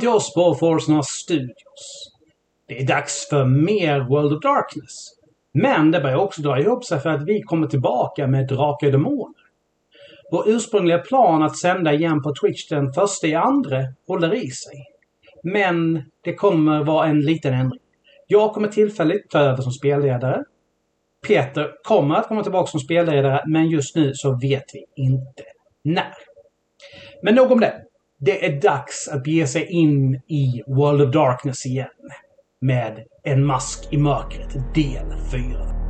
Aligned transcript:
Välkommen 0.00 0.20
till 0.20 0.26
oss 0.26 0.34
på 0.34 0.54
Forsna 0.54 1.02
Studios. 1.02 2.12
Det 2.68 2.80
är 2.82 2.86
dags 2.86 3.28
för 3.28 3.44
mer 3.44 4.00
World 4.00 4.32
of 4.32 4.40
Darkness. 4.42 5.08
Men 5.52 5.90
det 5.90 6.00
börjar 6.00 6.16
också 6.16 6.42
dra 6.42 6.60
ihop 6.60 6.84
sig 6.84 7.00
för 7.00 7.10
att 7.10 7.22
vi 7.24 7.42
kommer 7.42 7.66
tillbaka 7.66 8.26
med 8.26 8.48
Drakar 8.48 8.86
och 8.86 8.92
Demoner. 8.92 9.34
Vår 10.30 10.48
ursprungliga 10.48 10.98
plan 10.98 11.42
att 11.42 11.58
sända 11.58 11.92
igen 11.92 12.22
på 12.22 12.34
Twitch 12.34 12.68
den 12.68 12.92
första 12.92 13.26
i 13.26 13.34
andra 13.34 13.82
håller 14.06 14.34
i 14.34 14.50
sig. 14.50 14.84
Men 15.42 16.02
det 16.24 16.34
kommer 16.34 16.84
vara 16.84 17.06
en 17.06 17.20
liten 17.20 17.54
ändring. 17.54 17.80
Jag 18.26 18.52
kommer 18.52 18.68
tillfälligt 18.68 19.30
ta 19.30 19.38
över 19.38 19.62
som 19.62 19.72
spelledare. 19.72 20.44
Peter 21.26 21.70
kommer 21.84 22.14
att 22.14 22.28
komma 22.28 22.42
tillbaka 22.42 22.70
som 22.70 22.80
spelledare, 22.80 23.42
men 23.46 23.70
just 23.70 23.96
nu 23.96 24.14
så 24.14 24.38
vet 24.42 24.64
vi 24.72 24.84
inte 24.96 25.42
när. 25.84 26.14
Men 27.22 27.34
nog 27.34 27.52
om 27.52 27.60
det. 27.60 27.89
Det 28.22 28.46
är 28.46 28.60
dags 28.60 29.08
att 29.08 29.24
bege 29.24 29.46
sig 29.46 29.66
in 29.66 30.14
i 30.14 30.62
World 30.66 31.02
of 31.02 31.12
Darkness 31.12 31.66
igen. 31.66 31.88
Med 32.60 33.06
En 33.24 33.46
mask 33.46 33.92
i 33.92 33.98
mörkret, 33.98 34.74
del 34.74 35.06
4. 35.32 35.89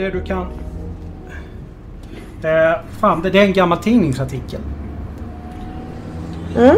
Det 0.00 0.10
du 0.10 0.20
kan... 0.20 0.46
Eh, 2.42 2.80
fram, 3.00 3.22
det 3.22 3.38
är 3.38 3.44
en 3.44 3.52
gammal 3.52 3.78
tidningsartikel. 3.78 4.60
Mm. 6.56 6.76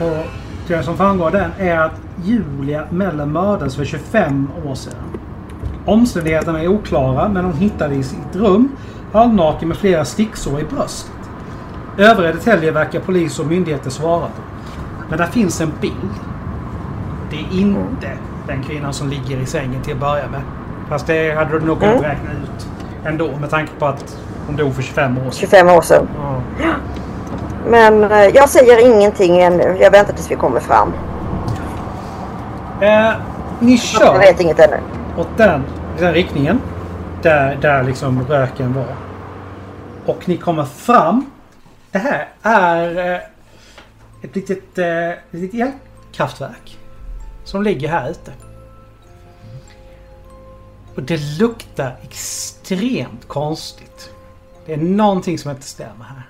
Och 0.00 0.26
det 0.68 0.82
som 0.82 0.96
framgår 0.96 1.26
av 1.26 1.32
den 1.32 1.50
är 1.58 1.78
att 1.78 2.00
Julia 2.24 2.86
Meller 2.90 3.26
mördades 3.26 3.76
för 3.76 3.84
25 3.84 4.50
år 4.66 4.74
sedan. 4.74 4.94
Omständigheterna 5.86 6.62
är 6.62 6.68
oklara 6.68 7.28
men 7.28 7.44
hon 7.44 7.56
hittades 7.56 7.98
i 7.98 8.02
sitt 8.02 8.36
rum 8.36 8.76
halvnaken 9.12 9.68
med 9.68 9.76
flera 9.76 10.04
sticksår 10.04 10.60
i 10.60 10.64
bröstet. 10.64 11.12
Övriga 11.98 12.32
detaljer 12.32 12.72
verkar 12.72 13.00
polis 13.00 13.38
och 13.38 13.46
myndigheter 13.46 13.90
svara 13.90 14.26
på. 14.26 14.42
Men 15.08 15.18
där 15.18 15.26
finns 15.26 15.60
en 15.60 15.72
bild. 15.80 16.10
Det 17.30 17.36
är 17.36 17.60
inte 17.60 18.10
den 18.46 18.62
kvinnan 18.62 18.92
som 18.92 19.08
ligger 19.08 19.40
i 19.40 19.46
sängen 19.46 19.82
till 19.82 19.94
att 19.94 20.00
börja 20.00 20.28
med. 20.28 20.42
Fast 20.92 21.06
det 21.06 21.32
hade 21.34 21.58
du 21.58 21.66
nog 21.66 21.80
kunnat 21.80 21.94
Mm. 21.98 22.10
räkna 22.10 22.30
ut 22.32 22.66
ändå 23.06 23.36
med 23.36 23.50
tanke 23.50 23.72
på 23.78 23.86
att 23.86 24.16
hon 24.46 24.56
dog 24.56 24.74
för 24.74 24.82
25 24.82 25.18
år 25.18 25.22
sedan. 25.22 25.32
25 25.32 25.68
år 25.68 25.80
sedan. 25.82 26.08
Ja. 26.62 26.72
Men 27.68 28.04
eh, 28.04 28.18
jag 28.26 28.48
säger 28.48 28.84
ingenting 28.96 29.38
ännu. 29.40 29.76
Jag 29.80 29.90
väntar 29.90 30.12
tills 30.12 30.30
vi 30.30 30.34
kommer 30.36 30.60
fram. 30.60 30.92
Eh, 32.80 33.12
ni 33.60 33.70
Jag 33.72 33.80
kör 33.80 34.18
vet 34.18 34.40
inget 34.40 34.58
ännu. 34.58 34.76
åt 35.18 35.28
den, 35.36 35.62
den 35.98 36.12
riktningen. 36.14 36.60
Där, 37.22 37.58
där 37.60 37.82
liksom 37.82 38.26
röken 38.28 38.74
var. 38.74 38.86
Och 40.14 40.28
ni 40.28 40.36
kommer 40.36 40.64
fram. 40.64 41.26
Det 41.90 41.98
här 41.98 42.28
är 42.42 43.12
eh, 43.14 43.20
ett 44.22 44.36
litet, 44.36 44.78
eh, 44.78 44.86
litet 45.30 45.72
elkraftverk. 46.08 46.78
Som 47.44 47.62
ligger 47.62 47.88
här 47.88 48.10
ute. 48.10 48.30
Och 50.94 51.02
det 51.02 51.20
luktar 51.38 51.96
extremt 52.02 53.28
konstigt. 53.28 54.10
Det 54.66 54.72
är 54.72 54.76
någonting 54.76 55.38
som 55.38 55.50
inte 55.50 55.62
stämmer 55.66 56.04
här. 56.04 56.22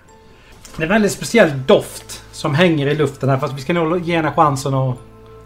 Det 0.76 0.82
är 0.82 0.86
en 0.86 0.92
väldigt 0.92 1.12
speciell 1.12 1.62
doft 1.66 2.22
som 2.32 2.54
hänger 2.54 2.86
i 2.86 2.94
luften 2.94 3.28
här. 3.28 3.38
Fast 3.38 3.54
vi 3.54 3.60
ska 3.62 3.72
nog 3.72 4.00
ge 4.00 4.16
henne 4.16 4.32
chansen 4.32 4.74
att 4.74 4.96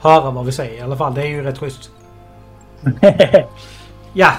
höra 0.00 0.30
vad 0.30 0.46
vi 0.46 0.52
säger 0.52 0.78
i 0.78 0.80
alla 0.80 0.96
fall. 0.96 1.14
Det 1.14 1.22
är 1.22 1.26
ju 1.26 1.42
rätt 1.42 1.58
schysst. 1.58 1.90
Ja. 4.12 4.32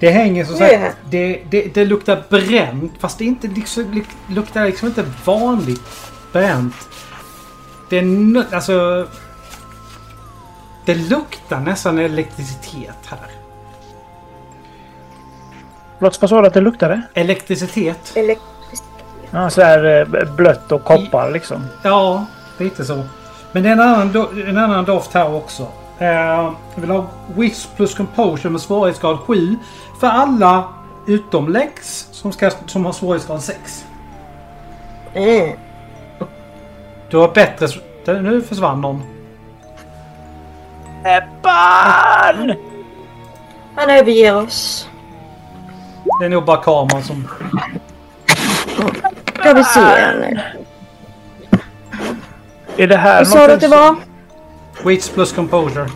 Det 0.00 0.10
hänger 0.10 0.44
som 0.44 0.56
sagt. 0.56 0.72
Yeah. 0.72 0.94
Det, 1.10 1.42
det, 1.50 1.74
det 1.74 1.84
luktar 1.84 2.22
bränt. 2.28 2.92
Fast 2.98 3.18
det 3.18 3.24
inte 3.24 3.48
liksom, 3.48 3.84
luk- 3.84 4.34
luktar 4.34 4.66
liksom 4.66 4.88
inte 4.88 5.04
vanligt 5.24 6.10
bränt. 6.32 6.74
Det 7.90 7.98
är 7.98 8.54
alltså... 8.54 9.06
Det 10.84 10.94
luktar 10.94 11.60
nästan 11.60 11.98
elektricitet 11.98 12.98
här. 13.08 13.18
Förlåt, 15.98 16.20
vad 16.20 16.30
sa 16.30 16.40
du 16.40 16.46
att 16.46 16.54
det 16.54 16.60
luktade? 16.60 17.02
Elektricitet? 17.14 18.12
Eller, 18.16 18.36
Ja, 19.30 19.50
så 19.50 19.62
här 19.62 19.84
eh, 20.14 20.34
blött 20.34 20.72
och 20.72 20.84
koppar 20.84 21.30
liksom. 21.30 21.66
Ja, 21.82 22.26
lite 22.58 22.84
så. 22.84 23.02
Men 23.52 23.62
det 23.62 23.68
är 23.68 23.72
en 23.72 23.80
annan, 23.80 24.12
do- 24.12 24.48
en 24.48 24.58
annan 24.58 24.84
doft 24.84 25.14
här 25.14 25.34
också. 25.34 25.66
Eh, 25.98 26.06
jag 26.08 26.54
vill 26.74 26.90
ha 26.90 27.06
Wits 27.36 27.68
plus 27.76 27.94
Composure 27.94 28.50
med 28.50 28.60
svårighetsgrad 28.60 29.18
7 29.18 29.56
för 30.00 30.06
alla 30.06 30.64
utom 31.06 31.48
Lex 31.48 32.06
som, 32.10 32.32
ska, 32.32 32.50
som 32.66 32.84
har 32.84 32.92
svårighetsgrad 32.92 33.42
6. 33.42 33.84
mm. 35.14 35.56
Du 37.10 37.16
har 37.16 37.28
bättre... 37.34 37.66
Nu 38.06 38.42
försvann 38.42 38.80
någon. 38.80 39.02
Ebban! 41.04 42.54
Han 43.76 43.90
överger 43.90 44.36
oss. 44.36 44.88
Det 46.20 46.24
är 46.24 46.28
nog 46.28 46.44
bara 46.44 46.62
kameran 46.62 47.02
som... 47.02 47.28
Ska 49.40 49.52
vi 49.52 49.64
se 49.64 49.80
nu. 49.80 50.40
Är 52.76 52.86
det 52.86 52.96
här 52.96 53.18
Vad 53.18 53.28
sa 53.28 53.46
du 53.46 53.52
att 53.52 53.60
det 53.60 53.68
var? 53.68 53.96
Wits 54.84 55.08
plus 55.08 55.32
Composure. 55.32 55.86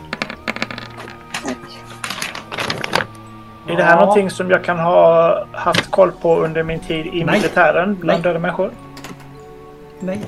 Är 3.68 3.76
det 3.76 3.82
här 3.82 4.00
någonting 4.00 4.30
som 4.30 4.50
jag 4.50 4.64
kan 4.64 4.78
ha 4.78 5.44
haft 5.52 5.90
koll 5.90 6.12
på 6.12 6.36
under 6.36 6.62
min 6.62 6.80
tid 6.80 7.06
i 7.06 7.24
Nej. 7.24 7.36
militären 7.36 7.94
bland 7.94 8.22
Nej. 8.22 8.22
döda 8.22 8.38
människor? 8.38 8.70
Nej. 10.00 10.20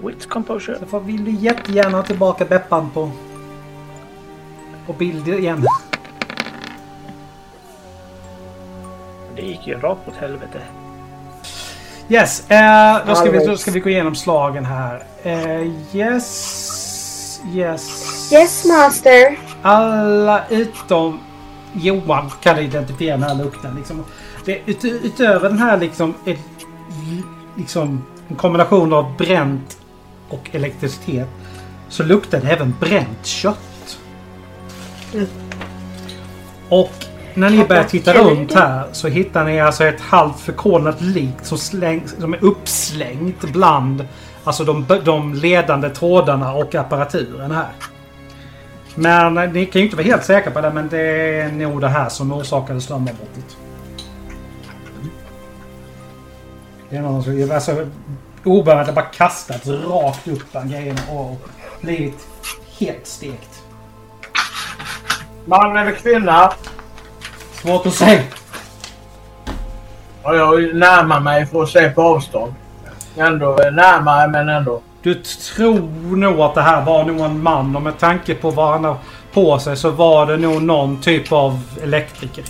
Okej. 0.00 0.14
Wit 0.14 0.28
composure. 0.28 0.76
Därför 0.80 1.00
vill 1.00 1.24
du 1.24 1.30
jättegärna 1.30 1.96
ha 1.96 2.02
tillbaka 2.02 2.44
Beppan 2.44 2.90
på... 2.90 3.10
På 4.86 4.92
bild 4.92 5.28
igen. 5.28 5.66
Det 9.36 9.42
gick 9.42 9.66
ju 9.66 9.74
rakt 9.74 10.08
åt 10.08 10.16
helvete. 10.16 10.60
Yes, 12.08 12.50
eh, 12.50 13.06
då, 13.06 13.14
ska 13.14 13.30
vi, 13.30 13.46
då 13.46 13.56
ska 13.56 13.70
vi 13.70 13.80
gå 13.80 13.90
igenom 13.90 14.14
slagen 14.14 14.64
här. 14.64 15.02
Eh, 15.22 15.62
yes, 15.96 17.40
yes. 17.54 18.32
Yes 18.32 18.64
master. 18.64 19.38
Alla 19.62 20.48
utom 20.48 21.20
Johan 21.72 22.30
kan 22.40 22.58
identifiera 22.58 23.16
den 23.16 23.22
här 23.22 23.34
lukten. 23.34 23.74
Liksom. 23.74 24.04
Det, 24.44 24.60
ut, 24.66 24.84
utöver 24.84 25.48
den 25.48 25.58
här 25.58 25.78
liksom, 25.78 26.14
ett, 26.24 26.38
liksom 27.56 28.04
en 28.28 28.36
kombination 28.36 28.92
av 28.92 29.16
bränt 29.16 29.79
och 30.30 30.50
elektricitet 30.52 31.28
så 31.88 32.02
luktar 32.02 32.40
det 32.40 32.48
även 32.48 32.74
bränt 32.80 33.26
kött. 33.26 33.98
Mm. 35.14 35.26
Och 36.68 36.92
när 37.34 37.50
ni 37.50 37.64
börjar 37.64 37.84
titta 37.84 38.12
runt 38.14 38.54
här 38.54 38.88
så 38.92 39.08
hittar 39.08 39.44
ni 39.44 39.60
alltså 39.60 39.84
ett 39.84 40.00
halvt 40.00 40.40
förkolnat 40.40 41.00
lik 41.00 41.34
som, 41.42 41.58
släng, 41.58 42.08
som 42.18 42.34
är 42.34 42.44
uppslängt 42.44 43.52
bland 43.52 44.06
alltså 44.44 44.64
de, 44.64 44.84
de 45.04 45.34
ledande 45.34 45.90
trådarna 45.90 46.52
och 46.52 46.74
apparaturen 46.74 47.50
här. 47.50 47.68
Men 48.94 49.52
ni 49.52 49.66
kan 49.66 49.80
ju 49.80 49.84
inte 49.84 49.96
vara 49.96 50.06
helt 50.06 50.24
säkra 50.24 50.50
på 50.52 50.60
det, 50.60 50.70
men 50.70 50.88
det 50.88 51.00
är 51.40 51.52
nog 51.52 51.80
det 51.80 51.88
här 51.88 52.08
som 52.08 52.32
orsakade 52.32 52.80
strömavbrottet. 52.80 53.56
Det 56.90 56.96
är 56.96 57.02
någon 57.02 57.22
som... 57.22 57.50
Alltså, 57.52 57.86
obehörigt 58.44 58.88
har 58.88 58.94
bara 58.94 59.04
kastats 59.04 59.66
rakt 59.66 60.28
upp 60.28 60.52
bland 60.52 60.70
grejerna 60.70 61.00
och 61.10 61.40
blivit 61.80 62.28
helt 62.78 63.06
stekt. 63.06 63.62
Man 65.44 65.76
eller 65.76 65.92
kvinna? 65.92 66.52
Svårt 67.52 67.86
att 67.86 67.94
säga. 67.94 68.22
Och 70.22 70.36
jag 70.36 70.74
närmar 70.74 71.20
mig 71.20 71.46
för 71.46 71.62
att 71.62 71.68
se 71.68 71.90
på 71.90 72.02
avstånd. 72.02 72.54
Ändå 73.16 73.58
närmare 73.72 74.28
men 74.28 74.48
ändå. 74.48 74.82
Du 75.02 75.14
tror 75.14 76.16
nog 76.16 76.40
att 76.40 76.54
det 76.54 76.62
här 76.62 76.84
var 76.84 77.04
nog 77.04 77.20
en 77.20 77.42
man 77.42 77.76
och 77.76 77.82
med 77.82 77.98
tanke 77.98 78.34
på 78.34 78.50
vad 78.50 78.72
han 78.72 78.84
har 78.84 78.96
på 79.32 79.58
sig 79.58 79.76
så 79.76 79.90
var 79.90 80.26
det 80.26 80.36
nog 80.36 80.62
någon 80.62 81.00
typ 81.00 81.32
av 81.32 81.60
elektriker. 81.82 82.44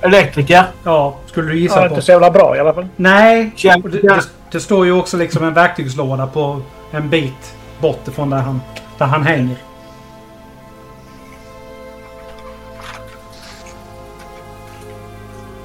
Elektriker. 0.00 0.64
Ja, 0.84 1.14
skulle 1.26 1.48
du 1.52 1.58
gissa 1.58 1.74
Ja, 1.82 1.88
på. 1.88 1.94
inte 1.94 2.02
så 2.02 2.12
jävla 2.12 2.30
bra 2.30 2.56
i 2.56 2.60
alla 2.60 2.74
fall. 2.74 2.86
Nej, 2.96 3.50
det, 3.62 3.82
det, 4.02 4.20
det 4.52 4.60
står 4.60 4.86
ju 4.86 4.92
också 4.92 5.16
liksom 5.16 5.44
en 5.44 5.54
verktygslåda 5.54 6.26
på 6.26 6.60
en 6.90 7.08
bit 7.10 7.54
bort 7.80 8.08
ifrån 8.08 8.30
där 8.30 8.36
han, 8.38 8.60
där 8.98 9.06
han 9.06 9.22
hänger. 9.22 9.56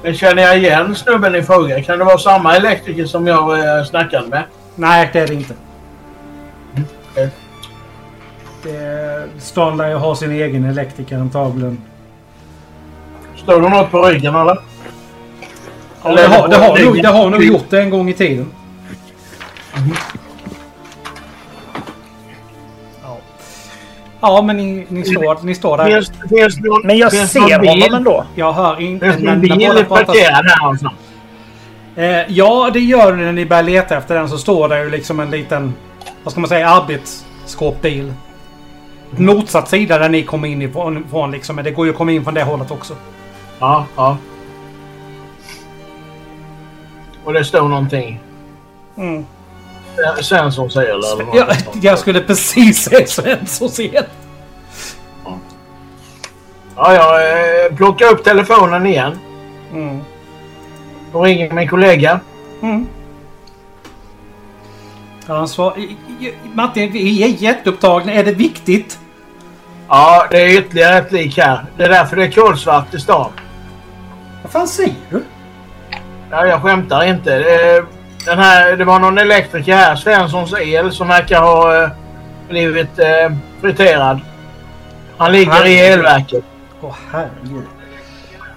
Men 0.02 0.14
Känner 0.14 0.42
jag 0.42 0.58
igen 0.58 0.94
snubben 0.94 1.34
i 1.34 1.42
fråga? 1.42 1.82
Kan 1.82 1.98
det 1.98 2.04
vara 2.04 2.18
samma 2.18 2.56
elektriker 2.56 3.04
som 3.04 3.26
jag 3.26 3.58
eh, 3.78 3.84
snackade 3.84 4.28
med? 4.28 4.42
Nej, 4.74 5.10
det 5.12 5.20
är 5.20 5.26
det 5.26 5.34
inte. 5.34 5.54
okej. 7.12 7.30
Det, 8.62 9.22
stan 9.38 9.76
lär 9.76 9.88
ju 9.88 9.94
ha 9.94 10.16
sin 10.16 10.30
egen 10.30 10.64
elektriker 10.64 11.16
antagligen. 11.18 11.82
Står 13.46 13.60
det 13.60 13.68
något 13.68 13.90
på 13.90 14.02
ryggen 14.02 14.34
eller? 14.34 14.58
Ja, 16.04 16.14
det, 16.14 16.26
har, 16.26 16.48
det, 16.48 16.56
har 16.56 16.84
nog, 16.84 17.02
det 17.02 17.08
har 17.08 17.30
nog 17.30 17.44
gjort 17.44 17.70
det 17.70 17.82
en 17.82 17.90
gång 17.90 18.08
i 18.08 18.12
tiden. 18.12 18.46
Ja. 23.02 23.18
Ja, 24.20 24.42
men 24.42 24.56
ni, 24.56 24.86
ni, 24.88 25.04
står, 25.04 25.44
ni 25.44 25.54
står 25.54 25.76
där. 25.76 25.84
Finns, 25.84 26.12
finns 26.28 26.58
någon, 26.58 26.86
Men 26.86 26.98
jag 26.98 27.12
finns 27.12 27.30
ser 27.30 27.58
bil? 27.58 27.68
honom 27.68 27.94
ändå. 27.94 28.24
Jag 28.34 28.52
hör 28.52 28.80
inte... 28.80 29.10
Finns 29.12 29.22
när 29.22 29.36
bil 29.36 29.68
båda 29.68 29.84
parkerad 29.84 30.46
här 30.46 30.62
någonstans? 30.62 30.94
Eh, 31.96 32.32
ja, 32.32 32.70
det 32.72 32.80
gör 32.80 33.12
det 33.12 33.24
när 33.24 33.32
ni 33.32 33.46
börjar 33.46 33.62
leta 33.62 33.96
efter 33.96 34.14
den 34.14 34.28
så 34.28 34.38
står 34.38 34.68
det 34.68 34.82
ju 34.82 34.90
liksom 34.90 35.20
en 35.20 35.30
liten, 35.30 35.74
vad 36.22 36.32
ska 36.32 36.40
man 36.40 36.48
säga, 36.48 36.68
arbetsskåpbil. 36.68 38.12
Motsatt 39.10 39.68
sida 39.68 39.98
där 39.98 40.08
ni 40.08 40.22
kom 40.22 40.44
in 40.44 40.62
ifrån 40.62 41.30
liksom, 41.32 41.56
men 41.56 41.64
det 41.64 41.70
går 41.70 41.86
ju 41.86 41.92
att 41.92 41.98
komma 41.98 42.12
in 42.12 42.24
från 42.24 42.34
det 42.34 42.42
hållet 42.42 42.70
också. 42.70 42.94
Ja, 43.58 43.86
ja. 43.96 44.16
Och 47.24 47.32
det 47.32 47.44
står 47.44 47.68
någonting. 47.68 48.20
Mm. 48.96 49.26
Svensson 50.22 50.70
säger 50.70 50.90
eller? 50.94 51.24
något 51.24 51.66
Jag, 51.84 51.98
skulle 51.98 52.20
precis 52.20 52.78
säga 52.84 53.06
Svenssons 53.06 53.80
igen. 53.80 54.04
Ja, 56.76 56.94
jag 56.94 57.20
eh, 57.66 57.76
plockar 57.76 58.06
upp 58.06 58.24
telefonen 58.24 58.86
igen 58.86 59.18
Mm. 59.72 60.00
och 61.12 61.24
ringer 61.24 61.52
min 61.52 61.68
kollega. 61.68 62.20
Mm. 62.62 62.86
Ja, 65.26 65.34
han 65.36 65.48
svar, 65.48 65.76
Martin, 66.54 66.92
vi 66.92 67.22
är 67.22 67.28
jätteupptagna. 67.28 68.12
Är 68.12 68.24
det 68.24 68.32
viktigt? 68.32 68.98
Ja, 69.88 70.26
det 70.30 70.40
är 70.42 70.58
ytterligare 70.58 70.98
ett 70.98 71.12
lik 71.12 71.38
här. 71.38 71.64
Det 71.76 71.84
är 71.84 71.88
därför 71.88 72.16
det 72.16 72.24
är 72.24 72.30
kolsvart 72.30 72.94
i 72.94 72.98
stan. 73.00 73.30
Vad 74.46 74.52
fan 74.52 74.68
säger 74.68 74.94
du? 75.10 75.22
Ja, 76.30 76.46
jag 76.46 76.62
skämtar 76.62 77.04
inte. 77.04 77.38
Det, 77.38 77.84
den 78.24 78.38
här, 78.38 78.76
det 78.76 78.84
var 78.84 78.98
någon 78.98 79.18
elektriker 79.18 79.76
här, 79.76 79.96
Svenssons 79.96 80.54
el, 80.60 80.92
som 80.92 81.08
verkar 81.08 81.40
ha 81.40 81.82
eh, 81.82 81.90
blivit 82.48 82.98
eh, 82.98 83.36
friterad. 83.60 84.20
Han 85.16 85.32
ligger 85.32 85.66
i 85.66 85.78
elverket. 85.78 86.44
Åh 86.80 86.94
herregud. 87.12 87.64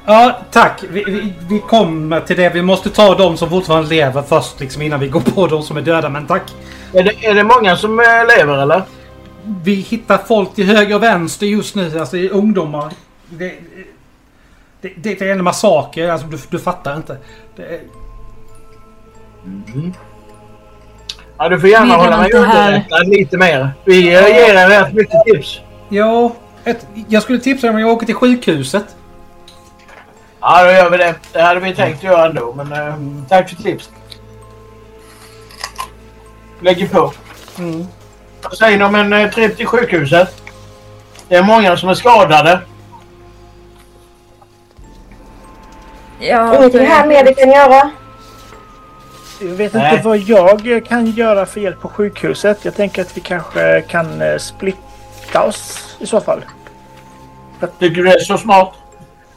Ja, 0.05 0.39
tack. 0.51 0.83
Vi, 0.89 1.03
vi, 1.03 1.33
vi 1.49 1.59
kommer 1.59 2.19
till 2.19 2.37
det. 2.37 2.49
Vi 2.49 2.61
måste 2.61 2.89
ta 2.89 3.15
de 3.15 3.37
som 3.37 3.49
fortfarande 3.49 3.89
lever 3.89 4.21
först 4.21 4.59
liksom 4.59 4.81
innan 4.81 4.99
vi 4.99 5.07
går 5.07 5.21
på 5.21 5.47
de 5.47 5.63
som 5.63 5.77
är 5.77 5.81
döda. 5.81 6.09
Men 6.09 6.27
tack. 6.27 6.53
Är 6.93 7.03
det, 7.03 7.25
är 7.25 7.33
det 7.33 7.43
många 7.43 7.75
som 7.75 7.99
eh, 7.99 8.05
lever 8.37 8.61
eller? 8.61 8.83
Vi 9.63 9.73
hittar 9.73 10.17
folk 10.17 10.55
till 10.55 10.65
höger 10.65 10.95
och 10.95 11.03
vänster 11.03 11.45
just 11.45 11.75
nu. 11.75 11.99
Alltså 11.99 12.17
ungdomar. 12.17 12.91
Det, 13.29 13.53
det, 14.81 14.89
det 14.97 15.21
är 15.21 15.31
en 15.31 15.43
massaker. 15.43 16.09
Alltså 16.09 16.27
du, 16.27 16.37
du 16.49 16.59
fattar 16.59 16.95
inte. 16.95 17.17
Det, 17.55 17.63
är- 17.63 17.81
Ja, 21.37 21.49
du 21.49 21.59
får 21.59 21.69
gärna 21.69 21.95
hålla 21.95 22.17
mig 22.17 22.31
underrättad 22.33 23.07
lite 23.07 23.37
mer. 23.37 23.71
Vi 23.85 24.01
ger 24.01 24.21
er 24.21 24.69
rätt 24.69 24.93
mycket 24.93 25.23
tips. 25.25 25.59
ja, 25.89 26.31
ett, 26.63 26.87
jag 27.07 27.23
skulle 27.23 27.39
tipsa 27.39 27.67
dig 27.67 27.73
om 27.75 27.79
jag 27.81 27.89
åker 27.89 28.05
till 28.05 28.15
sjukhuset. 28.15 28.85
Ja, 30.41 30.63
då 30.63 30.71
gör 30.71 30.89
vi 30.89 30.97
det. 30.97 31.15
Det 31.33 31.41
hade 31.41 31.59
vi 31.59 31.75
tänkt 31.75 32.03
göra 32.03 32.25
ändå, 32.29 32.53
men 32.53 32.71
eh, 32.87 32.95
tack 33.29 33.49
för 33.49 33.55
tips. 33.55 33.89
Lägger 36.61 36.87
på. 36.87 37.13
Mm. 37.57 37.85
Vad 38.41 38.57
säger 38.57 38.77
ni 38.77 38.83
om 38.83 38.95
en 38.95 39.13
eh, 39.13 39.29
tripp 39.31 39.57
till 39.57 39.67
sjukhuset? 39.67 40.41
Det 41.27 41.35
är 41.35 41.43
många 41.43 41.77
som 41.77 41.89
är 41.89 41.93
skadade. 41.93 42.59
Ja, 46.19 46.55
Ingenting 46.57 46.85
här 46.85 47.07
mer 47.07 47.25
vi 47.25 47.33
kan 47.35 47.51
göra. 47.51 47.89
Jag 49.41 49.47
vet 49.47 49.73
Nej. 49.73 49.91
inte 49.95 50.07
vad 50.07 50.17
jag 50.17 50.85
kan 50.85 51.05
göra 51.05 51.45
för 51.45 51.59
hjälp 51.59 51.81
på 51.81 51.89
sjukhuset. 51.89 52.65
Jag 52.65 52.75
tänker 52.75 53.01
att 53.01 53.17
vi 53.17 53.21
kanske 53.21 53.81
kan 53.81 54.21
eh, 54.21 54.37
splitta 54.37 55.43
oss 55.43 55.95
i 55.99 56.05
så 56.05 56.21
fall. 56.21 56.45
Tycker 57.79 57.95
du 57.95 58.03
det 58.03 58.13
är 58.13 58.19
så 58.19 58.37
smart? 58.37 58.73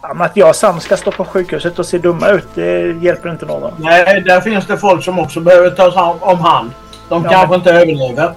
Ja, 0.03 0.15
men 0.15 0.27
att 0.27 0.37
jag 0.37 0.49
och 0.49 0.57
Sam 0.57 0.81
ska 0.81 0.97
stå 0.97 1.11
på 1.11 1.25
sjukhuset 1.25 1.79
och 1.79 1.87
se 1.87 1.99
dumma 1.99 2.29
ut, 2.29 2.49
det 2.55 2.81
hjälper 3.03 3.31
inte 3.31 3.47
någon. 3.47 3.73
Nej, 3.79 4.21
där 4.21 4.41
finns 4.41 4.67
det 4.67 4.77
folk 4.79 5.05
som 5.05 5.19
också 5.19 5.41
behöver 5.41 5.71
tas 5.71 5.97
om- 5.97 6.19
om 6.23 6.39
hand. 6.41 6.71
De 7.09 7.25
Ja, 7.25 7.31
kanske 7.31 7.49
men- 7.49 7.59
inte 7.59 7.71
överlever. 7.73 8.33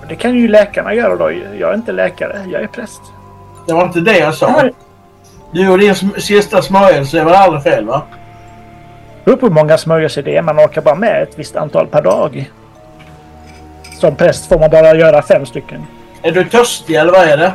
Men 0.00 0.08
det 0.08 0.16
kan 0.16 0.34
ju 0.34 0.48
läkarna 0.48 0.94
göra 0.94 1.16
då. 1.16 1.32
Jag 1.58 1.70
är 1.70 1.74
inte 1.74 1.92
läkare, 1.92 2.44
jag 2.52 2.62
är 2.62 2.66
präst. 2.66 3.00
Det 3.66 3.72
var 3.72 3.84
inte 3.84 4.00
det 4.00 4.18
jag 4.18 4.34
sa. 4.34 4.62
Du 5.52 5.68
och 5.68 5.78
din 5.78 5.92
sm- 5.94 6.18
sista 6.20 6.62
smörjelse 6.62 7.20
är 7.20 7.24
väl 7.24 7.34
aldrig 7.34 7.62
fel 7.62 7.84
va? 7.86 8.02
Det 9.18 9.24
beror 9.24 9.36
på 9.36 9.46
hur 9.46 9.54
många 9.54 9.78
smörjelser 9.78 10.22
det 10.22 10.36
är. 10.36 10.42
Man 10.42 10.58
orkar 10.60 10.82
bara 10.82 10.94
med 10.94 11.22
ett 11.22 11.38
visst 11.38 11.56
antal 11.56 11.86
per 11.86 12.02
dag. 12.02 12.50
Som 14.00 14.16
präst 14.16 14.46
får 14.48 14.58
man 14.58 14.70
bara 14.70 14.94
göra 14.94 15.22
fem 15.22 15.46
stycken. 15.46 15.86
Är 16.22 16.32
du 16.32 16.44
törstig 16.44 16.94
eller 16.94 17.12
vad 17.12 17.28
är 17.28 17.36
det? 17.36 17.52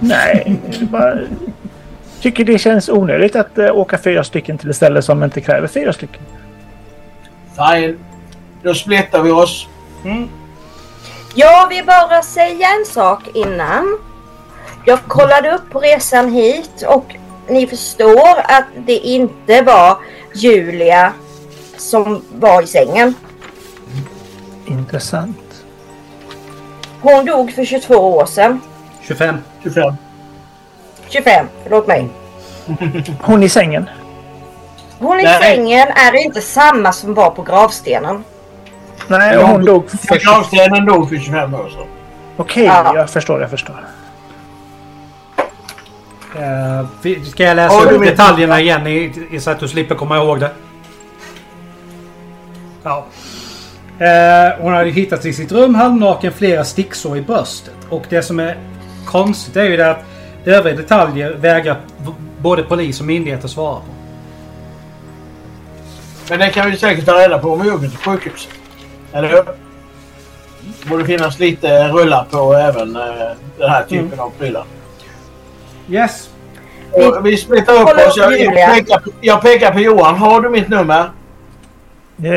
Nej, 0.00 0.56
jag 0.80 0.88
bara 0.88 1.14
tycker 2.20 2.44
det 2.44 2.58
känns 2.58 2.88
onödigt 2.88 3.36
att 3.36 3.58
eh, 3.58 3.76
åka 3.76 3.98
fyra 3.98 4.24
stycken 4.24 4.58
till 4.58 4.70
ett 4.70 4.76
ställe 4.76 5.02
som 5.02 5.22
inte 5.24 5.40
kräver 5.40 5.68
fyra 5.68 5.92
stycken. 5.92 6.22
Fine. 7.56 7.98
Då 8.62 8.74
splittar 8.74 9.22
vi 9.22 9.30
oss. 9.30 9.68
Mm. 10.04 10.28
Jag 11.34 11.68
vill 11.68 11.84
bara 11.86 12.22
säga 12.22 12.66
en 12.78 12.86
sak 12.86 13.20
innan. 13.34 13.98
Jag 14.88 14.98
kollade 15.08 15.50
upp 15.54 15.70
på 15.70 15.80
resan 15.80 16.32
hit 16.32 16.82
och 16.88 17.16
ni 17.48 17.66
förstår 17.66 18.38
att 18.44 18.64
det 18.86 18.92
inte 18.98 19.62
var 19.62 19.98
Julia 20.34 21.12
som 21.76 22.22
var 22.38 22.62
i 22.62 22.66
sängen. 22.66 23.14
Intressant. 24.66 25.64
Hon 27.00 27.24
dog 27.24 27.52
för 27.52 27.64
22 27.64 27.94
år 27.94 28.26
sedan. 28.26 28.60
25. 29.02 29.38
25. 29.62 29.94
25, 31.08 31.46
förlåt 31.62 31.86
mig. 31.86 32.08
Hon 33.22 33.42
i 33.42 33.48
sängen. 33.48 33.90
Hon 34.98 35.20
i 35.20 35.22
Nej. 35.22 35.40
sängen 35.42 35.88
är 35.88 36.16
inte 36.24 36.40
samma 36.40 36.92
som 36.92 37.14
var 37.14 37.30
på 37.30 37.42
gravstenen. 37.42 38.24
Nej, 39.08 39.36
hon 39.36 39.64
dog 39.64 39.90
för... 39.90 40.18
Gravstenen 40.18 40.86
dog 40.86 41.08
för 41.08 41.16
25 41.16 41.54
år 41.54 41.68
sedan. 41.68 41.86
Okej, 42.36 42.64
Ja. 42.64 42.92
jag 42.94 43.10
förstår, 43.10 43.40
jag 43.40 43.50
förstår. 43.50 43.84
Uh, 46.38 46.86
vi- 47.02 47.24
ska 47.24 47.42
jag 47.44 47.56
läsa 47.56 47.80
upp 47.90 48.04
detaljerna 48.04 48.60
igen 48.60 48.86
i, 48.86 49.12
i, 49.30 49.40
så 49.40 49.50
att 49.50 49.60
du 49.60 49.68
slipper 49.68 49.94
komma 49.94 50.16
ihåg 50.16 50.40
det? 50.40 50.50
Ja. 52.82 53.04
Eh, 53.98 54.52
hon 54.60 54.72
hade 54.74 54.90
hittats 54.90 55.26
i 55.26 55.32
sitt 55.32 55.52
rum 55.52 55.74
halvnaken, 55.74 56.32
flera 56.32 56.64
sticksår 56.64 57.16
i 57.16 57.20
bröstet. 57.20 57.74
Och 57.88 58.04
det 58.08 58.22
som 58.22 58.40
är 58.40 58.56
konstigt 59.06 59.56
är 59.56 59.64
ju 59.64 59.76
det 59.76 59.90
att 59.90 60.04
övriga 60.44 60.76
detaljer 60.76 61.32
vägrar 61.32 61.76
både 62.38 62.62
polis 62.62 63.00
och 63.00 63.06
myndigheter 63.06 63.48
svara 63.48 63.74
på. 63.76 63.82
Men 66.30 66.38
det 66.38 66.50
kan 66.50 66.70
vi 66.70 66.76
säkert 66.76 67.06
ta 67.06 67.12
reda 67.12 67.38
på 67.38 67.52
om 67.52 67.62
vi 67.62 67.70
åker 67.70 67.88
till 67.88 67.98
sjukhuset. 67.98 68.52
Eller 69.12 69.28
hur? 69.28 69.42
Det 70.82 70.88
borde 70.88 71.04
finnas 71.04 71.38
lite 71.38 71.88
rullar 71.88 72.24
på 72.30 72.54
även 72.54 72.96
eh, 72.96 73.02
den 73.58 73.70
här 73.70 73.82
typen 73.82 74.06
Mm. 74.06 74.20
av 74.20 74.30
prylar. 74.38 74.64
Yes. 75.88 76.30
Och 76.92 77.26
Vi 77.26 77.36
splittar 77.36 77.72
upp 77.74 77.88
oss. 78.08 78.16
Jag, 78.16 78.40
jag, 78.40 78.74
pekar, 78.74 78.98
på- 79.00 79.10
jag 79.20 79.42
pekar 79.42 79.72
på 79.72 79.78
Johan. 79.80 80.14
Har 80.14 80.40
du 80.40 80.48
mitt 80.48 80.68
nummer? 80.68 81.10
Eh, 82.24 82.30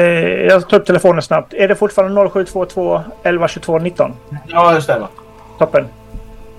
Jag 0.46 0.70
tar 0.70 0.78
upp 0.78 0.86
telefonen 0.86 1.22
snabbt. 1.22 1.54
Är 1.54 1.68
det 1.68 1.76
fortfarande 1.76 2.30
0722 2.30 3.02
11 3.24 3.48
22 3.48 3.80
19? 3.80 4.14
Ja, 4.48 4.72
det 4.72 4.82
stämmer. 4.82 5.08
Toppen. 5.60 5.88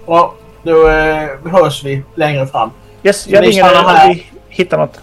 Bra. 0.06 0.34
Då 0.62 0.88
eh, 0.88 1.28
hörs 1.52 1.84
vi 1.84 2.02
längre 2.14 2.46
fram. 2.46 2.70
Yes, 3.02 3.28
jag 3.28 3.42
ringer 3.44 3.64
när 3.64 3.74
här. 3.74 4.08
vi 4.14 4.26
hittar 4.48 4.78
något. 4.78 5.00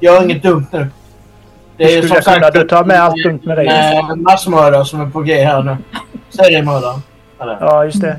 Gör 0.00 0.22
inget 0.22 0.42
dumt 0.42 0.66
nu. 0.72 0.86
Det 1.76 1.88
skulle 2.02 2.14
jag 2.14 2.24
kunna? 2.24 2.50
Du 2.50 2.68
tar 2.68 2.84
med 2.84 3.00
allt 3.02 3.22
dumt 3.24 3.40
med 3.42 3.56
dig. 3.58 3.66
en 4.10 4.22
massmördare 4.22 4.84
som 4.84 5.00
är 5.00 5.06
på 5.10 5.20
G 5.20 5.44
här 5.44 5.62
nu. 5.62 5.76
Seriemördaren. 6.30 7.00
Ja, 7.38 7.84
just 7.84 8.00
det. 8.00 8.16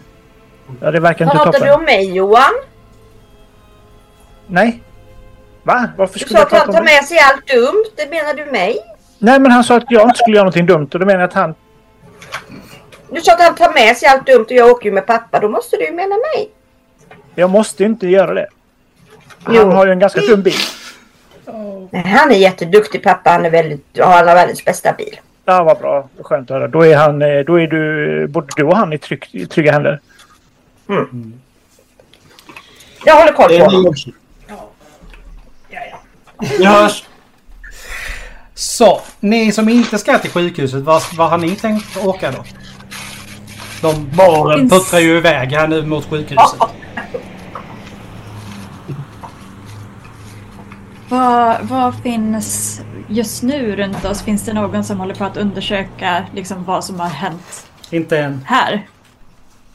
Ja, 0.81 0.91
det 0.91 0.99
verkar 0.99 1.25
inte 1.25 1.37
Pratar 1.37 1.51
du 1.51 1.57
toppen. 1.59 1.75
om 1.75 1.83
mig 1.83 2.15
Johan? 2.15 2.51
Nej. 4.47 4.81
Va? 5.63 5.89
Varför 5.97 6.13
Du 6.13 6.19
skulle 6.19 6.39
sa 6.39 6.47
jag 6.51 6.59
att 6.59 6.65
han 6.65 6.75
tar 6.75 6.83
med 6.83 7.03
sig 7.05 7.17
allt 7.19 7.47
dumt. 7.47 7.85
Det 7.95 8.09
menar 8.09 8.33
du 8.33 8.45
mig? 8.51 8.77
Nej, 9.19 9.39
men 9.39 9.51
han 9.51 9.63
sa 9.63 9.75
att 9.77 9.91
jag 9.91 10.03
inte 10.07 10.17
skulle 10.17 10.35
göra 10.35 10.43
någonting 10.43 10.65
dumt 10.65 10.89
och 10.93 10.99
då 10.99 11.05
menar 11.05 11.19
jag 11.19 11.27
att 11.27 11.33
han... 11.33 11.55
Du 13.09 13.21
sa 13.21 13.33
att 13.33 13.41
han 13.41 13.55
tar 13.55 13.73
med 13.73 13.97
sig 13.97 14.07
allt 14.09 14.25
dumt 14.25 14.45
och 14.45 14.51
jag 14.51 14.69
åker 14.71 14.85
ju 14.85 14.91
med 14.91 15.05
pappa. 15.05 15.39
Då 15.39 15.49
måste 15.49 15.77
du 15.77 15.85
ju 15.85 15.91
mena 15.91 16.15
mig. 16.15 16.49
Jag 17.35 17.49
måste 17.49 17.83
inte 17.83 18.07
göra 18.07 18.33
det. 18.33 18.47
Han 19.43 19.55
Jo. 19.55 19.71
har 19.71 19.85
ju 19.85 19.91
en 19.91 19.99
ganska 19.99 20.21
dum 20.21 20.41
bil. 20.41 20.53
Han 22.05 22.31
är 22.31 22.35
jätteduktig 22.35 23.03
pappa. 23.03 23.29
Han 23.29 23.45
är 23.45 23.49
väldigt, 23.49 23.85
han 23.99 24.11
har 24.27 24.35
världens 24.35 24.65
bästa 24.65 24.93
bil. 24.93 25.19
Ja, 25.45 25.63
vad 25.63 25.77
bra. 25.77 26.09
Skönt 26.21 26.51
att 26.51 26.57
höra. 26.57 26.67
Då 26.67 26.85
är, 26.85 26.95
han, 26.95 27.21
eh, 27.21 27.39
då 27.39 27.59
är 27.59 27.67
du, 27.67 28.27
både 28.27 28.47
du 28.55 28.63
och 28.63 28.77
han 28.77 28.93
i, 28.93 28.97
trygg, 28.97 29.27
i 29.31 29.45
trygga 29.45 29.71
händer. 29.71 29.99
Jag 33.05 33.15
håller 33.15 33.33
koll 33.33 33.57
på 33.59 33.65
honom. 33.65 33.93
Vi 36.39 36.65
hörs. 36.65 37.03
Så, 38.53 39.01
ni 39.19 39.51
som 39.51 39.69
inte 39.69 39.97
ska 39.97 40.17
till 40.17 40.31
sjukhuset, 40.31 40.83
vad, 40.83 41.03
vad 41.17 41.29
har 41.29 41.37
ni 41.37 41.55
tänkt 41.55 41.97
åka 41.97 42.31
då? 42.31 42.43
De 43.81 44.09
Baren. 44.17 44.69
Puttrar 44.69 44.99
ju 44.99 45.17
iväg 45.17 45.51
här 45.51 45.67
nu 45.67 45.85
mot 45.85 46.05
sjukhuset. 46.09 46.59
Vad, 51.09 51.57
vad 51.61 51.95
finns 51.95 52.81
just 53.07 53.43
nu 53.43 53.75
runt 53.75 54.05
oss? 54.05 54.21
Finns 54.21 54.45
det 54.45 54.53
någon 54.53 54.83
som 54.83 54.99
håller 54.99 55.15
på 55.15 55.23
att 55.23 55.37
undersöka 55.37 56.25
liksom, 56.33 56.63
vad 56.63 56.83
som 56.85 56.99
har 56.99 57.07
hänt 57.07 57.67
Inte 57.89 58.19
än. 58.19 58.41
här? 58.45 58.87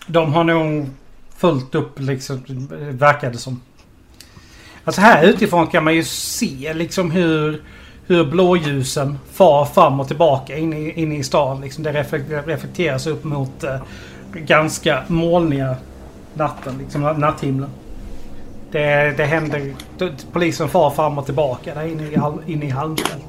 De 0.06 0.34
har 0.34 0.44
nog 0.44 0.90
fullt 1.36 1.74
upp 1.74 1.98
liksom, 1.98 2.42
verkar 2.90 3.30
det 3.30 3.38
som. 3.38 3.60
Alltså 4.90 5.00
här 5.00 5.24
utifrån 5.24 5.66
kan 5.66 5.84
man 5.84 5.94
ju 5.94 6.04
se 6.04 6.72
liksom 6.74 7.10
hur, 7.10 7.62
hur 8.06 8.24
blåljusen 8.24 9.18
far 9.32 9.64
fram 9.64 10.00
och 10.00 10.08
tillbaka 10.08 10.56
in 10.56 10.72
i, 10.72 10.92
in 11.02 11.12
i 11.12 11.24
stan. 11.24 11.60
Liksom 11.60 11.84
det 11.84 11.92
reflek- 11.92 12.46
reflekteras 12.46 13.06
upp 13.06 13.24
mot 13.24 13.64
eh, 13.64 13.76
ganska 14.32 15.02
molniga 15.06 15.76
natten, 16.34 16.78
liksom 16.78 17.02
natthimlen. 17.02 17.68
Det, 18.70 19.14
det 19.16 19.24
händer... 19.24 19.72
Polisen 20.32 20.68
far 20.68 20.90
fram 20.90 21.18
och 21.18 21.26
tillbaka 21.26 21.74
där 21.74 21.86
inne 21.86 22.02
i, 22.02 22.52
inne 22.52 22.66
i 22.66 22.70
Halmfält. 22.70 23.26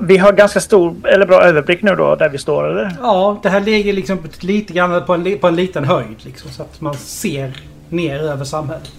Vi 0.00 0.16
har 0.18 0.32
ganska 0.32 0.60
stor, 0.60 0.94
eller 1.04 1.26
bra 1.26 1.42
överblick 1.42 1.82
nu 1.82 1.94
då, 1.94 2.14
där 2.14 2.28
vi 2.28 2.38
står, 2.38 2.70
eller? 2.70 2.96
Ja, 3.00 3.38
det 3.42 3.48
här 3.48 3.60
ligger 3.60 3.92
liksom 3.92 4.18
lite 4.40 4.72
grann 4.72 5.06
på 5.06 5.14
en, 5.14 5.38
på 5.38 5.48
en 5.48 5.56
liten 5.56 5.84
höjd. 5.84 6.16
Liksom, 6.24 6.50
så 6.50 6.62
att 6.62 6.80
man 6.80 6.94
ser 6.94 7.52
ner 7.88 8.18
över 8.18 8.44
samhället. 8.44 8.90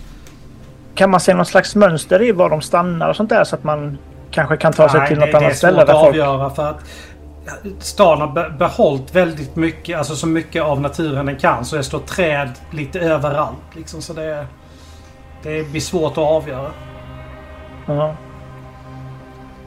Kan 0.95 1.09
man 1.09 1.19
se 1.19 1.33
någon 1.33 1.45
slags 1.45 1.75
mönster 1.75 2.21
i 2.21 2.31
var 2.31 2.49
de 2.49 2.61
stannar 2.61 3.09
och 3.09 3.15
sånt 3.15 3.29
där 3.29 3.43
så 3.43 3.55
att 3.55 3.63
man 3.63 3.97
kanske 4.31 4.57
kan 4.57 4.73
ta 4.73 4.89
sig 4.89 4.99
Nej, 4.99 5.07
till 5.07 5.19
det, 5.19 5.25
något 5.25 5.31
det 5.31 5.37
är 5.37 5.41
annat 5.41 5.51
svårt 5.51 5.57
ställe 5.57 5.81
att 5.81 5.87
där 5.87 5.93
folk... 5.93 6.07
avgöra 6.07 6.49
för 6.49 6.69
att 6.69 6.79
stan 7.79 8.21
har 8.21 8.27
be- 8.27 8.49
behållit 8.49 9.15
väldigt 9.15 9.55
mycket, 9.55 9.97
alltså 9.97 10.15
så 10.15 10.27
mycket 10.27 10.63
av 10.63 10.81
naturen 10.81 11.25
den 11.25 11.35
kan. 11.35 11.65
Så 11.65 11.75
det 11.75 11.83
står 11.83 11.99
träd 11.99 12.49
lite 12.71 12.99
överallt. 12.99 13.75
Liksom, 13.75 14.01
så 14.01 14.13
det, 14.13 14.45
det 15.43 15.71
blir 15.71 15.81
svårt 15.81 16.11
att 16.11 16.17
avgöra. 16.17 16.71
Ja. 17.85 18.15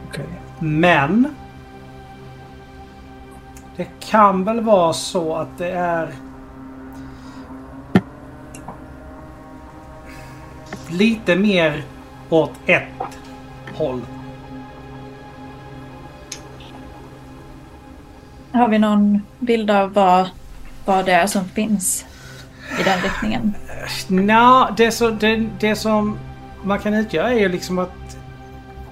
Okej. 0.08 0.26
Men... 0.58 1.34
Det 3.76 3.86
kan 4.00 4.44
väl 4.44 4.60
vara 4.60 4.92
så 4.92 5.36
att 5.36 5.58
det 5.58 5.70
är... 5.70 6.08
Lite 10.90 11.36
mer 11.36 11.82
åt 12.30 12.52
ett 12.66 13.18
håll. 13.74 14.00
Har 18.52 18.68
vi 18.68 18.78
någon 18.78 19.22
bild 19.38 19.70
av 19.70 19.92
vad, 19.92 20.28
vad 20.84 21.06
det 21.06 21.12
är 21.12 21.26
som 21.26 21.44
finns 21.44 22.04
i 22.80 22.82
den 22.82 23.00
riktningen? 23.00 23.54
Nja, 24.08 24.74
det, 24.76 24.90
så, 24.90 25.10
det, 25.10 25.46
det 25.60 25.76
som 25.76 26.18
man 26.64 26.78
kan 26.78 26.94
utgöra 26.94 27.32
är 27.32 27.38
ju 27.38 27.48
liksom 27.48 27.78
att 27.78 28.18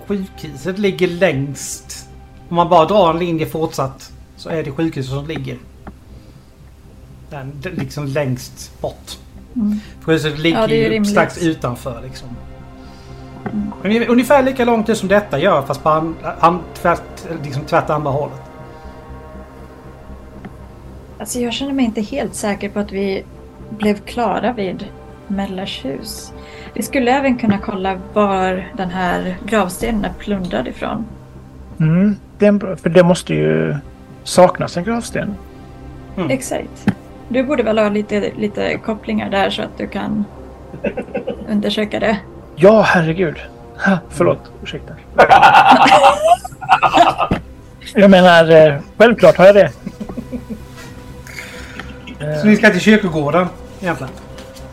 sjukhuset 0.07 0.79
ligger 0.79 1.09
längst. 1.09 2.09
Om 2.49 2.57
man 2.57 2.69
bara 2.69 2.85
drar 2.85 3.11
en 3.11 3.19
linje 3.19 3.47
fortsatt 3.47 4.12
så 4.37 4.49
är 4.49 4.62
det 4.62 4.71
sjukhuset 4.71 5.12
som 5.12 5.26
ligger. 5.26 5.59
Den, 7.31 7.62
liksom 7.62 8.07
längst 8.07 8.81
bort. 8.81 9.19
Mm. 9.57 9.81
Sjukhuset 10.03 10.39
ligger 10.39 10.61
Ja, 10.61 10.67
det 10.67 10.75
är 10.75 10.83
ju 10.83 10.89
rimligt. 10.89 11.11
strax 11.13 11.43
utanför 11.43 12.01
liksom. 12.05 12.29
Ungef- 13.83 14.07
Ungefär 14.09 14.43
lika 14.43 14.65
långt 14.65 14.89
ut 14.89 14.99
som 14.99 15.09
detta 15.09 15.39
gör 15.39 15.63
fast 15.63 15.83
på 15.83 15.89
an, 15.89 16.15
an, 16.41 16.59
tvärt, 16.75 17.03
liksom 17.45 17.63
tvärt 17.63 17.91
andra 17.91 18.11
hållet. 18.11 18.41
Alltså 21.19 21.39
jag 21.41 21.53
känner 21.53 21.73
mig 21.73 21.85
inte 21.85 22.01
helt 22.01 22.35
säker 22.35 22.69
på 22.69 22.79
att 22.79 22.93
vi 22.93 23.25
blev 23.71 23.95
klara 23.95 24.53
vid 24.53 24.87
Mellershus. 25.27 26.33
Vi 26.75 26.83
skulle 26.83 27.11
även 27.11 27.39
kunna 27.39 27.59
kolla 27.59 28.01
var 28.13 28.69
den 28.77 28.91
här 28.91 29.37
gravstenen 29.47 30.05
är 30.05 30.13
plundrad 30.19 30.69
ifrån. 30.69 31.05
Mm, 31.81 32.17
det 32.39 32.45
är 32.45 32.49
en 32.49 32.59
bra, 32.59 32.77
för 32.77 32.91
det 32.91 33.03
måste 33.03 33.35
ju 33.35 33.77
saknas 34.25 34.77
en 34.77 34.85
gravsten. 34.85 35.35
Mm. 36.17 36.31
Exakt. 36.31 36.87
Du 37.28 37.42
borde 37.42 37.62
väl 37.62 37.78
ha 37.78 37.88
lite, 37.88 38.30
lite 38.37 38.78
kopplingar 38.78 39.30
där 39.30 39.50
så 39.50 39.62
att 39.62 39.78
du 39.78 39.87
kan 39.88 40.25
undersöka 41.49 42.00
det. 42.00 42.16
Ja, 42.56 42.80
herregud. 42.83 43.37
Ha, 43.85 43.99
förlåt, 44.11 44.50
ursäkta. 44.62 44.92
Jag 47.95 48.11
menar, 48.11 48.50
eh, 48.50 48.75
självklart 48.97 49.37
har 49.37 49.47
jag 49.47 49.54
det. 49.54 49.71
Så 52.40 52.47
ni 52.47 52.56
ska 52.56 52.71
till 52.71 52.80
kyrkogården 52.80 53.47
egentligen? 53.80 54.12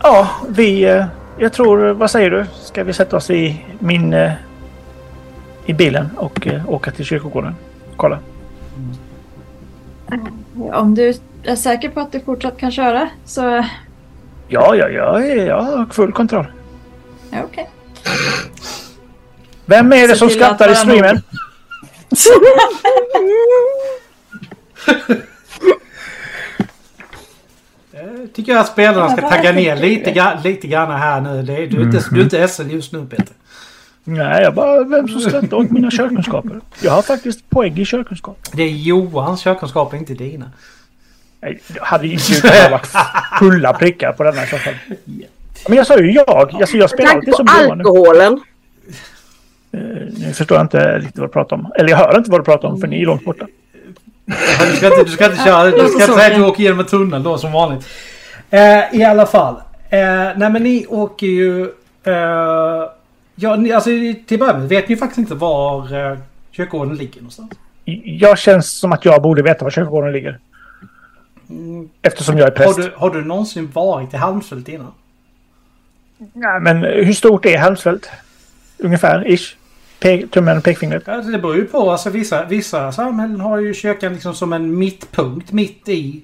Ja, 0.03 0.29
vi... 0.49 0.83
eh, 0.85 1.05
Jag 1.37 1.53
tror... 1.53 1.89
Vad 1.93 2.11
säger 2.11 2.29
du? 2.31 2.45
Ska 2.53 2.83
vi 2.83 2.93
sätta 2.93 3.17
oss 3.17 3.29
i 3.29 3.65
min... 3.79 4.13
eh, 4.13 4.31
I 5.65 5.73
bilen 5.73 6.09
och 6.17 6.47
eh, 6.47 6.69
åka 6.69 6.91
till 6.91 7.05
kyrkogården? 7.05 7.55
Kolla. 7.95 8.19
Om 10.55 10.95
du 10.95 11.13
är 11.43 11.55
säker 11.55 11.89
på 11.89 11.99
att 11.99 12.11
du 12.11 12.19
fortsatt 12.19 12.57
kan 12.57 12.71
köra 12.71 13.09
så... 13.25 13.41
Ja, 14.47 14.75
ja, 14.75 14.89
ja, 14.89 15.19
jag 15.21 15.61
har 15.61 15.85
full 15.85 16.11
kontroll. 16.11 16.45
Ja, 17.31 17.37
okej. 17.43 17.69
Vem 19.65 19.93
är 19.93 20.07
det 20.07 20.15
som 20.15 20.29
skrattar 20.29 20.71
i 20.71 20.75
streamen? 20.75 21.21
Eh, 27.95 28.27
tycker 28.33 28.51
jag 28.51 28.61
att 28.61 28.67
spelarna 28.67 29.09
ska 29.09 29.29
tagga 29.29 29.51
ner 29.51 29.75
lite, 29.75 30.39
lite 30.43 30.67
grann 30.67 30.91
här 30.91 31.21
nu. 31.21 31.41
Det 31.41 31.53
är, 31.53 31.67
du, 31.67 31.77
är 31.77 31.83
inte, 31.83 32.03
du 32.11 32.19
är 32.19 32.23
inte 32.23 32.47
SL 32.47 32.71
just 32.71 32.93
nu 32.93 33.05
Peter. 33.05 33.35
Nej, 34.03 34.43
jag 34.43 34.53
bara... 34.53 34.83
Vem 34.83 35.07
som 35.07 35.21
skrattar 35.21 35.57
åt 35.57 35.71
mina 35.71 35.91
körkunskaper? 35.91 36.61
Jag 36.81 36.91
har 36.91 37.01
faktiskt 37.01 37.49
poäng 37.49 37.77
i 37.77 37.85
körkunskap. 37.85 38.37
Det 38.53 38.63
är 38.63 38.69
Johans 38.69 39.41
körkunskaper, 39.43 39.97
inte 39.97 40.13
dina. 40.13 40.51
Nej, 41.41 41.59
det 41.67 41.79
hade 41.81 42.07
ju 42.07 42.13
inte 42.13 42.69
varit 42.71 42.87
fulla 43.39 43.73
prickar 43.73 44.11
på 44.13 44.23
denna 44.23 44.41
fall. 44.41 44.73
Men 45.67 45.77
jag 45.77 45.87
sa 45.87 45.99
ju 45.99 46.11
jag. 46.11 46.29
Alltså, 46.29 46.77
jag 46.77 46.89
spelar 46.89 47.11
alltid 47.15 47.35
som 47.35 47.47
Johan. 47.63 47.71
alkoholen. 47.79 48.39
Eh, 49.71 49.79
Nu 50.19 50.33
förstår 50.33 50.57
jag 50.57 50.63
inte 50.65 50.97
riktigt 50.99 51.17
vad 51.17 51.29
du 51.29 51.33
pratar 51.33 51.55
om. 51.55 51.71
Eller 51.75 51.89
jag 51.89 51.97
hör 51.97 52.17
inte 52.17 52.31
vad 52.31 52.39
du 52.39 52.45
pratar 52.45 52.67
om 52.67 52.79
för 52.79 52.87
ni 52.87 53.01
är 53.01 53.05
långt 53.05 53.25
borta. 53.25 53.47
Du 54.25 54.75
ska 54.77 54.85
inte, 54.87 55.03
du 55.03 55.11
ska 55.11 55.25
inte 55.25 55.43
köra. 55.43 55.63
Du 55.71 55.71
ska 55.71 56.01
inte 56.01 56.13
säga 56.13 56.27
att 56.27 56.35
du 56.35 56.43
åker 56.45 56.63
genom 56.63 56.79
en 56.79 56.85
tunnel 56.85 57.23
då 57.23 57.37
som 57.37 57.51
vanligt. 57.51 57.87
Eh, 58.49 58.95
I 58.99 59.03
alla 59.03 59.25
fall. 59.25 59.55
Eh, 59.89 59.99
nej 60.35 60.49
men 60.49 60.63
ni 60.63 60.85
åker 60.89 61.27
ju... 61.27 61.61
Eh, 62.03 62.83
ja, 63.35 63.55
ni, 63.55 63.71
alltså 63.71 63.89
till 64.25 64.39
början 64.39 64.67
vet 64.67 64.89
ni 64.89 64.95
faktiskt 64.95 65.17
inte 65.19 65.35
var 65.35 66.11
eh, 66.11 66.17
kyrkogården 66.51 66.95
ligger 66.95 67.15
någonstans. 67.15 67.51
Jag 68.03 68.37
känns 68.37 68.79
som 68.79 68.91
att 68.91 69.05
jag 69.05 69.21
borde 69.21 69.41
veta 69.41 69.63
var 69.65 69.71
kyrkogården 69.71 70.11
ligger. 70.11 70.39
Eftersom 72.01 72.37
jag 72.37 72.47
är 72.47 72.65
Har 72.65 72.73
präst. 72.73 72.77
du, 72.77 72.93
har 72.95 73.09
du 73.09 73.25
någonsin 73.25 73.71
varit 73.73 74.13
i 74.13 74.17
Halmsfält 74.17 74.69
innan? 74.69 74.91
Nej, 76.33 76.59
men 76.61 76.83
hur 76.83 77.13
stort 77.13 77.45
är 77.45 77.57
Halmsfält? 77.57 78.09
Ungefär, 78.77 79.31
ish. 79.31 79.55
Pe 79.99 80.27
tummen 80.27 80.57
och 80.57 80.63
pekfingret. 80.63 81.03
Ja, 81.05 81.17
det 81.17 81.39
beror 81.39 81.55
ju 81.55 81.65
på. 81.65 81.91
Alltså, 81.91 82.09
vissa, 82.09 82.45
vissa 82.45 82.91
samhällen 82.91 83.39
har 83.41 83.59
ju 83.59 83.73
kyrkan 83.73 84.13
liksom 84.13 84.35
som 84.35 84.53
en 84.53 84.77
mittpunkt 84.77 85.51
mitt 85.51 85.89
i 85.89 86.21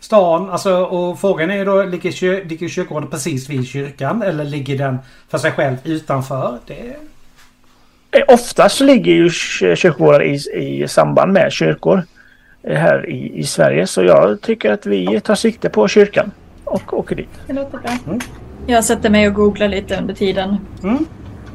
stan. 0.00 0.50
Alltså, 0.50 0.76
och 0.76 1.20
frågan 1.20 1.50
är 1.50 1.64
då, 1.64 1.82
ligger, 1.82 2.12
kyr, 2.12 2.44
ligger 2.44 2.68
kyrkogården 2.68 3.10
precis 3.10 3.50
vid 3.50 3.66
kyrkan? 3.68 4.22
Eller 4.22 4.44
ligger 4.44 4.78
den 4.78 4.98
för 5.28 5.38
sig 5.38 5.52
själv 5.52 5.76
utanför? 5.84 6.58
Det, 6.66 6.96
Eh, 8.10 8.22
Oftast 8.28 8.76
så 8.76 8.84
ligger 8.84 9.12
ju 9.12 9.30
ky- 9.30 9.76
kyrkogårdar 9.76 10.22
i, 10.24 10.34
i 10.54 10.88
samband 10.88 11.32
med 11.32 11.52
kyrkor 11.52 12.02
eh, 12.62 12.78
här 12.78 13.08
i, 13.10 13.38
i 13.38 13.44
Sverige. 13.44 13.86
Så 13.86 14.02
jag 14.02 14.40
tycker 14.40 14.72
att 14.72 14.86
vi 14.86 15.20
tar 15.20 15.34
sikte 15.34 15.68
på 15.68 15.88
kyrkan 15.88 16.30
och 16.64 16.98
åker 16.98 17.16
dit. 17.16 17.28
Det 17.46 17.52
låter 17.52 17.78
bra. 17.78 17.90
Mm. 18.06 18.20
Jag 18.66 18.84
sätter 18.84 19.10
mig 19.10 19.28
och 19.28 19.34
googlar 19.34 19.68
lite 19.68 19.96
under 19.96 20.14
tiden 20.14 20.56
Mm. 20.82 21.06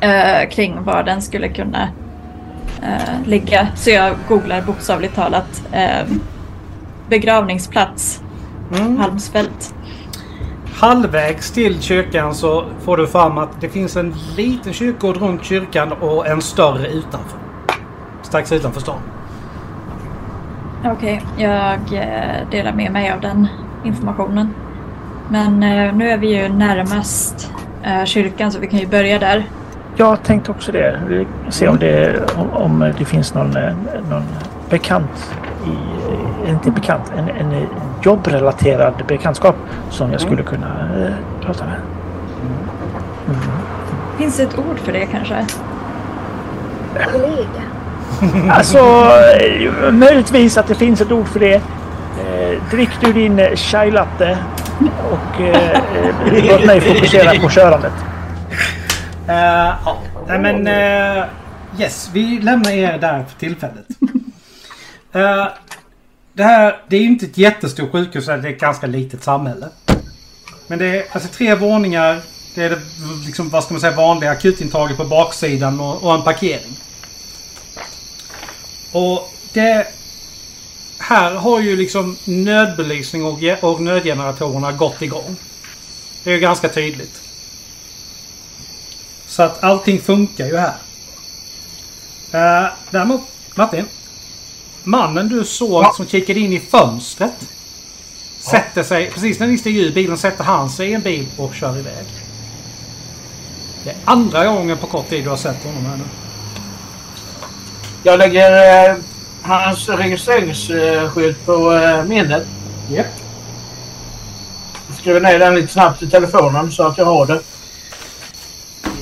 eh, 0.02 0.50
kring 0.50 0.84
var 0.84 1.04
den 1.04 1.22
skulle 1.22 1.50
kunna 1.50 1.90
eh, 2.84 3.28
ligga. 3.28 3.68
Så 3.76 3.90
jag 3.90 4.16
googlar 4.28 4.62
bokstavligt 4.62 5.16
talat 5.16 5.64
eh, 5.72 6.06
begravningsplats, 7.10 8.22
Mm. 8.80 8.98
Halmsfält. 8.98 9.76
Halvvägs 10.76 11.52
till 11.52 11.82
kyrkan 11.82 12.36
så 12.36 12.66
får 12.82 12.98
du 12.98 13.08
fram 13.08 13.38
att 13.38 13.62
det 13.62 13.70
finns 13.70 13.96
en 13.96 14.14
liten 14.38 14.74
kyrkogård 14.74 15.18
runt 15.18 15.44
kyrkan 15.44 15.92
och 15.92 16.28
en 16.28 16.42
större 16.42 16.88
utanför. 16.88 17.40
Strax 18.22 18.52
utanför 18.52 18.82
stan. 18.82 19.00
Okej, 20.86 21.22
jag 21.38 21.80
eh, 21.94 22.50
delar 22.52 22.74
med 22.74 22.92
mig 22.92 23.12
av 23.12 23.22
den 23.22 23.48
informationen. 23.84 24.54
Men 25.30 25.64
eh, 25.64 25.96
nu 25.96 26.10
är 26.10 26.18
vi 26.18 26.38
ju 26.38 26.50
närmast 26.50 27.52
eh, 27.84 28.06
kyrkan 28.06 28.52
så 28.52 28.60
vi 28.60 28.68
kan 28.68 28.80
ju 28.80 28.88
börja 28.88 29.20
där. 29.20 29.46
Jag 29.96 30.24
tänkte 30.24 30.52
också 30.52 30.72
det. 30.72 31.00
Vi 31.08 31.28
Se 31.50 31.68
om 31.68 31.78
det, 31.78 32.22
om, 32.54 32.94
det 32.98 33.06
finns 33.06 33.34
någon, 33.34 33.52
någon 34.10 34.24
bekant 34.70 35.34
i, 35.66 36.50
inte 36.50 36.72
bekant, 36.72 37.14
en, 37.18 37.30
en 37.30 37.68
jobbrelaterad 38.04 38.94
bekantskap 39.08 39.56
som 39.90 40.12
jag 40.12 40.22
skulle 40.22 40.44
kunna 40.44 40.90
eh, 40.98 41.14
prata 41.46 41.66
med. 41.66 41.76
Finns 44.18 44.38
det 44.38 44.44
ett 44.44 44.58
ord 44.60 44.80
för 44.80 44.92
det 44.92 45.06
kanske? 45.06 45.46
Kollega. 47.12 47.64
Alltså, 48.50 48.78
eh, 48.78 49.92
möjligtvis 49.92 50.58
att 50.58 50.68
det 50.68 50.76
finns 50.76 51.02
ett 51.02 51.12
ord 51.12 51.28
för 51.28 51.40
det. 51.40 51.56
Eh, 51.56 52.64
drick 52.72 52.90
du 53.02 53.14
din 53.14 53.40
eh, 53.40 53.56
chai 53.56 53.92
latte 53.92 54.38
och 55.12 55.42
eh, 55.42 55.72
eh, 55.72 56.46
låt 56.48 56.66
mig 56.66 56.82
fokusera 56.82 57.40
på 57.40 57.50
körandet. 57.50 57.94
Eh, 59.28 59.36
ja, 59.86 59.98
nej 60.28 60.40
men... 60.40 60.68
eh, 60.68 61.24
yes, 61.80 62.10
vi 62.14 62.40
lämnar 62.42 62.72
er 62.72 62.98
där 62.98 63.26
för 63.30 63.40
tillfället. 63.40 63.86
Eh, 65.16 65.48
det 66.34 66.44
här, 66.44 66.82
det 66.88 66.98
är 66.98 67.02
inte 67.02 67.26
ett 67.26 67.38
jättestort 67.38 67.92
sjukhus, 67.92 68.26
det 68.26 68.34
är 68.34 68.46
ett 68.46 68.60
ganska 68.60 68.88
litet 68.88 69.24
samhälle. 69.24 69.70
Men 70.68 70.80
det 70.80 70.86
är 70.86 71.06
alltså 71.12 71.30
tre 71.30 71.56
våningar. 71.56 72.22
Det 72.56 72.64
är 72.64 72.70
det, 72.70 72.82
liksom, 73.26 73.50
vad 73.50 73.64
ska 73.64 73.74
man 73.74 73.82
säga, 73.82 73.96
vanliga 73.96 74.32
akutintaget 74.32 74.98
på 74.98 75.06
baksidan 75.06 75.80
och, 75.80 76.04
och 76.04 76.16
en 76.16 76.24
parkering. 76.24 76.80
Och 78.92 79.34
det... 79.54 79.88
Här 80.98 81.36
har 81.36 81.60
ju 81.60 81.76
liksom 81.76 82.18
nödbelysning 82.26 83.26
och, 83.26 83.40
och 83.62 83.82
nödgeneratorerna 83.82 84.72
gått 84.72 85.02
igång. 85.02 85.36
Det 86.24 86.30
är 86.30 86.34
ju 86.34 86.40
ganska 86.40 86.70
tydligt. 86.70 87.22
Så 89.28 89.44
att 89.44 89.64
allting 89.64 90.02
funkar 90.02 90.46
ju 90.46 90.58
här. 90.58 90.76
Uh, 92.34 92.72
däremot, 92.90 93.22
Martin. 93.56 93.86
Mannen 94.84 95.30
du 95.30 95.46
såg 95.46 95.84
Ja. 95.84 95.94
som 95.98 96.08
kikade 96.08 96.40
in 96.40 96.54
i 96.54 96.60
fönstret. 96.60 97.34
Sätter 98.40 98.84
sig, 98.84 99.12
precis 99.12 99.40
när 99.40 99.48
ni 99.48 99.58
stiger 99.58 99.82
ur 99.84 99.92
bilen 99.94 100.18
sätter 100.18 100.44
han 100.44 100.70
sig 100.70 100.90
i 100.90 100.94
en 100.94 101.02
bil 101.02 101.28
och 101.38 101.56
kör 101.56 101.78
iväg. 101.80 102.06
Det 103.84 103.90
är 103.90 103.96
andra 104.06 104.46
gången 104.46 104.78
på 104.78 104.88
kort 104.88 105.10
tid 105.10 105.24
du 105.24 105.30
har 105.30 105.38
sett 105.38 105.64
honom 105.64 105.86
här 105.86 105.98
nu. 105.98 106.04
Jag 108.04 108.20
lägger 108.20 108.90
eh, 108.90 108.96
hans 109.42 109.90
registreringsskylt 109.90 111.46
på 111.46 111.74
eh, 111.74 112.04
minnet. 112.04 112.48
Japp. 112.92 113.08
Jag 114.88 114.98
skriver 114.98 115.20
ner 115.22 115.40
den 115.40 115.56
lite 115.56 115.74
snabbt 115.74 116.02
i 116.04 116.10
telefonen 116.10 116.72
så 116.72 116.84
att 116.84 116.98
jag 116.98 117.06
har 117.06 117.26
det. 117.26 117.42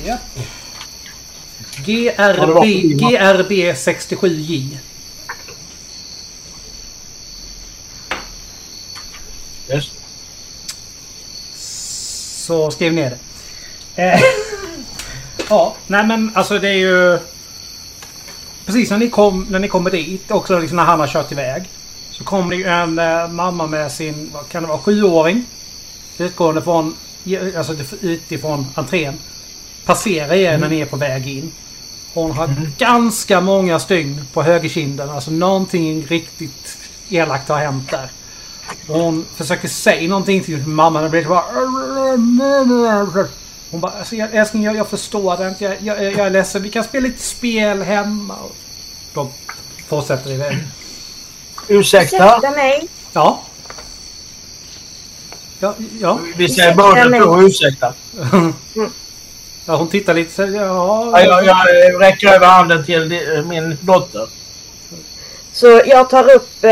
Japp. 0.04 0.20
Ja, 1.86 2.46
var 2.46 2.64
GRB? 2.64 2.98
GRB 2.98 3.52
67J. 3.72 4.76
Yes. 9.70 9.90
Så 12.52 12.70
skriv 12.70 12.92
ner 12.92 13.10
det. 13.10 14.02
Eh, 14.02 14.20
ja, 15.48 15.74
nej 15.86 16.06
men 16.06 16.30
alltså 16.34 16.58
det 16.58 16.68
är 16.68 16.76
ju... 16.76 17.18
Precis 18.66 18.90
när 18.90 18.98
ni, 18.98 19.10
kom, 19.10 19.46
när 19.50 19.58
ni 19.58 19.68
kommer 19.68 19.90
dit, 19.90 20.30
också 20.30 20.58
liksom 20.58 20.76
när 20.76 20.84
han 20.84 21.00
har 21.00 21.06
kört 21.06 21.32
iväg. 21.32 21.62
Så 22.10 22.24
kommer 22.24 22.50
det 22.50 22.56
ju 22.56 22.64
en 22.64 22.98
eh, 22.98 23.28
mamma 23.28 23.66
med 23.66 23.92
sin, 23.92 24.30
vad 24.32 24.48
kan 24.48 24.62
det 24.62 24.68
vara, 24.68 24.78
sjuåring. 24.78 25.44
Utgående 26.18 26.62
från, 26.62 26.96
alltså 27.56 27.74
utifrån 28.00 28.66
entrén. 28.74 29.18
Passerar 29.84 30.34
er 30.34 30.58
när 30.58 30.68
ni 30.68 30.80
är 30.80 30.86
på 30.86 30.96
väg 30.96 31.28
in. 31.28 31.52
Hon 32.14 32.32
har 32.32 32.56
ganska 32.78 33.40
många 33.40 33.78
stygn 33.78 34.26
på 34.32 34.42
högerkinden. 34.42 35.10
Alltså 35.10 35.30
någonting 35.30 36.06
riktigt 36.06 36.78
elakt 37.08 37.48
har 37.48 37.58
hänt 37.58 37.90
där. 37.90 38.10
Och 38.88 39.00
hon 39.00 39.26
försöker 39.36 39.68
säga 39.68 40.08
någonting 40.08 40.44
till 40.44 40.66
mamman 40.66 41.04
och 41.04 41.10
blir 41.10 41.24
bara... 41.24 41.44
Hon 43.70 43.80
bara, 43.80 43.92
alltså, 43.92 44.16
jag, 44.16 44.34
älskling 44.34 44.62
jag, 44.62 44.76
jag 44.76 44.88
förstår 44.88 45.36
det 45.36 45.48
inte. 45.48 45.64
Jag, 45.64 45.76
jag, 45.80 46.04
jag 46.04 46.26
är 46.26 46.30
ledsen. 46.30 46.62
Vi 46.62 46.70
kan 46.70 46.84
spela 46.84 47.06
lite 47.06 47.22
spel 47.22 47.82
hemma. 47.82 48.34
Och 48.34 48.56
de 49.14 49.30
fortsätter 49.88 50.30
iväg. 50.30 50.58
Ursäkta. 51.68 52.16
Ursäkta 52.16 52.50
mig. 52.50 52.88
Ja. 53.12 53.42
Ja, 55.58 55.74
ja. 56.00 56.18
Vi 56.36 56.48
säger 56.48 57.08
mig. 57.08 57.20
två 57.20 57.42
ursäkta. 57.42 57.94
ja 59.66 59.76
hon 59.76 59.88
tittar 59.88 60.14
lite 60.14 60.32
så 60.32 60.42
Ja, 60.42 61.20
ja. 61.20 61.42
jag, 61.42 61.44
jag 61.46 62.00
räcker 62.00 62.28
över 62.28 62.46
handen 62.46 62.84
till 62.84 63.22
min 63.48 63.78
dotter. 63.80 64.28
Så 65.52 65.82
jag 65.86 66.10
tar 66.10 66.34
upp 66.34 66.64
eh, 66.64 66.70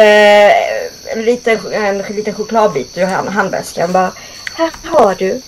en, 1.12 1.22
liten, 1.22 1.72
en 1.72 1.98
liten 1.98 2.34
chokladbit 2.34 2.98
ur 2.98 3.04
hand- 3.04 3.28
handväskan. 3.28 3.92
Bara, 3.92 4.12
här 4.54 4.70
har 4.84 5.14
du. 5.14 5.42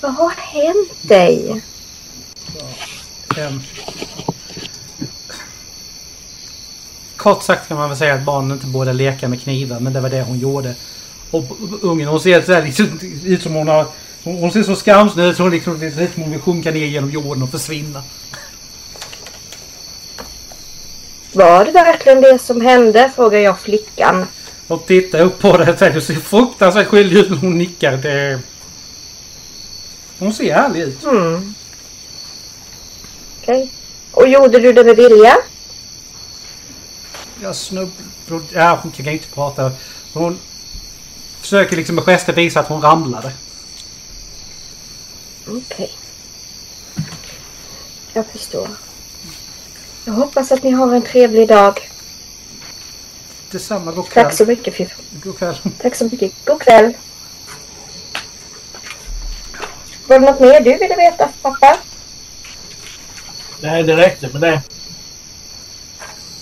Vad 0.00 0.14
har 0.14 0.30
hänt 0.30 0.92
dig? 1.02 1.62
Ehm. 3.36 3.60
Kort 7.16 7.42
sagt 7.42 7.68
kan 7.68 7.76
man 7.76 7.88
väl 7.88 7.98
säga 7.98 8.14
att 8.14 8.22
barnen 8.22 8.52
inte 8.52 8.66
borde 8.66 8.92
leka 8.92 9.28
med 9.28 9.42
knivar, 9.42 9.80
men 9.80 9.92
det 9.92 10.00
var 10.00 10.10
det 10.10 10.22
hon 10.22 10.38
gjorde. 10.38 10.74
Och 11.30 11.44
ungen 11.80 12.08
hon 12.08 12.20
ser 12.20 12.42
så 12.42 12.60
liksom, 12.60 12.98
ut 13.24 13.42
som 13.42 13.54
hon 13.54 13.68
har... 13.68 13.86
Hon 14.24 14.52
ser 14.52 14.62
så 14.62 14.76
skamsen 14.76 15.20
ut 15.20 15.36
så 15.36 15.42
hon 15.42 15.52
liksom, 15.52 15.82
ut 15.82 15.94
som 16.14 16.22
hon 16.22 16.32
vill 16.32 16.40
sjunka 16.40 16.70
ner 16.70 16.86
genom 16.86 17.10
jorden 17.10 17.42
och 17.42 17.50
försvinna. 17.50 18.02
Var 21.32 21.64
det 21.64 21.72
verkligen 21.72 22.20
det 22.20 22.38
som 22.38 22.60
hände? 22.60 23.10
Frågar 23.16 23.38
jag 23.38 23.60
flickan. 23.60 24.26
Och 24.66 24.86
tittar 24.86 25.20
upp 25.20 25.38
på 25.38 25.56
det 25.56 25.96
och 25.96 26.02
ser 26.02 26.14
fruktansvärt 26.14 26.86
skyldig 26.86 27.16
ut 27.16 27.30
men 27.30 27.38
hon 27.38 27.58
nickar. 27.58 27.96
Det... 27.96 28.40
Hon 30.18 30.32
ser 30.32 30.54
härlig 30.54 30.80
ut. 30.80 31.04
Hmm. 31.04 31.54
Okej. 33.42 33.70
Och 34.12 34.28
gjorde 34.28 34.58
du 34.58 34.72
det 34.72 34.84
med 34.84 34.96
vilja? 34.96 35.36
Jag 37.42 37.56
snubblade... 37.56 38.44
Ja, 38.52 38.78
hon 38.82 38.92
kan 38.92 39.08
inte 39.08 39.28
prata. 39.28 39.72
Hon 40.12 40.38
försöker 41.40 41.76
liksom 41.76 41.94
med 41.94 42.04
gester 42.04 42.32
visa 42.32 42.60
att 42.60 42.68
hon 42.68 42.82
ramlade. 42.82 43.32
Okej. 45.46 45.92
Jag 48.12 48.26
förstår. 48.26 48.68
Jag 50.04 50.12
hoppas 50.12 50.52
att 50.52 50.62
ni 50.62 50.70
har 50.70 50.94
en 50.94 51.02
trevlig 51.02 51.48
dag. 51.48 51.83
Detsamma, 53.54 53.92
god 53.92 54.08
kväll. 54.08 54.24
Tack 54.24 54.34
så 54.34 54.46
mycket 54.46 54.74
Fiff. 54.74 54.96
God 55.22 55.38
kväll. 55.38 55.56
Tack 55.82 55.94
så 55.94 56.04
mycket. 56.04 56.32
God 56.44 56.60
kväll. 56.60 56.92
Var 60.08 60.18
det 60.18 60.26
något 60.26 60.40
mer 60.40 60.60
du 60.60 60.78
ville 60.78 60.96
veta 60.96 61.28
pappa? 61.42 61.76
Nej, 63.60 63.82
det 63.82 63.96
räckte 63.96 64.28
med 64.32 64.40
det. 64.40 64.62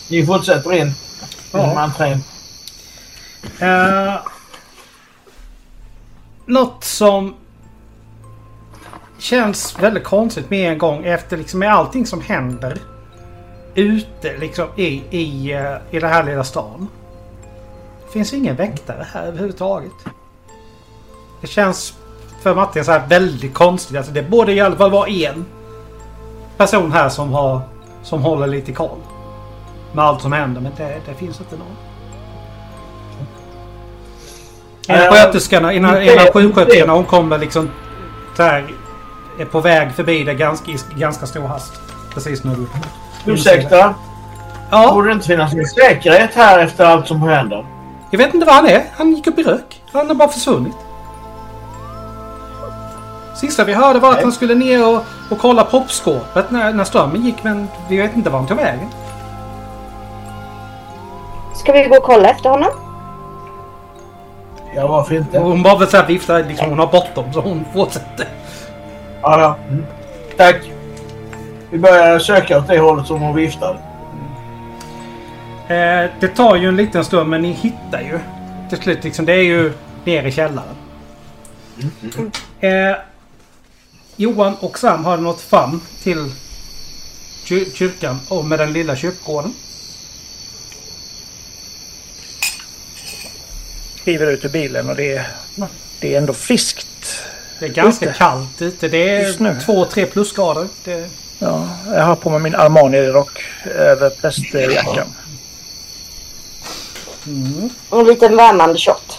Ni 0.09 0.27
fortsätter 0.27 0.73
in. 0.73 0.93
Genom 1.53 1.77
entrén. 1.79 2.25
Uh, 3.63 4.27
något 6.47 6.85
som 6.85 7.35
känns 9.19 9.79
väldigt 9.79 10.05
konstigt 10.05 10.51
med 10.51 10.73
en 10.73 10.79
gång 10.79 11.05
efter 11.05 11.37
liksom 11.37 11.61
med 11.61 11.75
allting 11.75 12.07
som 12.07 12.21
händer 12.21 12.79
ute 13.75 14.39
liksom 14.39 14.69
i, 14.77 15.03
i, 15.11 15.53
eh, 15.53 15.77
i 15.91 15.99
den 15.99 16.11
här 16.11 16.25
lilla 16.25 16.45
stan. 16.45 16.89
Finns 18.13 18.33
ingen 18.33 18.57
väktare 18.57 19.07
här 19.13 19.27
överhuvudtaget. 19.27 19.93
Det 21.41 21.47
känns 21.47 21.95
för 22.43 22.55
Martin 22.55 22.85
så 22.85 22.93
här 22.93 23.07
väldigt 23.09 23.55
konstigt. 23.55 23.97
Alltså 23.97 24.13
det 24.13 24.23
borde 24.23 24.53
i 24.53 24.61
alla 24.61 24.77
fall 24.77 24.91
vara 24.91 25.09
en 25.09 25.45
person 26.57 26.93
här 26.93 27.09
som 27.09 27.33
har 27.33 27.61
som 28.03 28.23
håller 28.23 28.47
lite 28.47 28.73
koll. 28.73 28.99
Med 29.93 30.05
allt 30.05 30.23
som 30.23 30.33
händer 30.33 30.61
men 30.61 30.73
det, 30.77 31.01
det 31.07 31.15
finns 31.15 31.41
inte 31.41 31.57
någon. 31.57 31.77
Innan 34.89 35.03
Eh, 35.03 35.13
sköterskorna, 35.13 35.73
innan, 35.73 36.03
innan 36.03 36.27
sjuksköterskorna 36.33 36.93
hon 36.93 37.05
kommer 37.05 37.39
liksom 37.39 37.71
här, 38.39 38.75
är 39.39 39.45
på 39.45 39.61
väg 39.61 39.93
förbi 39.93 40.25
det 40.25 40.35
ganska, 40.35 40.71
i 40.71 40.77
ganska 40.97 41.27
stor 41.27 41.47
hast. 41.47 41.73
Precis 42.15 42.45
när 42.45 42.57
du... 42.57 42.67
Ursäkta. 43.33 43.95
Ja, 44.71 44.93
Borde 44.95 45.09
det 45.09 45.13
inte 45.13 45.27
finnas 45.27 45.55
någon 45.55 45.67
säkerhet 45.67 46.35
här 46.35 46.59
efter 46.59 46.85
allt 46.85 47.07
som 47.07 47.23
händer? 47.23 47.67
Jag 48.13 48.19
vet 48.19 48.35
inte 48.35 48.47
var 48.47 48.53
han 48.53 48.67
är. 48.67 48.85
Han 48.97 49.13
gick 49.13 49.27
upp 49.27 49.39
i 49.39 49.43
rök. 49.43 49.83
Han 49.93 50.09
har 50.09 50.15
bara 50.15 50.29
försvunnit. 50.29 50.77
Sista 53.37 53.65
vi 53.65 53.73
hörde 53.73 53.99
var 53.99 54.13
att 54.13 54.23
han 54.23 54.33
skulle 54.33 54.55
ner 54.55 54.89
och, 54.89 55.05
och 55.31 55.39
kolla 55.39 55.65
proppskåpet 55.65 56.51
när, 56.51 56.73
när 56.73 56.85
strömmen 56.85 57.25
gick, 57.25 57.45
men 57.45 57.69
vi 57.89 57.97
vet 57.97 58.17
inte 58.17 58.31
var 58.31 58.39
han 58.39 58.49
tog 58.49 58.57
vägen. 58.57 58.89
Ska 61.55 61.73
vi 61.73 61.85
gå 61.85 61.97
och 61.97 62.03
kolla 62.03 62.29
efter 62.29 62.51
honom? 62.51 62.71
Ja, 64.75 64.87
varför 64.87 65.15
inte? 65.15 65.39
hon 65.39 65.63
bara 65.63 65.87
så 65.87 65.97
här 65.97 66.07
viftar, 66.07 66.45
liksom 66.45 66.69
hon 66.69 66.79
har 66.79 66.87
bråttom 66.87 67.33
så 67.33 67.41
hon 67.41 67.65
fortsätter. 67.73 68.29
Ja, 69.23 69.41
ja. 69.41 69.57
Mm. 69.69 69.87
Tack. 70.37 70.57
Vi 71.71 71.79
börjar 71.79 72.19
söka 72.19 72.59
åt 72.59 72.69
det 72.69 72.79
hållet 72.79 73.07
som 73.07 73.21
hon 73.21 73.35
viftade. 73.35 73.79
Eh, 75.73 76.11
det 76.21 76.29
tar 76.29 76.57
ju 76.57 76.69
en 76.69 76.77
liten 76.77 77.05
stund 77.05 77.31
men 77.31 77.43
ni 77.43 77.53
hittar 77.53 78.01
ju 78.01 78.19
till 78.69 78.79
slut 78.79 79.05
liksom. 79.05 79.27
Det 79.27 79.33
är 79.33 79.43
ju 79.43 79.73
nere 80.05 80.29
i 80.29 80.33
källaren. 80.33 80.75
Eh, 82.61 82.97
Johan 84.17 84.55
och 84.61 84.79
Sam 84.79 85.05
har 85.05 85.17
nått 85.17 85.41
fram 85.41 85.81
till 86.03 86.33
kyr- 87.45 87.75
kyrkan 87.75 88.21
och 88.29 88.45
med 88.45 88.59
den 88.59 88.73
lilla 88.73 88.97
kyrkogården. 88.97 89.55
Kliver 94.03 94.27
ut 94.31 94.45
ur 94.45 94.49
bilen 94.49 94.91
och 94.91 94.97
det 94.97 95.17
är, 95.17 95.27
det 96.01 96.15
är 96.15 96.19
ändå 96.19 96.33
friskt. 96.33 96.87
Det 97.59 97.65
är 97.67 97.71
ganska 97.71 98.07
Ute. 98.07 98.19
kallt 98.19 98.63
ute. 98.63 98.89
Det 98.89 99.11
är 99.11 99.61
två, 99.61 99.85
tre 99.85 100.07
plusgrader. 100.07 100.69
Det, 100.85 101.11
Ja, 101.39 101.69
jag 101.87 102.03
har 102.05 102.17
på 102.17 102.31
mig 102.31 102.41
min 102.41 102.55
Armani-rock 102.55 103.45
över 103.65 104.11
prästjackan. 104.11 105.07
Och 107.89 108.01
en 108.01 108.07
liten 108.07 108.37
värmande 108.37 108.79
shot. 108.79 109.19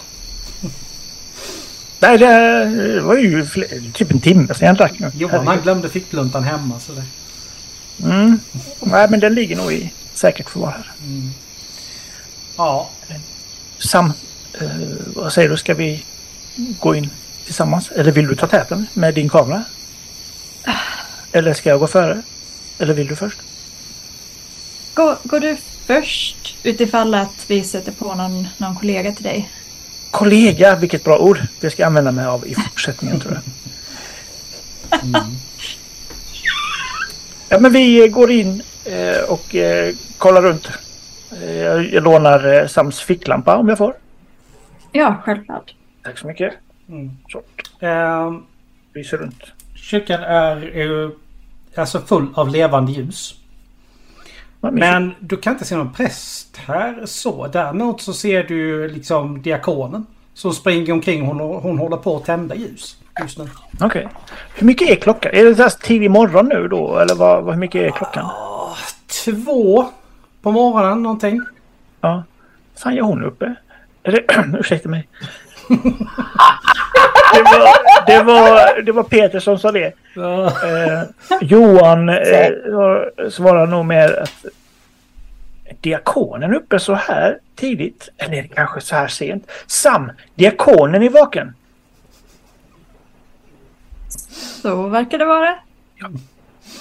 Nej, 2.00 2.18
det 2.18 3.00
var 3.00 3.16
ju 3.16 3.46
fler, 3.46 3.92
typ 3.92 4.10
en 4.10 4.20
timme 4.20 4.54
sedan 4.54 4.66
jag 4.68 4.76
drack 4.76 4.98
nu. 4.98 5.10
Johan 5.14 5.46
han 5.46 5.60
glömde 5.60 5.88
fickluntan 5.88 6.42
hemma. 6.44 6.80
Så 6.80 6.92
det, 6.92 7.02
Mm. 8.02 8.40
Nej, 8.80 9.06
men 9.10 9.20
den 9.20 9.34
ligger 9.34 9.56
nog 9.56 9.72
i 9.72 9.92
säkert 10.14 10.50
förvar 10.50 10.70
här. 10.70 10.92
ja, 12.56 12.90
Sam, 13.78 14.12
eh, 14.60 14.68
vad 15.14 15.32
säger 15.32 15.48
du? 15.48 15.56
Ska 15.56 15.74
vi 15.74 16.04
gå 16.56 16.94
in 16.94 17.10
tillsammans? 17.44 17.90
Eller 17.90 18.12
vill 18.12 18.26
du 18.26 18.36
ta 18.36 18.46
täten 18.46 18.86
med 18.94 19.14
din 19.14 19.28
kamera? 19.28 19.64
Eller 21.32 21.54
ska 21.54 21.68
jag 21.68 21.80
gå 21.80 21.86
före? 21.86 22.22
Eller 22.78 22.94
vill 22.94 23.06
du 23.06 23.16
först? 23.16 23.38
Går, 24.94 25.16
går 25.22 25.40
du 25.40 25.56
först 25.86 26.43
utifall 26.64 27.14
att 27.14 27.44
vi 27.46 27.62
sätter 27.62 27.92
på 27.92 28.14
någon, 28.14 28.48
någon 28.58 28.74
kollega 28.74 29.12
till 29.12 29.24
dig? 29.24 29.50
Kollega, 30.10 30.76
vilket 30.76 31.04
bra 31.04 31.18
ord. 31.18 31.40
Det 31.60 31.70
ska 31.70 31.82
jag 31.82 31.86
använda 31.86 32.12
mig 32.12 32.26
av 32.26 32.46
i 32.46 32.54
fortsättningen 32.54 33.20
tror 33.20 33.34
jag. 33.34 33.42
Ja, 37.48 37.58
men 37.58 37.72
vi 37.72 38.08
går 38.08 38.30
in 38.30 38.62
eh, 38.84 39.30
och 39.30 39.54
eh, 39.54 39.94
kollar 40.18 40.42
runt. 40.42 40.68
Eh, 41.42 41.56
jag, 41.56 41.92
jag 41.92 42.02
lånar 42.02 42.54
eh, 42.54 42.66
Sams 42.66 43.00
ficklampa 43.00 43.56
om 43.56 43.68
jag 43.68 43.78
får. 43.78 43.94
Ja, 44.92 45.22
självklart. 45.24 45.74
Tack 46.02 46.18
så 46.18 46.26
mycket. 46.26 46.54
Mm. 46.88 47.10
Så, 47.28 47.42
eh, 47.86 48.32
lyser 48.94 49.16
runt. 49.16 49.42
kyrkan 49.74 50.22
är 50.22 50.56
ju 50.56 51.10
alltså 51.76 52.00
full 52.00 52.26
av 52.34 52.48
levande 52.48 52.92
ljus. 52.92 53.34
Men 54.72 55.14
du 55.20 55.36
kan 55.36 55.52
inte 55.52 55.64
se 55.64 55.76
någon 55.76 55.92
präst 55.92 56.56
här 56.56 57.02
så. 57.04 57.46
Däremot 57.46 58.00
så 58.00 58.12
ser 58.12 58.44
du 58.44 58.88
liksom 58.88 59.42
diakonen. 59.42 60.06
Som 60.34 60.52
springer 60.52 60.92
omkring 60.92 61.26
hon, 61.26 61.40
hon 61.40 61.78
håller 61.78 61.96
på 61.96 62.16
att 62.16 62.24
tända 62.24 62.54
ljus 62.54 62.96
just 63.20 63.38
nu. 63.38 63.48
Okej. 63.80 64.08
Hur 64.54 64.66
mycket 64.66 64.90
är 64.90 64.96
klockan? 64.96 65.32
Är 65.34 65.44
det 65.44 65.70
så 65.70 65.78
tidig 65.78 66.10
morgon 66.10 66.48
nu 66.48 66.68
då? 66.68 66.98
Eller 66.98 67.14
vad, 67.14 67.44
vad, 67.44 67.54
hur 67.54 67.60
mycket 67.60 67.82
är 67.82 67.90
klockan? 67.90 68.30
Två 69.24 69.86
på 70.42 70.52
morgonen 70.52 71.02
någonting. 71.02 71.40
Ja. 72.00 72.24
fan 72.76 72.94
gör 72.94 73.04
hon 73.04 73.24
uppe? 73.24 73.54
Eller, 74.02 74.24
ursäkta 74.60 74.88
mig. 74.88 75.08
Det, 77.34 77.42
var, 77.42 78.06
det, 78.06 78.22
var, 78.22 78.82
det 78.82 78.92
var 78.92 79.02
Peter 79.02 79.40
som 79.40 79.58
sa 79.58 79.72
det. 79.72 79.92
Ja. 80.14 80.46
Eh, 80.46 81.02
Johan 81.40 82.08
eh, 82.08 82.50
var- 82.66 83.30
svarar 83.30 83.66
nog 83.66 83.84
mer 83.86 84.22
att 84.22 84.44
diakonen 85.80 86.54
uppe 86.54 86.78
så 86.78 86.94
här 86.94 87.38
tidigt. 87.56 88.08
Eller 88.18 88.36
är 88.36 88.42
det 88.42 88.48
kanske 88.48 88.80
så 88.80 88.94
här 88.96 89.08
sent? 89.08 89.50
Sam, 89.66 90.12
diakonen 90.34 91.02
är 91.02 91.10
vaken. 91.10 91.54
Så 94.62 94.88
verkar 94.88 95.18
det 95.18 95.24
vara. 95.24 95.54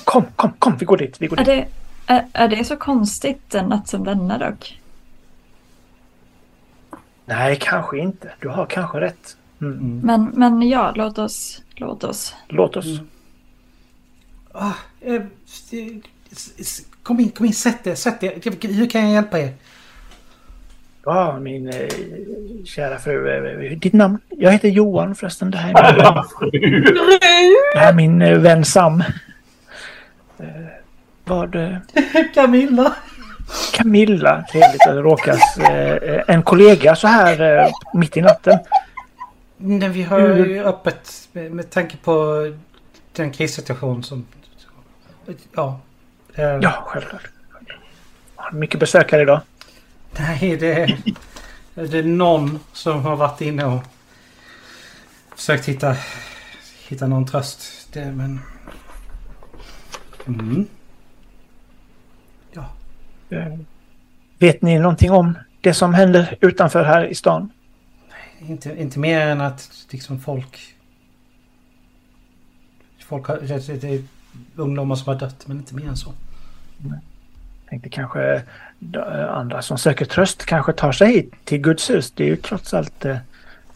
Kom, 0.03 0.25
kom, 0.35 0.51
kom, 0.59 0.77
vi 0.77 0.85
går 0.85 0.97
dit. 0.97 1.15
Vi 1.21 1.27
går 1.27 1.39
Är 1.39 1.45
dit. 1.45 1.65
det, 2.07 2.13
är, 2.13 2.25
är 2.33 2.47
det 2.47 2.63
så 2.63 2.75
konstigt 2.77 3.55
en 3.55 3.65
natt 3.65 3.87
som 3.87 4.03
denna 4.03 4.37
dock? 4.37 4.79
Nej, 7.25 7.57
kanske 7.61 7.97
inte. 7.97 8.31
Du 8.39 8.47
har 8.47 8.65
kanske 8.65 9.01
rätt. 9.01 9.37
Mm. 9.61 9.99
Men, 10.03 10.31
men 10.33 10.69
ja, 10.69 10.93
låt 10.95 11.17
oss, 11.17 11.61
låt 11.75 12.03
oss. 12.03 12.35
Låt 12.49 12.77
oss. 12.77 12.85
Ah, 14.51 14.71
eh, 15.01 15.21
kom 17.03 17.19
in, 17.19 17.29
kom 17.29 17.45
in, 17.45 17.53
sätt 17.53 17.83
dig, 17.83 17.95
sätt 17.95 18.21
dig. 18.21 18.41
Hur 18.61 18.89
kan 18.89 19.01
jag 19.01 19.11
hjälpa 19.11 19.39
er? 19.39 19.53
Ja, 21.05 21.39
min 21.39 21.67
eh, 21.67 21.89
kära 22.65 22.99
fru. 22.99 23.29
Eh, 23.71 23.77
ditt 23.77 23.93
namn? 23.93 24.17
Jag 24.29 24.51
heter 24.51 24.69
Johan 24.69 25.15
förresten. 25.15 25.51
Det 25.51 25.57
här 25.57 25.69
är 25.69 25.93
min, 26.51 26.83
det 27.73 27.79
här 27.79 27.89
är 27.89 27.93
min 27.93 28.21
eh, 28.21 28.39
vän 28.39 28.65
Sam. 28.65 29.03
Eh, 30.39 30.47
vad... 31.25 31.55
Eh, 31.55 31.77
Camilla. 32.33 32.95
Camilla, 33.83 34.45
trevligt 34.51 34.87
att 34.87 34.95
råkas. 34.95 35.57
Eh, 35.57 36.23
en 36.27 36.43
kollega 36.43 36.95
så 36.95 37.07
här 37.07 37.63
eh, 37.65 37.71
mitt 37.93 38.17
i 38.17 38.21
natten. 38.21 38.59
Nej, 39.57 39.89
vi 39.89 40.03
har 40.03 40.19
ju 40.19 40.63
öppet 40.63 41.29
med, 41.31 41.51
med 41.51 41.69
tanke 41.69 41.97
på 41.97 42.45
den 43.13 43.31
krissituation 43.31 44.03
som... 44.03 44.25
Ja. 45.55 45.79
Eh, 46.35 46.43
Ja, 46.43 46.83
självklart. 46.85 47.21
Har 48.35 48.51
du 48.51 48.57
mycket 48.57 48.79
besökare 48.79 49.21
idag? 49.21 49.41
Nej, 50.19 50.57
det 50.57 50.73
är, 50.73 50.97
det 51.75 51.99
är 51.99 52.03
någon 52.03 52.59
som 52.73 53.01
har 53.01 53.15
varit 53.15 53.41
inne 53.41 53.65
och 53.65 53.81
försökt 55.35 55.65
hitta, 55.65 55.95
hitta 56.87 57.07
någon 57.07 57.25
tröst. 57.25 57.89
Det, 57.93 58.05
men... 58.05 58.39
Mm. 60.27 60.67
Ja. 62.51 62.65
Vet 64.39 64.61
ni 64.61 64.79
någonting 64.79 65.11
om 65.11 65.37
det 65.61 65.73
som 65.73 65.93
händer 65.93 66.37
utanför 66.41 66.83
här 66.83 67.05
i 67.05 67.15
stan? 67.15 67.49
Inte, 68.39 68.75
inte 68.81 68.99
mer 68.99 69.19
än 69.19 69.41
att 69.41 69.69
liksom 69.89 70.19
folk... 70.19 70.75
Folk 73.05 73.25
har... 73.25 73.37
Det, 73.37 73.81
det 73.81 73.87
är 73.87 74.03
ungdomar 74.55 74.95
som 74.95 75.13
har 75.13 75.19
dött, 75.19 75.47
men 75.47 75.57
inte 75.57 75.75
mer 75.75 75.87
än 75.87 75.97
så. 75.97 76.13
Tänkte 77.69 77.89
kanske 77.89 78.43
eh, 78.93 79.29
andra 79.29 79.61
som 79.61 79.77
söker 79.77 80.05
tröst 80.05 80.45
kanske 80.45 80.73
tar 80.73 80.91
sig 80.91 81.13
hit 81.13 81.33
till 81.43 81.61
Guds 81.61 81.89
hus. 81.89 82.11
Det 82.11 82.23
är 82.23 82.27
ju 82.27 82.35
trots 82.35 82.73
allt 82.73 83.05
eh, 83.05 83.17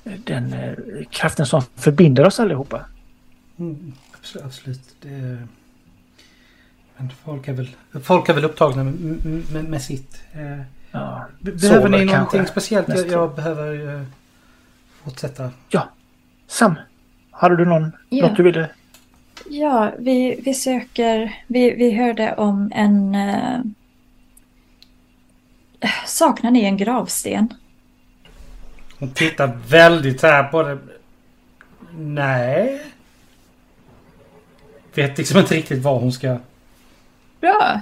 den 0.04 0.54
eh, 0.54 0.74
kraften 1.10 1.46
som 1.46 1.62
förbinder 1.76 2.26
oss 2.26 2.40
allihopa. 2.40 2.86
Mm, 3.60 3.94
absolut. 4.20 4.46
absolut. 4.46 4.96
Det, 5.02 5.38
men 6.98 7.10
folk 7.26 7.48
är 7.48 7.54
väl, 7.54 7.70
folk 8.04 8.30
är 8.30 8.34
väl 8.34 8.46
upptagna 8.46 8.84
med, 8.84 8.94
med, 9.54 9.64
med 9.66 9.82
sitt. 9.82 10.22
Eh, 10.34 10.62
Ja, 10.92 11.26
be- 11.40 11.52
behöver 11.52 11.90
ni 11.90 12.06
någonting 12.06 12.46
speciellt? 12.48 12.88
Jag, 12.88 13.08
jag 13.08 13.36
behöver 13.36 13.96
eh, 13.96 14.04
fortsätta. 15.04 15.52
Sam, 16.48 16.76
hade 17.32 17.56
du 17.56 17.66
någon, 17.66 17.92
Ja. 18.10 18.28
något 18.28 18.38
du 18.38 18.44
ville? 18.44 18.70
Ja, 19.50 19.92
vi, 20.00 20.42
vi 20.46 20.54
söker, 20.54 21.44
vi, 21.48 21.72
vi 21.76 21.92
hörde 21.92 22.36
om 22.36 22.72
en... 22.76 23.16
Eh, 23.16 23.60
saknar 26.06 26.52
ni 26.52 26.64
en 26.64 26.78
gravsten? 26.78 27.54
Hon 29.00 29.12
tittar 29.12 29.60
väldigt 29.68 30.22
här 30.22 30.44
på 30.44 30.64
det. 30.64 30.78
Nej. 31.98 32.82
Vet 34.94 35.18
liksom 35.18 35.40
inte 35.40 35.56
riktigt 35.56 35.84
vad 35.84 36.02
hon 36.02 36.12
ska... 36.12 36.38
Bra! 37.42 37.82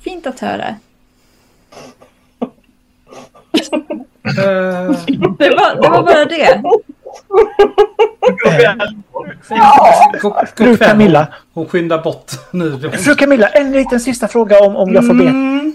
Fint 0.00 0.26
att 0.26 0.40
höra. 0.40 0.68
Eh, 0.68 0.74
Det 5.38 5.50
var, 5.50 5.82
det 5.82 5.88
var 5.88 6.02
bara 6.02 6.24
det. 6.24 6.62
Fru. 10.56 10.76
Camilla, 10.76 11.28
Hon 11.54 11.68
skyndar 11.68 12.02
bort 12.02 12.32
nu. 12.50 12.90
fru 12.90 13.14
Camilla, 13.14 13.48
en 13.48 13.72
liten 13.72 14.00
sista 14.00 14.28
fråga 14.28 14.60
om, 14.60 14.76
om 14.76 14.92
jag 14.94 15.06
får 15.06 15.14
be. 15.14 15.24
Mm. 15.24 15.74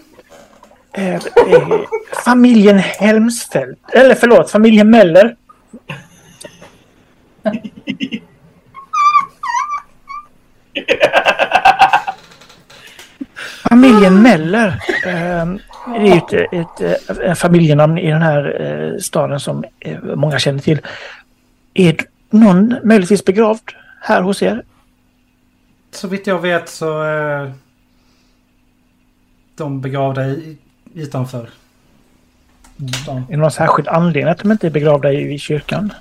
är, 0.92 1.14
är 1.14 1.86
familjen 2.26 2.80
Helmsfält. 2.80 3.80
Eller 3.94 4.16
förlåt, 4.16 4.52
familjen 4.52 4.90
Meller. 4.90 5.36
Familjen 13.74 14.22
Meller. 14.22 14.68
Eh, 15.06 15.46
det 15.86 16.00
är 16.00 16.06
ju 16.06 16.12
ett, 16.12 16.34
ett, 16.34 16.82
ett, 17.10 17.20
ett 17.20 17.40
familjenamn 17.40 17.98
i 17.98 18.12
den 18.12 18.22
här 18.22 18.62
eh, 18.62 19.00
staden 19.00 19.40
som 19.40 19.64
eh, 19.80 20.04
många 20.04 20.40
känner 20.40 20.60
till. 20.60 20.82
Är 21.74 21.98
någon 22.30 22.76
möjligtvis 22.84 23.26
begravd 23.26 23.72
här 24.02 24.22
hos 24.22 24.44
er? 24.44 24.64
Så 25.92 26.08
vitt 26.08 26.28
jag 26.28 26.40
vet 26.40 26.70
så 26.70 27.02
är 27.02 27.54
de 29.56 29.82
begravda 29.82 30.26
i, 30.26 30.58
utanför 30.94 31.50
stan. 33.04 33.18
Är 33.18 33.32
det 33.32 33.38
någon 33.38 33.52
särskild 33.52 33.88
anledning 33.88 34.32
att 34.32 34.40
de 34.40 34.52
inte 34.52 34.68
är 34.68 34.72
begravda 34.72 35.12
i, 35.12 35.34
i 35.34 35.40
kyrkan? 35.40 35.94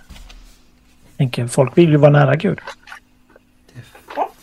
Tänker, 1.16 1.46
folk 1.46 1.78
vill 1.78 1.90
ju 1.90 1.96
vara 1.96 2.12
nära 2.12 2.36
Gud. 2.36 2.58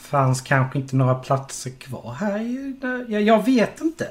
Fanns 0.09 0.41
kanske 0.41 0.79
inte 0.79 0.95
några 0.95 1.15
platser 1.15 1.71
kvar 1.79 2.15
här. 2.19 2.39
Jag, 3.11 3.21
jag 3.21 3.45
vet 3.45 3.81
inte. 3.81 4.07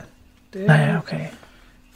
Det, 0.53 0.59
Nej, 0.59 0.95
okej. 0.99 1.33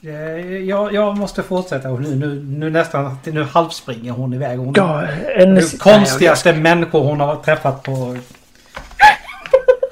det- 0.01 0.59
jag, 0.59 0.93
jag 0.95 1.17
måste 1.19 1.43
fortsätta. 1.43 1.91
Och 1.91 2.01
nu, 2.01 2.15
nu, 2.15 2.43
nu 2.43 2.71
nästan 2.71 3.19
nu 3.25 3.45
halvspringer 3.45 4.13
hon 4.13 4.33
iväg. 4.35 4.59
Hon, 4.59 4.75
Ja, 4.77 5.07
en... 5.37 5.55
det 5.55 5.79
konstigaste 5.79 6.53
människor 6.53 7.01
hon 7.05 7.21
har 7.21 7.37
träffat 7.37 7.83
på... 7.83 8.17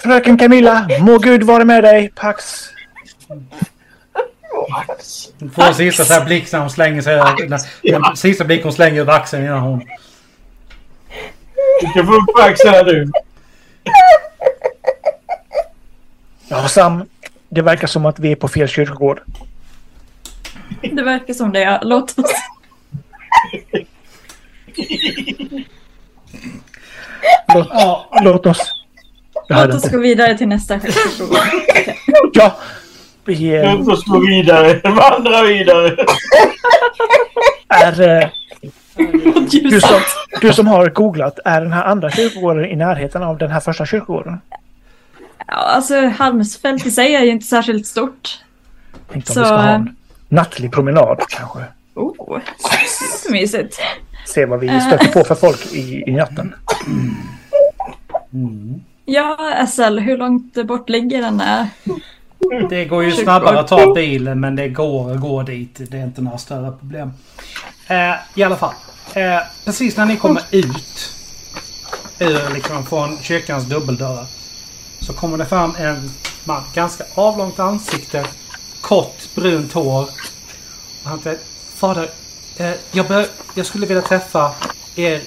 Fröken 0.03 0.39
Camilla, 0.39 0.89
må 1.01 1.19
Gud 1.19 1.43
vara 1.43 1.65
med 1.65 1.85
dig. 1.85 2.13
Pax. 2.15 2.65
Hon 5.41 5.51
får 5.51 5.63
en 5.63 5.75
sista 5.75 6.05
så 6.05 6.13
här 6.13 6.25
blick 6.25 6.53
när 6.53 6.61
hon 6.61 6.71
slänger 6.71 7.03
sig 7.03 7.15
över... 7.15 7.49
Den, 7.49 7.61
den 7.83 8.17
sista 8.17 8.45
blick 8.45 8.63
hon 8.63 8.73
slänger 8.73 9.01
över 9.01 9.13
axeln 9.13 9.45
innan 9.45 9.61
hon... 9.61 9.79
Du 11.81 11.87
kan 11.95 12.07
få 12.07 12.13
upp 12.13 12.39
axeln 12.41 12.75
här 12.75 12.85
du. 12.85 13.11
Ja, 16.49 16.69
Sam. 16.69 17.05
Det 17.49 17.63
verkar 17.63 17.87
som 17.87 18.07
att 18.07 18.19
vi 18.19 18.33
är 18.33 18.37
på 18.37 18.49
fel 18.49 18.69
kyrkogård. 18.69 19.21
Det 20.83 21.03
verkar 21.03 21.35
som 21.35 21.53
det. 21.53 21.61
Ja. 21.61 21.81
Låt 21.83 22.19
oss... 22.19 22.33
Låt, 27.55 27.69
Ja, 27.71 28.11
låt 28.23 28.47
oss... 28.47 28.73
Låt 29.49 29.75
oss 29.75 29.85
inte. 29.85 29.97
gå 29.97 30.03
vidare 30.03 30.39
till 30.39 30.49
nästa 30.49 30.81
kyrkogård. 30.81 31.39
Ja. 32.33 32.57
Vi 33.25 33.57
eh, 33.57 33.75
Låt 33.79 33.89
oss 33.89 34.05
gå 34.05 34.19
vidare. 34.19 34.81
Vandra 34.85 35.43
vidare. 35.43 35.97
är... 37.69 38.01
eh, 38.23 38.29
Du 39.51 39.81
som, 39.81 40.01
du 40.41 40.53
som 40.53 40.67
har 40.67 40.91
googlat, 40.91 41.39
är 41.45 41.61
den 41.61 41.73
här 41.73 41.85
andra 41.85 42.11
kyrkogården 42.11 42.65
i 42.65 42.77
närheten 42.77 43.23
av 43.23 43.39
den 43.39 43.51
här 43.51 43.61
första 43.61 43.87
kyrkogården? 43.87 44.41
Ja, 45.47 45.55
alltså 45.55 46.07
Halmsfält 46.07 46.87
i 46.87 46.91
sig 46.91 47.15
är 47.15 47.23
ju 47.25 47.31
inte 47.31 47.47
särskilt 47.47 47.87
stort. 47.87 48.39
Tänkte 49.13 49.33
om 49.33 49.35
Så, 49.35 49.41
vi 49.41 49.47
ska 49.47 49.57
ha 49.57 49.69
eh, 49.69 49.75
en 49.75 49.97
nattlig 50.29 50.73
promenad 50.73 51.21
kanske. 51.29 51.59
Oh, 51.95 52.39
mysigt. 53.31 53.81
Se 54.27 54.47
vad 54.47 54.61
vi 54.61 54.81
stöter 54.81 55.13
på 55.13 55.25
för 55.25 55.35
folk 55.35 55.73
i, 55.73 56.05
i 56.07 56.13
natten. 56.13 56.55
Ja, 59.05 59.67
SL, 59.69 59.99
hur 59.99 60.17
långt 60.17 60.67
bort 60.67 60.89
ligger 60.89 61.23
den 61.23 61.39
där? 61.39 61.67
det 62.71 62.85
går 62.85 63.05
ju 63.05 63.13
snabbare 63.13 63.61
att 63.61 63.69
ta 63.69 63.95
bilen 63.95 64.41
men 64.41 64.57
det 64.57 64.69
går 64.69 65.13
att 65.13 65.21
gå 65.21 65.43
dit. 65.43 65.81
Det 65.91 65.99
är 65.99 66.05
inte 66.05 66.23
några 66.23 66.39
större 66.39 66.73
problem. 66.73 67.13
Eh, 67.91 68.15
I 68.35 68.43
alla 68.43 68.57
fall. 68.57 68.75
Eh, 69.15 69.39
precis 69.65 69.97
när 69.97 70.07
ni 70.07 70.17
kommer 70.17 70.43
ut 70.51 71.13
ur 72.19 72.55
liksom 72.55 72.87
från 72.87 73.19
kyrkans 73.23 73.65
dubbeldörrar 73.65 74.27
så 75.01 75.13
kommer 75.13 75.39
det 75.39 75.47
fram 75.47 75.75
en 75.79 76.11
man. 76.45 76.63
Ganska 76.75 77.05
avlångt 77.15 77.59
ansikte. 77.59 78.27
Kort 78.81 79.35
brunt 79.35 79.73
hår. 79.73 80.03
Och 81.03 81.11
han 81.11 81.21
säger 81.21 81.39
Fader, 81.75 82.11
eh, 82.57 82.73
jag, 82.93 83.07
bör, 83.07 83.27
jag 83.55 83.67
skulle 83.67 83.87
vilja 83.87 84.03
träffa 84.03 84.53
er 84.97 85.23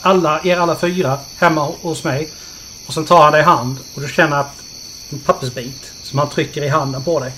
alla, 0.00 0.40
er 0.44 0.56
alla 0.56 0.76
fyra 0.76 1.18
hemma 1.38 1.72
hos 1.82 2.04
mig. 2.04 2.30
Och 2.86 2.94
sen 2.94 3.04
tar 3.04 3.22
han 3.22 3.32
dig 3.32 3.40
i 3.40 3.44
hand 3.44 3.78
och 3.94 4.00
du 4.00 4.08
känner 4.08 4.36
att 4.36 4.62
en 5.10 5.18
pappersbit 5.18 5.92
som 6.02 6.18
han 6.18 6.28
trycker 6.28 6.62
i 6.62 6.68
handen 6.68 7.04
på 7.04 7.20
dig. 7.20 7.32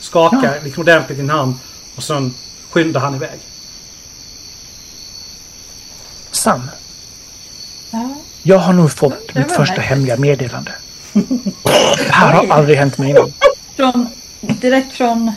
Skakar 0.00 0.60
liksom 0.64 0.80
ordentligt 0.80 1.18
i 1.18 1.20
din 1.20 1.30
hand 1.30 1.54
och 1.96 2.02
sen 2.02 2.34
skyndar 2.70 3.00
han 3.00 3.14
iväg. 3.14 3.40
Sam, 6.36 6.70
Ja. 7.90 8.14
jag 8.42 8.58
har 8.58 8.72
nog 8.72 8.92
fått 8.92 9.34
mitt 9.34 9.46
första 9.52 9.60
märkligt. 9.62 9.86
hemliga 9.86 10.16
meddelande. 10.16 10.72
Det 11.12 12.10
här 12.12 12.32
har 12.32 12.46
aldrig 12.56 12.78
hänt 12.78 12.98
mig 12.98 13.10
innan. 13.10 13.32
Från, 13.76 14.06
direkt 14.40 14.92
från 14.92 15.32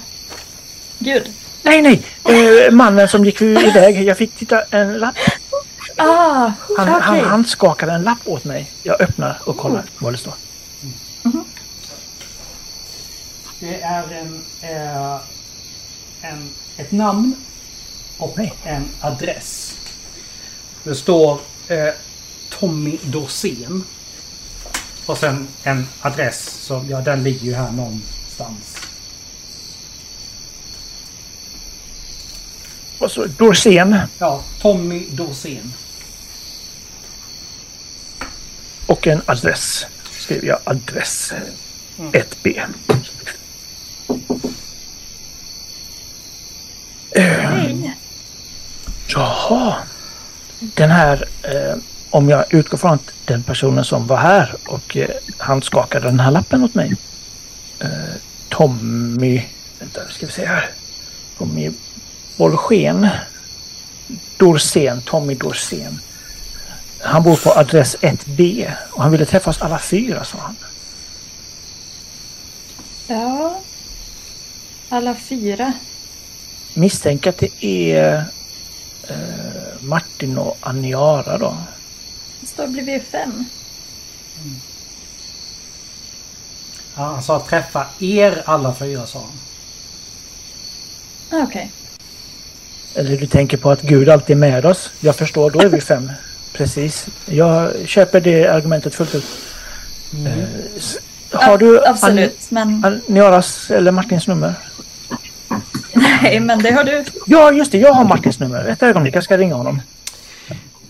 Gud. 0.99 1.31
Nej, 1.63 1.81
nej! 1.81 2.01
Eh, 2.67 2.71
mannen 2.71 3.07
som 3.07 3.25
gick 3.25 3.41
iväg. 3.41 4.03
Jag 4.03 4.17
fick 4.17 4.35
titta 4.35 4.61
en 4.63 4.93
lapp. 4.97 5.15
Ah, 5.95 6.51
Han, 6.77 6.89
okej. 6.89 7.01
han 7.01 7.19
handskakade 7.19 7.91
en 7.91 8.03
lapp 8.03 8.17
åt 8.25 8.43
mig. 8.43 8.71
Jag 8.83 9.01
öppnar 9.01 9.37
och 9.43 9.57
kollar 9.57 9.83
vad 9.97 10.13
det 10.13 10.17
står. 10.17 10.33
Det 13.59 13.81
är 13.81 14.03
en, 14.11 14.41
eh, 14.61 15.15
en, 16.21 16.49
ett 16.77 16.91
namn 16.91 17.35
och 18.17 18.33
Nej. 18.37 18.53
en 18.63 18.83
adress. 19.01 19.68
Det 20.83 20.95
står 20.95 21.39
eh, 21.67 21.93
Tommy 22.49 22.97
Dorsén. 23.03 23.83
Och 25.05 25.17
sen 25.17 25.47
en 25.63 25.87
adress. 26.01 26.49
Så 26.61 26.85
ja, 26.89 27.01
den 27.01 27.23
ligger 27.23 27.45
ju 27.45 27.53
här 27.55 27.71
någonstans. 27.71 28.75
Och 32.99 33.11
så 33.11 33.25
Dorsen 33.25 33.97
Ja, 34.19 34.43
Tommy 34.61 35.07
Dorsén. 35.11 35.73
och 38.85 39.07
en 39.07 39.21
adress. 39.25 39.85
Skriver 40.11 40.47
jag 40.47 40.59
adress. 40.63 41.33
1B. 41.97 42.61
Hej. 47.15 47.93
Jaha. 49.07 49.75
Den 50.59 50.91
här, 50.91 51.25
eh, 51.43 51.75
om 52.09 52.29
jag 52.29 52.53
utgår 52.53 52.77
från 52.77 52.93
att 52.93 53.11
den 53.25 53.43
personen 53.43 53.83
som 53.83 54.07
var 54.07 54.17
här 54.17 54.55
och 54.65 54.97
eh, 54.97 55.09
han 55.37 55.61
skakade 55.61 56.05
den 56.05 56.19
här 56.19 56.31
lappen 56.31 56.63
åt 56.63 56.75
mig. 56.75 56.95
Eh, 57.79 57.89
Tommy, 58.49 59.43
vänta 59.79 60.01
ska 60.09 60.25
vi 60.25 60.31
se 60.31 60.45
här. 60.45 60.69
Tommy 61.37 61.71
Bolsjen. 62.37 63.07
Dorsen, 64.37 65.01
Tommy 65.01 65.35
Dorsen. 65.35 65.99
Han 67.01 67.23
bor 67.23 67.35
på 67.35 67.51
adress 67.51 67.95
1B 68.01 68.71
och 68.91 69.03
han 69.03 69.11
ville 69.11 69.25
träffa 69.25 69.49
oss 69.49 69.61
alla 69.61 69.79
fyra 69.79 70.23
sa 70.23 70.37
han. 70.37 70.55
Ja. 73.07 73.61
Alla 74.89 75.15
fyra. 75.15 75.73
Misstänker 76.73 77.29
att 77.29 77.37
det 77.37 77.65
är 77.65 78.25
eh, 79.11 79.17
Martin 79.79 80.37
och 80.37 80.57
Aniara 80.61 81.37
då. 81.37 81.57
Det 82.41 82.47
står 82.47 82.67
blivit 82.67 83.03
fem. 83.07 83.45
Ja, 86.95 87.03
han 87.03 87.23
sa 87.23 87.39
träffa 87.39 87.85
er 87.99 88.41
alla 88.45 88.73
fyra 88.73 89.05
sa 89.05 89.19
han. 89.19 89.31
Okej. 91.43 91.71
Eller 92.95 93.17
du 93.17 93.27
tänker 93.27 93.57
på 93.57 93.71
att 93.71 93.81
Gud 93.81 94.09
alltid 94.09 94.35
är 94.35 94.39
med 94.39 94.65
oss. 94.65 94.91
Jag 94.99 95.15
förstår, 95.15 95.51
då 95.51 95.59
är 95.61 95.69
vi 95.69 95.81
fem. 95.81 96.11
Precis. 96.53 97.07
Jag 97.25 97.73
köper 97.87 98.21
det 98.21 98.47
argumentet 98.47 98.95
fullt 98.95 99.15
ut. 99.15 99.25
Eh, 100.25 100.43
s- 100.77 100.97
Har 101.31 101.57
du 101.57 101.85
Absolut, 101.85 102.51
men 102.51 103.01
Aniaras 103.07 103.71
eller 103.71 103.91
Martins 103.91 104.27
nummer? 104.27 104.53
Nej, 106.21 106.39
men 106.39 106.59
det 106.59 106.71
har 106.71 106.83
du. 106.83 107.05
Ja, 107.25 107.51
just 107.51 107.71
det. 107.71 107.77
Jag 107.77 107.93
har 107.93 108.05
Martins 108.05 108.39
nummer. 108.39 108.67
Ett 108.67 108.83
ögonblick, 108.83 109.15
jag 109.15 109.23
ska 109.23 109.37
ringa 109.37 109.55
honom. 109.55 109.81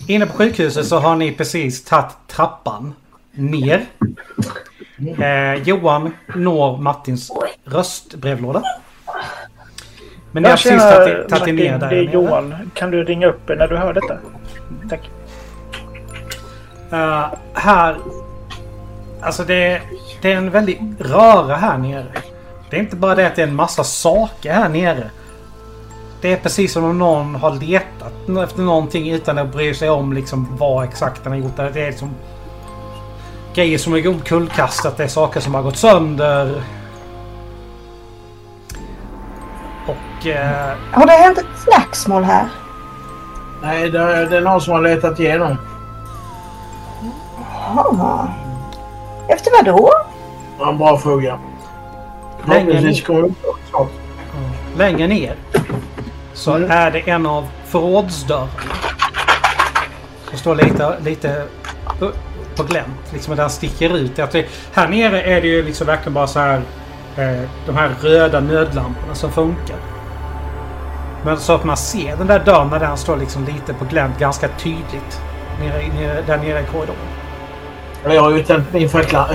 Inne 0.06 0.26
på 0.26 0.32
sjukhuset 0.32 0.86
så 0.86 0.98
har 0.98 1.16
ni 1.16 1.32
precis 1.32 1.84
tagit 1.84 2.16
trappan 2.28 2.94
ner. 3.32 3.86
Eh, 5.18 5.62
Johan 5.62 6.14
når 6.34 6.76
Martins 6.76 7.30
röstbrevlåda. 7.64 8.62
Men 10.32 10.42
ni 10.42 10.48
har 10.48 10.56
precis 10.56 10.82
tagit 10.82 11.28
tagit 11.28 11.48
er 11.48 11.52
ner 11.52 11.78
där 11.78 11.90
det 11.90 11.96
är. 11.96 12.02
Johan. 12.02 12.70
Kan 12.74 12.90
du 12.90 13.04
ringa 13.04 13.26
upp 13.26 13.48
när 13.48 13.68
du 13.68 13.76
hör 13.76 13.94
detta? 13.94 14.18
Tack. 14.88 15.10
Eh, 16.92 17.26
här... 17.54 17.96
Alltså 19.22 19.44
det, 19.44 19.82
det 20.22 20.32
är 20.32 20.36
en 20.36 20.50
väldig 20.50 20.94
röra 20.98 21.56
här 21.56 21.78
nere. 21.78 22.06
Det 22.70 22.76
är 22.76 22.80
inte 22.80 22.96
bara 22.96 23.14
det 23.14 23.26
att 23.26 23.36
det 23.36 23.42
är 23.42 23.46
en 23.46 23.54
massa 23.54 23.84
saker 23.84 24.52
här 24.52 24.68
nere. 24.68 25.10
Det 26.20 26.32
är 26.32 26.36
precis 26.36 26.72
som 26.72 26.84
om 26.84 26.98
någon 26.98 27.34
har 27.34 27.50
letat 27.54 28.12
efter 28.44 28.62
någonting 28.62 29.10
utan 29.10 29.38
att 29.38 29.52
bry 29.52 29.74
sig 29.74 29.90
om 29.90 30.12
liksom 30.12 30.56
vad 30.58 30.84
exakt 30.84 31.24
den 31.24 31.32
har 31.32 31.38
gjort. 31.38 31.56
Det 31.56 31.62
är 31.82 31.86
liksom 31.86 32.10
grejer 33.54 33.78
som 33.78 33.94
är 33.94 34.08
omkullkastat. 34.08 34.96
Det 34.96 35.04
är 35.04 35.08
saker 35.08 35.40
som 35.40 35.54
har 35.54 35.62
gått 35.62 35.76
sönder. 35.76 36.62
Och... 39.86 40.26
Eh, 40.26 40.76
Har 40.92 41.06
det 41.06 41.12
hänt 41.12 41.38
ett 41.38 41.46
slagsmål 41.64 42.24
här? 42.24 42.48
Nej, 43.62 43.90
det 43.90 43.98
är, 43.98 44.26
det 44.26 44.36
är 44.36 44.40
någon 44.40 44.60
som 44.60 44.72
har 44.72 44.82
letat 44.82 45.20
igenom. 45.20 45.56
Jaha. 47.74 48.28
Efter 49.28 49.50
vad 49.56 49.64
då? 49.64 49.90
Det 50.58 50.64
var 50.64 50.72
en 50.72 50.78
bra 50.78 50.98
fråga. 50.98 51.38
Länge 52.46 52.64
Förhoppningsvis 52.64 53.06
kommer 53.06 53.22
det 53.22 53.26
upp 53.28 53.36
snart. 53.70 53.88
längre 54.76 55.06
ner 55.06 55.36
så 56.40 56.52
är 56.54 56.90
det 56.90 57.10
en 57.10 57.26
av 57.26 57.48
förrådsdörrarna. 57.64 58.48
Som 60.28 60.38
står 60.38 60.54
lite, 60.54 60.96
lite 61.04 61.44
på 62.56 62.62
glänt. 62.62 63.12
Liksom 63.12 63.36
den 63.36 63.50
sticker 63.50 63.96
ut. 63.96 64.18
Att 64.18 64.30
det, 64.30 64.46
här 64.72 64.88
nere 64.88 65.22
är 65.22 65.40
det 65.40 65.48
ju 65.48 65.62
liksom 65.62 65.86
verkligen 65.86 66.14
bara 66.14 66.26
så 66.26 66.40
här 66.40 66.62
eh, 67.16 67.48
de 67.66 67.76
här 67.76 67.90
röda 68.00 68.40
nödlamporna 68.40 69.14
som 69.14 69.32
funkar. 69.32 69.76
Men 71.24 71.36
så 71.36 71.52
att 71.52 71.64
man 71.64 71.76
ser 71.76 72.16
den 72.16 72.26
där 72.26 72.44
dörren 72.44 72.68
när 72.68 72.80
den 72.80 72.96
står 72.96 73.16
liksom 73.16 73.44
lite 73.44 73.74
på 73.74 73.84
glänt 73.84 74.18
ganska 74.18 74.48
tydligt. 74.48 75.20
Nere, 75.60 75.88
nere, 75.94 76.22
där 76.26 76.38
nere 76.38 76.60
i 76.60 76.64
korridoren. 76.64 76.98
Jag 78.04 78.22
har 78.22 78.30
ju 78.30 78.42
tänt 78.42 78.72
min 78.72 78.88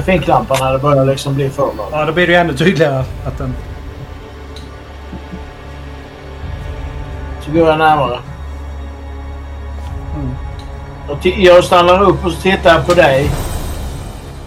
finklampa 0.06 0.56
när 0.60 0.74
det 0.74 0.80
börjar 0.80 1.06
liksom 1.06 1.36
bli 1.36 1.50
för 1.50 1.66
mörkt. 1.66 1.90
Ja, 1.92 2.06
då 2.06 2.14
blir 2.14 2.28
det 2.28 2.34
ju 2.34 2.40
ännu 2.40 2.54
tydligare 2.54 3.04
att 3.26 3.38
den... 3.38 3.54
Så 7.46 7.52
går 7.52 7.68
jag 7.70 7.78
närmare. 7.78 8.20
Mm. 10.16 10.30
Och 11.10 11.18
ti- 11.18 11.40
Jag 11.46 11.64
stannar 11.64 12.02
upp 12.04 12.26
och 12.26 12.32
så 12.32 12.42
tittar 12.42 12.74
jag 12.74 12.88
på 12.88 12.94
dig. 12.94 13.32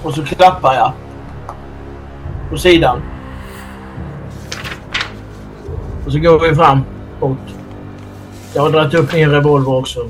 Och 0.02 0.14
så 0.14 0.24
klappar 0.24 0.74
jag. 0.74 0.92
På 2.50 2.56
sidan. 2.56 3.02
Och 6.06 6.12
så 6.12 6.18
går 6.18 6.40
vi 6.48 6.54
fram. 6.54 6.80
Bort. 7.20 7.38
Jag 8.54 8.62
har 8.62 8.70
dragit 8.70 8.94
upp 8.94 9.12
min 9.12 9.30
revolver 9.30 9.74
också. 9.74 10.08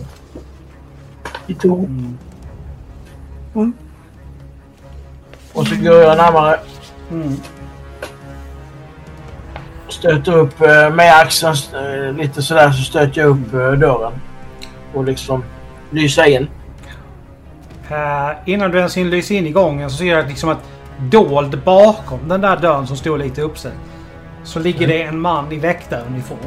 I 1.46 1.54
to. 1.54 1.74
Mm. 1.76 3.72
Och 5.52 5.66
så 5.66 5.74
går 5.76 5.94
jag 5.94 6.16
närmare. 6.16 6.60
Mm. 7.10 7.36
Stöter 9.98 10.36
upp 10.36 10.60
eh, 10.60 10.90
med 10.90 11.14
axeln 11.20 11.54
eh, 11.74 12.12
lite 12.12 12.42
sådär 12.42 12.70
så 12.70 12.82
stöter 12.82 13.20
jag 13.20 13.30
upp 13.30 13.54
eh, 13.54 13.72
dörren. 13.72 14.12
Och 14.94 15.04
liksom 15.04 15.44
lysa 15.90 16.26
in. 16.26 16.48
Eh, 17.90 18.30
innan 18.44 18.70
du 18.70 18.78
ens 18.78 18.96
hinner 18.96 19.10
lysa 19.10 19.34
in 19.34 19.46
i 19.46 19.50
gången 19.50 19.90
så 19.90 19.96
ser 19.96 20.06
jag 20.06 20.28
liksom 20.28 20.50
att 20.50 20.58
dold 20.98 21.62
bakom 21.64 22.28
den 22.28 22.40
där 22.40 22.56
dörren 22.56 22.86
som 22.86 22.96
står 22.96 23.18
lite 23.18 23.42
uppsedd. 23.42 23.72
Så 24.44 24.58
ligger 24.58 24.86
det 24.86 25.02
en 25.02 25.20
man 25.20 25.52
i 25.52 25.58
väktaruniform. 25.58 26.38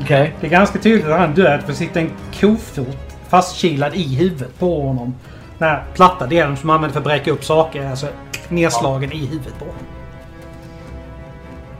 Okej. 0.00 0.34
Det 0.40 0.46
är 0.46 0.50
ganska 0.50 0.78
tydligt 0.78 1.06
att 1.06 1.18
han 1.18 1.30
är 1.30 1.34
död 1.34 1.60
för 1.60 1.68
det 1.68 1.74
sitter 1.74 2.00
en 2.00 2.10
kofot 2.40 3.16
fastkilad 3.28 3.94
i 3.94 4.14
huvudet 4.14 4.58
på 4.58 4.82
honom. 4.82 5.14
Den 5.58 5.68
här 5.68 5.84
platta 5.94 6.26
delen 6.26 6.56
som 6.56 6.66
man 6.66 6.74
använder 6.74 6.92
för 6.92 7.00
att 7.00 7.04
bräcka 7.04 7.30
upp 7.30 7.44
saker 7.44 7.82
är 7.82 7.90
alltså 7.90 8.06
nedslagen 8.48 9.12
i 9.12 9.26
huvudet 9.26 9.58
på 9.58 9.64
honom. 9.64 10.01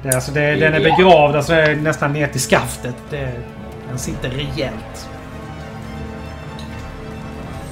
Det 0.02 0.08
är 0.08 0.14
alltså 0.14 0.32
det, 0.32 0.56
den 0.56 0.74
är 0.74 0.80
begravd 0.80 1.36
alltså 1.36 1.54
nästan 1.54 2.12
ner 2.12 2.26
till 2.26 2.40
skaftet. 2.40 2.94
Det, 3.10 3.32
den 3.88 3.98
sitter 3.98 4.28
rejält. 4.28 5.08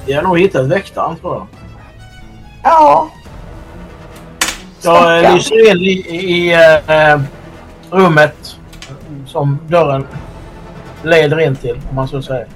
Jag 0.05 0.15
har 0.15 0.23
nog 0.23 0.39
hittat 0.39 0.65
väktaren 0.65 1.15
tror 1.15 1.35
jag. 1.35 1.47
Ja. 2.63 3.09
Jag 4.83 5.25
eh, 5.25 5.35
lyser 5.35 5.71
in 5.71 5.77
i, 5.77 5.91
i 6.15 6.53
eh, 6.87 7.21
rummet 7.91 8.57
som 9.25 9.59
dörren 9.67 10.07
leder 11.03 11.39
in 11.39 11.55
till, 11.55 11.81
om 11.89 11.95
man 11.95 12.07
så 12.07 12.21
säger. 12.21 12.47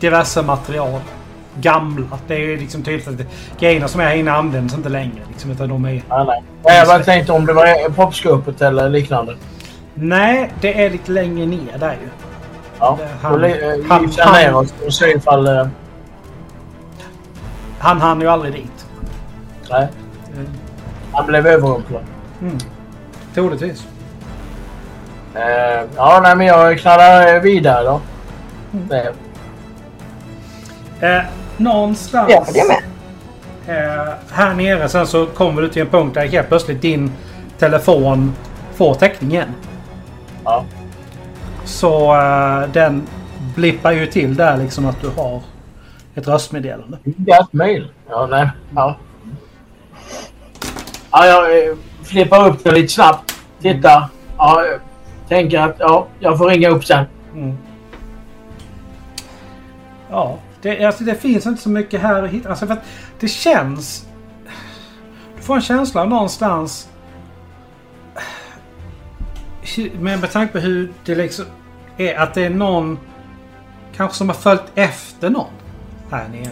diverse 0.00 0.42
material. 0.42 1.00
Gamla. 1.60 2.18
Det 2.26 2.34
är 2.52 2.56
liksom 2.58 2.82
tydligt 2.82 3.08
att 3.08 3.26
grejerna 3.60 3.88
som 3.88 4.00
är 4.00 4.04
här 4.04 4.14
inne 4.16 4.32
används 4.32 4.74
inte 4.74 4.88
längre. 4.88 5.20
Liksom, 5.28 5.50
utan 5.50 5.68
de 5.68 5.84
är... 5.84 5.88
Nej, 5.90 6.02
nej. 6.26 6.42
Jag 6.64 6.86
bara 6.86 6.98
tänkte 7.02 7.32
om 7.32 7.46
det 7.46 7.52
var 7.52 7.90
proppskåpet 7.90 8.62
eller 8.62 8.88
liknande. 8.88 9.36
Nej, 9.94 10.52
det 10.60 10.84
är 10.84 10.90
lite 10.90 11.12
längre 11.12 11.46
ner 11.46 11.78
där 11.78 11.92
ju. 11.92 12.08
Ja. 12.78 12.98
Han, 13.22 13.32
han- 13.42 13.50
han, 13.52 13.82
han- 13.88 14.10
han- 14.18 14.42
neråt 14.42 14.74
och 14.86 14.94
se 14.94 15.06
ifall... 15.10 15.46
Eh, 15.46 15.66
Han 17.78 18.00
hann 18.00 18.20
ju 18.20 18.28
aldrig 18.28 18.52
dit. 18.54 18.86
nej. 19.70 19.88
Han 21.12 21.26
blev 21.26 21.46
överrumplad. 21.46 22.02
Mm. 22.40 22.58
Troligtvis. 23.34 23.86
Eh, 25.34 25.84
ja, 25.96 26.20
nej 26.22 26.36
men 26.36 26.46
jag 26.46 26.78
knallar 26.78 27.34
eh, 27.34 27.40
vidare 27.42 27.84
då. 27.84 28.00
Mm. 28.72 28.88
Det. 28.88 29.14
Någonstans 31.58 32.30
Jag 32.32 32.46
följer 32.46 32.64
med. 32.68 32.82
eh, 33.66 34.14
här 34.30 34.54
nere 34.54 34.88
sen 34.88 35.06
så 35.06 35.26
kommer 35.26 35.62
du 35.62 35.68
till 35.68 35.82
en 35.82 35.88
punkt 35.88 36.14
där 36.14 36.26
helt 36.26 36.48
plötsligt 36.48 36.82
din 36.82 37.12
telefon 37.58 38.32
får 38.74 38.94
täckning 38.94 39.30
igen. 39.30 39.48
Ja. 40.44 40.64
Så 41.64 42.14
eh, 42.14 42.68
den 42.72 43.06
blippar 43.56 43.92
ju 43.92 44.06
till 44.06 44.36
där 44.36 44.56
liksom 44.56 44.86
att 44.86 45.00
du 45.00 45.08
har 45.16 45.40
ett 46.14 46.28
röstmeddelande. 46.28 46.98
Got 47.04 47.52
mail. 47.52 47.92
Ja, 48.08 48.26
nej. 48.30 48.48
Ja. 48.74 48.96
Ja, 51.12 51.26
jag 51.26 51.68
eh, 51.68 51.74
flippar 52.04 52.48
upp 52.48 52.64
det 52.64 52.70
lite 52.72 52.92
snabbt. 52.92 53.34
Tittar. 53.60 54.08
Ja, 54.38 54.64
tänker 55.28 55.58
att 55.60 55.76
ja, 55.78 56.06
jag 56.20 56.38
får 56.38 56.48
ringa 56.48 56.68
upp 56.68 56.84
sen. 56.84 57.04
Mm. 57.34 57.58
Ja, 60.10 60.36
det, 60.68 60.84
alltså 60.84 61.04
det 61.04 61.14
finns 61.14 61.46
inte 61.46 61.62
så 61.62 61.70
mycket 61.70 62.00
här 62.00 62.22
att 62.22 62.30
hitta. 62.30 62.48
Alltså 62.48 62.66
för 62.66 62.74
att 62.74 62.84
det 63.20 63.28
känns... 63.28 64.06
Du 65.36 65.42
får 65.42 65.54
en 65.54 65.62
känsla 65.62 66.00
av 66.00 66.08
någonstans... 66.08 66.88
Men 70.00 70.20
med 70.20 70.32
tanke 70.32 70.52
på 70.52 70.58
hur 70.58 70.92
det 71.04 71.14
liksom 71.14 71.44
är 71.96 72.14
att 72.14 72.34
det 72.34 72.44
är 72.44 72.50
någon 72.50 72.98
kanske 73.96 74.16
som 74.16 74.28
har 74.28 74.36
följt 74.36 74.62
efter 74.74 75.30
någon 75.30 75.52
här 76.10 76.28
nere. 76.28 76.50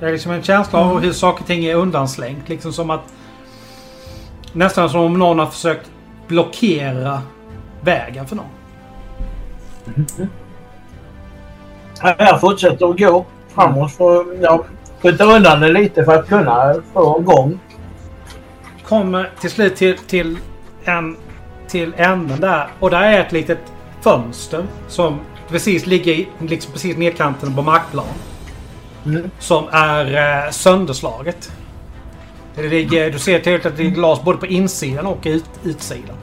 Det 0.00 0.06
är 0.06 0.12
liksom 0.12 0.32
en 0.32 0.42
känsla 0.42 0.78
av 0.78 1.00
hur 1.00 1.12
saker 1.12 1.40
och 1.40 1.46
ting 1.46 1.64
är 1.64 1.74
undanslängt. 1.74 2.48
Liksom 2.48 2.72
som 2.72 2.90
att... 2.90 3.14
Nästan 4.52 4.90
som 4.90 5.00
om 5.00 5.18
någon 5.18 5.38
har 5.38 5.46
försökt 5.46 5.90
blockera 6.28 7.22
vägen 7.80 8.26
för 8.26 8.36
någon. 8.36 8.46
Ja, 10.16 10.26
Jag 12.02 12.40
fortsätter 12.40 12.90
att 12.90 12.98
gå 12.98 13.26
framåt 13.54 13.92
för 13.92 14.42
jag 14.42 14.64
skjuter 15.02 15.36
undan 15.36 15.60
det 15.60 15.68
lite 15.68 16.04
för 16.04 16.18
att 16.18 16.28
kunna 16.28 16.74
få 16.92 17.18
en 17.18 17.24
gång. 17.24 17.58
kommer 18.84 19.30
till 19.40 19.50
slut 19.50 19.76
till, 19.76 19.98
till, 19.98 20.38
en, 20.84 21.16
till 21.68 21.94
änden 21.96 22.40
där. 22.40 22.68
Och 22.80 22.90
där 22.90 23.02
är 23.02 23.20
ett 23.20 23.32
litet 23.32 23.58
fönster 24.00 24.64
som 24.88 25.20
precis 25.48 25.86
ligger 25.86 26.12
i, 26.12 26.28
liksom 26.40 26.72
precis 26.72 26.96
nedkanten 26.96 27.54
på 27.54 27.62
markplan. 27.62 28.06
Mm. 29.06 29.30
Som 29.38 29.64
är 29.72 30.14
eh, 30.14 30.50
sönderslaget. 30.50 31.52
Det 32.54 32.68
ligger, 32.68 33.10
du 33.10 33.18
ser 33.18 33.38
tydligt 33.38 33.66
att 33.66 33.76
det 33.76 33.82
är 33.82 33.90
glas 33.90 34.22
både 34.22 34.38
på 34.38 34.46
insidan 34.46 35.06
och 35.06 35.20
ut, 35.24 35.44
utsidan. 35.64 36.16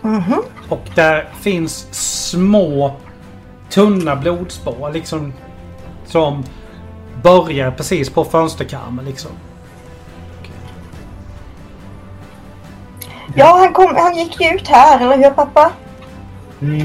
Mhm. 0.00 0.42
Och 0.68 0.88
där 0.94 1.28
finns 1.40 1.86
små 2.30 2.96
tunna 3.74 4.16
blodspår 4.16 4.90
liksom. 4.92 5.32
Som 6.06 6.44
börjar 7.22 7.70
precis 7.70 8.10
på 8.10 8.24
fönsterkarmen 8.24 9.04
liksom. 9.04 9.30
Ja, 13.34 13.56
han, 13.58 13.72
kom, 13.72 13.96
han 13.96 14.16
gick 14.16 14.40
ju 14.40 14.48
ut 14.48 14.68
här, 14.68 15.00
eller 15.00 15.16
hur 15.16 15.30
pappa? 15.30 15.72
Mm. 16.60 16.80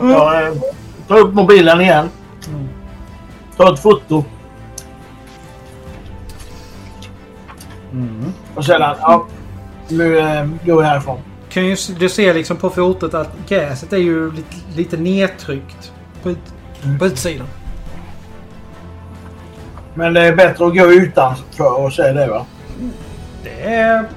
Mm. 0.00 0.10
Jag 0.10 0.46
eh, 0.46 0.52
tar 1.08 1.18
upp 1.18 1.34
mobilen 1.34 1.80
igen. 1.80 2.10
Tar 3.56 3.72
ett 3.72 3.82
foto. 3.82 4.24
Mm. 7.92 8.32
Och 8.54 8.64
sedan, 8.64 8.96
ja. 9.00 9.26
Nu 9.88 10.18
eh, 10.18 10.44
går 10.64 10.84
jag 10.84 10.90
härifrån. 10.90 11.20
Kan 11.56 11.66
ju, 11.66 11.76
du 11.98 12.08
ser 12.08 12.34
liksom 12.34 12.56
på 12.56 12.70
fotot 12.70 13.14
att 13.14 13.30
gräset 13.48 13.92
är 13.92 13.96
ju 13.96 14.32
lite, 14.32 14.56
lite 14.76 14.96
nedtryckt 14.96 15.92
på, 16.22 16.30
ut, 16.30 16.38
på 16.98 17.06
utsidan. 17.06 17.46
Men 19.94 20.14
det 20.14 20.20
är 20.20 20.36
bättre 20.36 20.66
att 20.66 20.76
gå 20.76 20.92
utanför 20.92 21.78
och 21.78 21.92
se 21.92 22.12
det 22.12 22.26
va? 22.26 22.46
Det 23.42 23.62
är... 23.62 24.08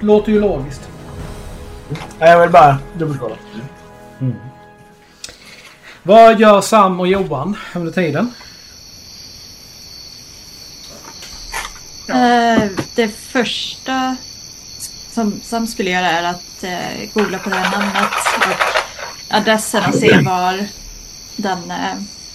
låter 0.00 0.32
ju 0.32 0.40
logiskt. 0.40 0.88
Nej, 2.18 2.30
Jag 2.30 2.40
vill 2.40 2.50
bara 2.50 2.78
dubbelkolla. 2.98 3.36
Vad 6.02 6.40
gör 6.40 6.60
Sam 6.60 7.00
och 7.00 7.06
Johan 7.06 7.56
under 7.74 7.92
tiden? 7.92 8.32
Eh, 12.08 12.68
det 12.96 13.08
första 13.08 14.16
som, 15.12 15.40
som 15.42 15.66
skulle 15.66 15.90
göra 15.90 16.10
är 16.10 16.22
att 16.22 16.64
eh, 16.64 17.08
googla 17.14 17.38
på 17.38 17.50
det 17.50 17.56
här 17.56 17.78
namnet 17.78 18.12
och 18.38 19.36
adressen 19.36 19.82
och 19.88 19.94
se 19.94 20.20
var 20.20 20.66
den, 21.36 21.70
eh, 21.70 21.94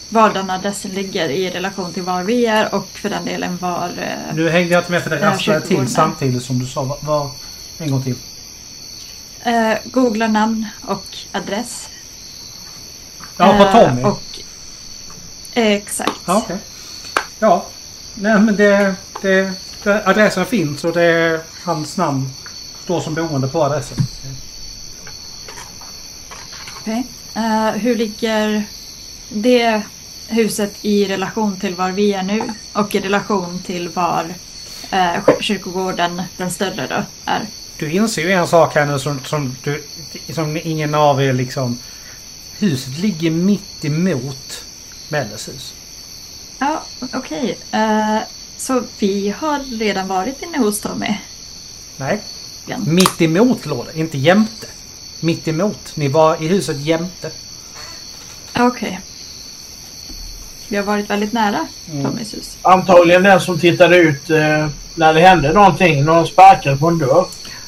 var 0.10 0.34
den 0.34 0.50
adressen 0.50 0.92
ligger 0.92 1.30
i 1.30 1.50
relation 1.50 1.94
till 1.94 2.04
var 2.04 2.24
vi 2.24 2.46
är 2.46 2.76
och 2.76 2.88
för 2.94 3.10
den 3.10 3.26
delen 3.26 3.58
var... 3.58 3.90
Eh, 4.02 4.36
Nu 4.36 4.50
hängde 4.50 4.74
jag 4.74 4.82
inte 4.82 4.92
med 4.92 5.04
för 5.04 5.10
det 5.10 5.22
rasslade 5.26 5.62
till 5.62 5.88
samtidigt 5.88 6.44
som 6.44 6.60
du 6.60 6.66
sa. 6.66 6.84
Vad- 6.84 6.98
Vad... 7.04 7.30
En 7.78 7.92
gång 7.92 8.04
till. 8.04 8.16
eh, 9.44 9.74
googla 9.86 10.28
namn 10.28 10.66
och 10.88 11.18
adress. 11.32 11.90
Ja, 13.38 13.54
på 13.58 13.64
Eh, 13.64 13.72
Tommy. 13.88 14.04
och, 14.04 14.22
eh, 15.54 15.68
exakt. 15.68 16.12
Ja, 16.26 16.38
okej. 16.46 16.58
Ja. 17.40 17.66
Nej, 18.16 18.40
men 18.40 18.56
det, 18.56 18.96
det, 19.22 19.52
det... 19.84 20.08
Adressen 20.08 20.46
finns 20.46 20.84
och 20.84 20.94
det 20.94 21.04
är 21.04 21.40
hans 21.64 21.98
namn 21.98 22.30
står 22.88 23.02
som 23.02 23.14
boende 23.14 23.48
på 23.48 23.64
adressen. 23.64 23.98
Okej. 26.80 27.08
Eh, 27.36 27.70
hur 27.70 27.96
ligger 27.96 28.64
det 29.30 29.82
huset 30.28 30.74
i 30.82 31.06
relation 31.06 31.60
till 31.60 31.76
var 31.76 31.92
vi 31.92 32.14
är 32.14 32.24
nu 32.24 32.44
och 32.74 32.96
i 32.96 33.00
relation 33.00 33.60
till 33.66 33.90
var 33.90 34.26
eh, 34.92 35.40
kyrkogården, 35.40 36.22
den 36.38 36.52
större 36.52 36.88
då, 36.88 37.04
är? 37.26 37.46
Du 37.78 37.92
inser 37.92 38.22
ju 38.22 38.32
en 38.32 38.48
sak 38.48 38.76
här 38.76 38.86
nu 38.86 39.00
som, 39.00 39.20
som, 39.26 39.56
du, 39.64 39.84
som 40.34 40.58
ingen 40.64 40.96
av 40.96 41.22
er 41.22 41.34
liksom... 41.34 41.80
Huset 42.60 42.98
ligger 42.98 43.32
mitt 43.32 43.86
emot 43.86 44.66
Melles 45.08 45.48
hus. 45.48 45.74
Ja, 46.60 46.84
okej. 47.14 47.58
Eh, 47.72 48.20
så 48.58 48.84
vi 49.00 49.34
har 49.40 49.80
redan 49.80 50.08
varit 50.08 50.42
inne 50.42 50.58
hos 50.58 50.82
Tommy. 50.82 51.18
Nej. 51.98 52.22
Igen. 52.68 52.84
Mitt 52.88 53.22
emot 53.22 53.66
låg 53.66 53.86
det, 53.86 54.00
inte 54.00 54.18
jämte. 54.18 54.68
Mitt 55.20 55.48
emot. 55.48 55.96
Ni 55.96 56.08
var 56.08 56.44
i 56.44 56.48
huset 56.48 56.78
jämte. 56.80 57.32
Okej. 58.60 59.00
Vi 60.68 60.78
har 60.78 60.84
varit 60.84 61.10
väldigt 61.10 61.34
nära 61.34 61.68
Tommys 62.04 62.34
hus. 62.34 62.58
Antagligen 62.62 63.24
den 63.24 63.42
som 63.42 63.60
tittade 63.60 63.98
ut 63.98 64.30
eh, 64.30 64.68
när 64.96 65.14
det 65.14 65.20
hände 65.20 65.54
någonting. 65.54 66.06
Någon 66.06 66.28
sparkade 66.28 66.78
på 66.78 66.88
en 66.88 66.98
dörr. 66.98 67.26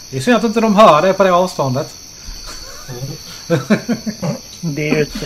Det 0.10 0.18
är 0.18 0.22
synd 0.22 0.38
att 0.38 0.43
inte 0.43 0.62
de 0.62 0.76
hör 0.76 1.02
det 1.02 1.14
på 1.14 1.24
det 1.24 1.32
avståndet. 1.32 1.95
Det 4.62 4.89
är 4.89 4.95
ju 4.95 5.02
ett 5.02 5.24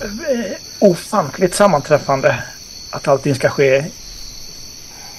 eh, 0.00 0.56
ofantligt 0.78 1.54
sammanträffande 1.54 2.42
att 2.90 3.08
allting 3.08 3.34
ska 3.34 3.50
ske 3.50 3.84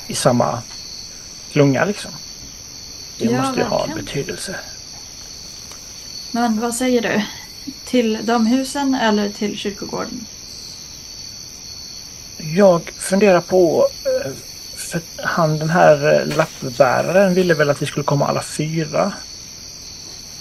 i 0.08 0.16
samma 0.16 0.62
klunga 1.52 1.86
liksom. 1.86 2.12
Det 3.18 3.26
Ja, 3.26 3.41
måste 3.41 3.59
ju 3.59 3.65
ha 3.65 3.78
verkligen. 3.78 4.05
betydelse. 4.05 4.55
Men 6.32 6.59
vad 6.59 6.76
säger 6.76 7.01
du? 7.01 7.22
Till 7.86 8.18
de 8.24 8.45
husen 8.45 8.95
eller 8.95 9.30
till 9.30 9.57
kyrkogården? 9.57 10.26
Jag 12.38 12.91
funderar 12.97 13.41
på, 13.41 13.88
eh, 14.05 14.32
för 14.76 15.01
han 15.15 15.59
den 15.59 15.70
här 15.70 16.13
eh, 16.30 16.36
lappbäraren 16.38 17.34
ville 17.34 17.53
väl 17.53 17.70
att 17.70 17.82
vi 17.82 17.86
skulle 17.86 18.03
komma 18.03 18.28
alla 18.28 18.41
fyra. 18.41 19.13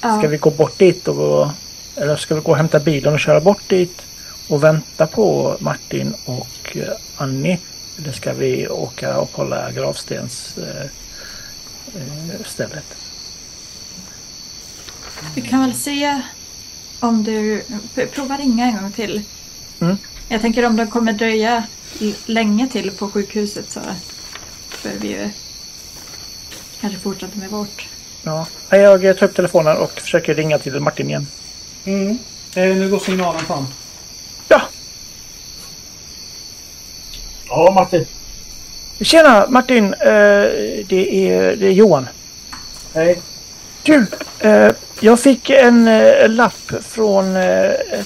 Ja, 0.00 0.18
Ska 0.18 0.28
vi 0.28 0.36
gå 0.36 0.50
bort 0.50 0.78
dit 0.78 1.08
och 1.08 1.48
eller 1.96 2.16
ska 2.16 2.34
vi 2.34 2.40
gå 2.40 2.50
och 2.50 2.56
hämta 2.56 2.80
bilen 2.80 3.12
och 3.14 3.20
köra 3.20 3.40
bort 3.40 3.68
dit 3.68 4.02
och 4.48 4.64
vänta 4.64 5.06
på 5.06 5.56
Martin 5.60 6.14
och 6.24 6.76
eh, 6.76 6.88
Annie? 7.16 7.58
Eller 7.98 8.12
ska 8.12 8.32
vi 8.32 8.68
åka 8.68 9.18
och 9.18 9.30
kolla 9.32 9.72
gravstens 9.72 10.54
stället? 12.44 12.84
Vi 15.34 15.40
kan 15.42 15.60
väl 15.60 15.74
se 15.74 16.20
om 17.00 17.24
du... 17.24 17.62
Prova 18.14 18.36
ringa 18.36 18.64
en 18.64 18.76
gång 18.82 18.92
till. 18.92 19.22
Mm. 19.80 19.96
Jag 20.28 20.40
tänker 20.40 20.66
om 20.66 20.76
de 20.76 20.86
kommer 20.86 21.12
dröja 21.12 21.62
länge 22.26 22.68
till 22.68 22.90
på 22.90 23.10
sjukhuset 23.10 23.72
så 23.72 23.80
bör 24.82 24.92
vi 25.00 25.08
ju 25.08 25.30
kanske 26.80 27.00
fortsätta 27.00 27.38
med 27.38 27.50
vårt. 27.50 27.88
Ja, 28.22 28.46
jag 28.70 29.18
tar 29.18 29.26
upp 29.26 29.36
telefonen 29.36 29.76
och 29.76 30.00
försöker 30.00 30.34
ringa 30.34 30.58
till 30.58 30.80
Martin 30.80 31.08
igen. 31.08 31.26
Mm. 31.84 32.18
Eh, 32.54 32.76
nu 32.76 32.90
går 32.90 32.98
signalen 32.98 33.40
fram. 33.40 33.66
Ja, 34.48 34.62
Ja, 37.48 37.72
Martin. 37.74 38.06
Tjena 39.00 39.46
Martin! 39.48 39.94
Eh, 39.94 40.08
det, 40.88 41.28
är, 41.28 41.56
det 41.56 41.66
är 41.66 41.70
Johan. 41.70 42.08
Hej. 42.94 43.20
Du, 43.82 44.06
eh, 44.38 44.72
jag 45.00 45.20
fick 45.20 45.50
en 45.50 45.88
eh, 45.88 46.28
lapp 46.28 46.72
från 46.82 47.36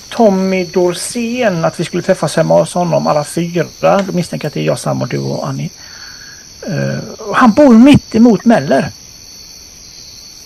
Tommy 0.08 0.64
Dorsén 0.64 1.64
att 1.64 1.80
vi 1.80 1.84
skulle 1.84 2.02
träffas 2.02 2.36
hemma 2.36 2.58
hos 2.58 2.74
honom 2.74 3.06
alla 3.06 3.24
fyra. 3.24 4.02
Då 4.06 4.12
misstänker 4.12 4.44
jag 4.44 4.50
att 4.50 4.54
det 4.54 4.60
är 4.60 4.64
jag, 4.64 4.78
Sam 4.78 5.02
och 5.02 5.08
du 5.08 5.18
och 5.18 5.48
Annie. 5.48 5.70
Han 7.34 7.52
bor 7.52 7.74
mitt 7.74 8.14
emot 8.14 8.44
Meller. 8.44 8.90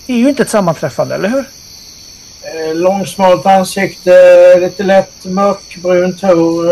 Det 0.06 0.12
är 0.12 0.16
ju 0.16 0.28
inte 0.28 0.42
ett 0.42 0.50
sammanträffande, 0.50 1.14
eller 1.14 1.28
hur? 1.28 1.44
Långsmalt 2.74 3.46
ansikte, 3.46 4.10
lite 4.60 4.82
lätt 4.82 5.24
mörkbrunt 5.24 6.22
hår. 6.22 6.66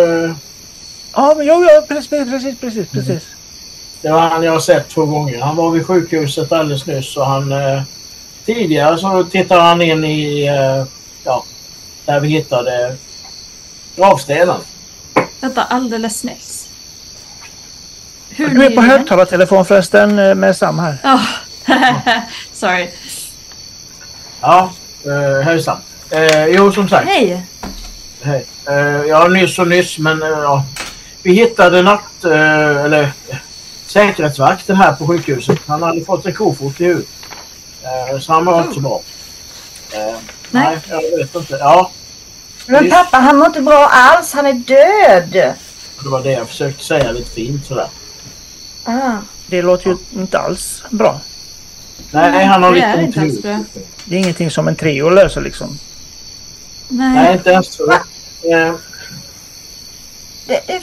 Ja, 1.12 1.34
men 1.36 1.46
jo, 1.46 1.64
ja, 1.64 1.84
precis, 1.88 2.10
precis, 2.10 2.58
precis, 2.60 2.88
precis. 2.90 3.31
Det 4.02 4.10
var 4.10 4.20
han 4.20 4.42
jag 4.42 4.52
har 4.52 4.60
sett 4.60 4.88
två 4.88 5.06
gånger. 5.06 5.40
Han 5.40 5.56
var 5.56 5.70
vid 5.70 5.86
sjukhuset 5.86 6.52
alldeles 6.52 6.86
nyss 6.86 7.16
och 7.16 7.26
han... 7.26 7.52
Eh, 7.52 7.82
tidigare 8.44 8.98
så 8.98 9.24
tittade 9.24 9.62
han 9.62 9.82
in 9.82 10.04
i... 10.04 10.46
Eh, 10.46 10.86
ja, 11.24 11.44
där 12.04 12.20
vi 12.20 12.28
hittade 12.28 12.96
gravstenen. 13.96 14.60
Vänta, 15.40 15.64
alldeles 15.64 16.24
nyss. 16.24 16.68
Hur 18.30 18.48
Du 18.48 18.64
är 18.64 18.70
på 18.70 18.80
högtalartelefon 18.80 19.64
förresten 19.64 20.18
eh, 20.18 20.34
med 20.34 20.56
Sam 20.56 20.78
här. 20.78 20.96
Ja, 21.02 21.20
sorry. 22.52 22.88
Ja, 24.40 24.72
eh, 25.04 25.44
hejsan. 25.44 25.76
Eh, 26.10 26.46
jo, 26.46 26.72
som 26.72 26.88
sagt. 26.88 27.08
Hej! 27.08 27.42
Hej. 28.22 28.46
Eh, 28.68 28.74
ja, 29.08 29.28
nyss 29.28 29.58
och 29.58 29.68
nyss, 29.68 29.98
men 29.98 30.22
eh, 30.22 30.28
ja. 30.28 30.64
Vi 31.22 31.32
hittade 31.32 31.82
natt... 31.82 32.24
Eh, 32.24 32.84
eller 32.84 33.12
säkerhetsvakten 33.92 34.76
här 34.76 34.92
på 34.92 35.06
sjukhuset. 35.06 35.58
Han 35.66 35.82
hade 35.82 36.04
fått 36.04 36.26
en 36.26 36.34
kofot 36.34 36.80
i 36.80 36.84
huvudet. 36.84 37.08
Eh, 37.82 38.18
så 38.18 38.32
han 38.32 38.44
var 38.44 38.62
inte 38.62 38.74
så 38.74 38.80
bra. 38.80 39.02
Eh, 39.92 40.16
nej. 40.50 40.78
jag 40.88 41.18
vet 41.18 41.34
inte. 41.34 41.56
Ja, 41.60 41.90
Men 42.66 42.84
Visst. 42.84 42.96
pappa 42.96 43.16
han 43.16 43.38
mår 43.38 43.46
inte 43.46 43.60
bra 43.62 43.88
alls. 43.90 44.32
Han 44.32 44.46
är 44.46 44.52
död. 44.52 45.32
det 46.02 46.08
var 46.08 46.22
det 46.22 46.32
jag 46.32 46.48
försökte 46.48 46.84
säga 46.84 47.12
lite 47.12 47.30
fint 47.30 47.66
sådär. 47.66 47.88
Ah. 48.84 49.16
Det 49.46 49.62
låter 49.62 49.90
ju 49.90 49.96
inte 50.12 50.38
alls 50.38 50.82
bra. 50.90 51.20
Nej, 52.10 52.44
han 52.44 52.62
har 52.62 52.72
det 52.72 52.96
lite 52.96 53.20
är 53.20 53.24
ont 53.24 53.42
bra. 53.42 53.58
Det 54.04 54.16
är 54.16 54.18
ingenting 54.18 54.50
som 54.50 54.68
en 54.68 54.76
trio 54.76 55.08
löser 55.08 55.40
liksom. 55.40 55.78
Nej. 56.88 57.14
Nej, 57.14 57.32
inte 57.32 57.50
ens 57.50 57.74
så. 57.74 57.92
Eh, 57.92 58.74
Det, 60.46 60.60
det 60.66 60.82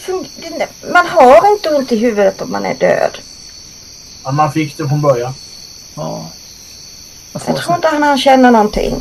det, 0.59 0.67
man 0.93 1.07
har 1.07 1.51
inte 1.51 1.69
ont 1.69 1.91
i 1.91 1.97
huvudet 1.97 2.41
om 2.41 2.51
man 2.51 2.65
är 2.65 2.73
död. 2.73 3.17
ja, 4.23 4.31
man 4.31 4.51
fick 4.51 4.77
det 4.77 4.87
från 4.87 5.01
början. 5.01 5.33
Ja. 5.95 6.25
Jag 7.33 7.41
Jag 7.45 7.57
tror 7.57 7.75
inte 7.75 7.87
han, 7.87 8.03
han 8.03 8.17
känner 8.17 8.51
någonting. 8.51 8.95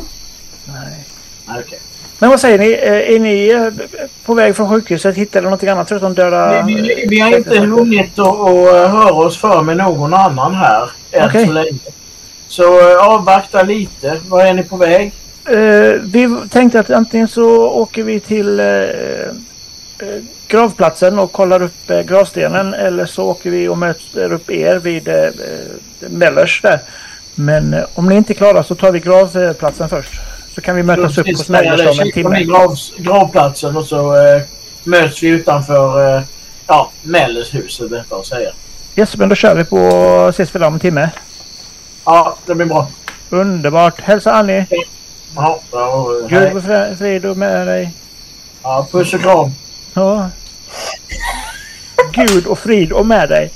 Nej. 0.65 1.05
Nej, 1.45 1.63
okej. 1.65 1.79
Men 2.19 2.29
vad 2.29 2.39
säger 2.39 2.59
ni? 2.59 2.71
Eh, 2.71 3.15
Är 3.15 3.19
ni 3.19 3.49
eh, 3.49 3.87
på 4.25 4.33
väg 4.33 4.55
från 4.55 4.69
sjukhuset? 4.69 5.15
Hittade 5.15 5.41
ni 5.41 5.43
någonting 5.43 5.69
annat 5.69 5.89
förutom 5.89 6.13
döda... 6.13 6.63
Vi, 6.63 6.73
vi, 6.75 7.05
vi 7.09 7.19
har 7.19 7.37
inte 7.37 7.59
hunnit 7.59 8.19
att 8.19 8.27
att 8.27 8.91
höra 8.91 9.13
oss 9.13 9.37
för 9.37 9.61
med 9.61 9.77
någon 9.77 10.13
annan 10.13 10.55
här 10.55 10.91
än 11.11 11.29
Okej. 11.29 11.45
så 11.47 11.51
länge. 11.51 11.79
Så 12.47 12.91
eh, 12.91 13.07
avvakta 13.07 13.63
lite. 13.63 14.19
Var 14.27 14.45
är 14.45 14.53
ni 14.53 14.63
på 14.63 14.77
väg? 14.77 15.13
Eh, 15.45 16.01
vi 16.03 16.37
tänkte 16.49 16.79
att 16.79 16.89
antingen 16.89 17.27
så 17.27 17.69
åker 17.69 18.03
vi 18.03 18.19
till 18.19 18.59
eh, 18.59 18.65
eh, 18.67 20.23
gravplatsen 20.49 21.19
och 21.19 21.31
kollar 21.31 21.61
upp 21.61 21.89
eh, 21.89 22.01
gravstenen 22.01 22.73
eller 22.73 23.05
så 23.05 23.25
åker 23.25 23.49
vi 23.49 23.67
och 23.67 23.77
möter 23.77 24.33
upp 24.33 24.51
er 24.51 24.75
vid 24.75 25.07
eh, 25.07 25.15
eh, 25.15 25.29
Mellers 26.09 26.61
där. 26.61 26.79
Men 27.35 27.73
eh, 27.73 27.83
om 27.93 28.09
ni 28.09 28.15
inte 28.15 28.33
är 28.33 28.35
klara 28.35 28.63
så 28.63 28.75
tar 28.75 28.91
vi 28.91 28.99
gravplatsen 28.99 29.89
först. 29.89 30.11
Så 30.55 30.61
kan 30.61 30.75
vi 30.75 30.83
mötas 30.83 31.17
upp 31.17 31.27
hos 31.27 31.49
Mellers 31.49 31.99
om 31.99 32.05
en 32.05 32.11
timme. 32.11 32.43
grav, 32.43 32.75
gravplatsen 32.97 33.77
och 33.77 33.85
så 33.85 34.15
eh, 34.15 34.41
möts 34.83 35.23
vi 35.23 35.27
utanför 35.27 36.15
eh, 36.17 36.23
ja, 36.67 36.91
Mellers 37.01 37.53
huset 37.53 37.89
detta 37.89 38.15
att 38.15 38.25
säga. 38.25 38.51
Yes, 38.95 39.17
men 39.17 39.29
då 39.29 39.35
kör 39.35 39.55
vi 39.55 39.63
på 39.65 39.77
ses 40.29 40.55
vi 40.55 40.59
där 40.59 40.67
om 40.67 40.73
en 40.73 40.79
timme. 40.79 41.09
Ja, 42.05 42.37
det 42.45 42.55
blir 42.55 42.65
bra. 42.65 42.87
Underbart. 43.29 44.01
Hälsa 44.01 44.31
Annie. 44.33 44.65
Ja, 45.35 45.59
ja, 45.71 46.07
Gud 46.29 46.55
och 46.57 46.63
frid 46.97 47.25
och 47.25 47.37
med 47.37 47.67
dig. 47.67 47.91
ja, 48.63 48.87
puss 48.91 49.13
och 49.13 49.21
kram. 49.21 49.51
Ja. 49.93 50.29
Gud 52.13 52.45
och 52.47 52.59
frid 52.59 52.91
och 52.91 53.05
med 53.05 53.29
dig. 53.29 53.51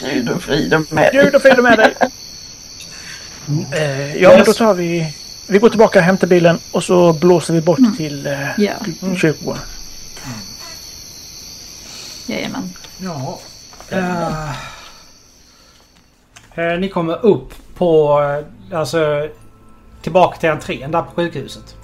Gud 0.00 0.28
och 0.28 0.42
frid 0.42 0.74
och 0.74 0.92
med 0.92 1.12
Gud 1.12 1.34
och 1.34 1.42
frid 1.42 1.58
och 1.58 1.64
med 1.64 1.78
dig. 1.78 1.94
Eh, 3.72 4.16
ja, 4.16 4.30
men 4.36 4.44
då 4.44 4.52
tar 4.52 4.74
vi... 4.74 5.14
Vi 5.46 5.58
går 5.58 5.68
tillbaka 5.68 5.98
och 5.98 6.04
hämtar 6.04 6.26
bilen 6.26 6.58
och 6.72 6.84
så 6.84 7.12
blåser 7.12 7.54
vi 7.54 7.60
bort 7.60 7.78
till 7.96 8.26
eh, 8.26 8.60
Ja, 8.60 8.72
kyrkogården. 9.16 9.62
jajamän. 12.26 12.70
Ja. 12.98 13.38
eh, 13.88 14.50
eh, 16.54 16.78
ni 16.78 16.88
kommer 16.88 17.24
upp 17.26 17.54
på, 17.76 18.20
eh, 18.22 18.78
alltså, 18.78 19.28
tillbaka 20.02 20.36
till 20.38 20.50
entrén 20.50 20.90
där 20.90 21.02
på 21.02 21.10
sjukhuset. 21.14 21.74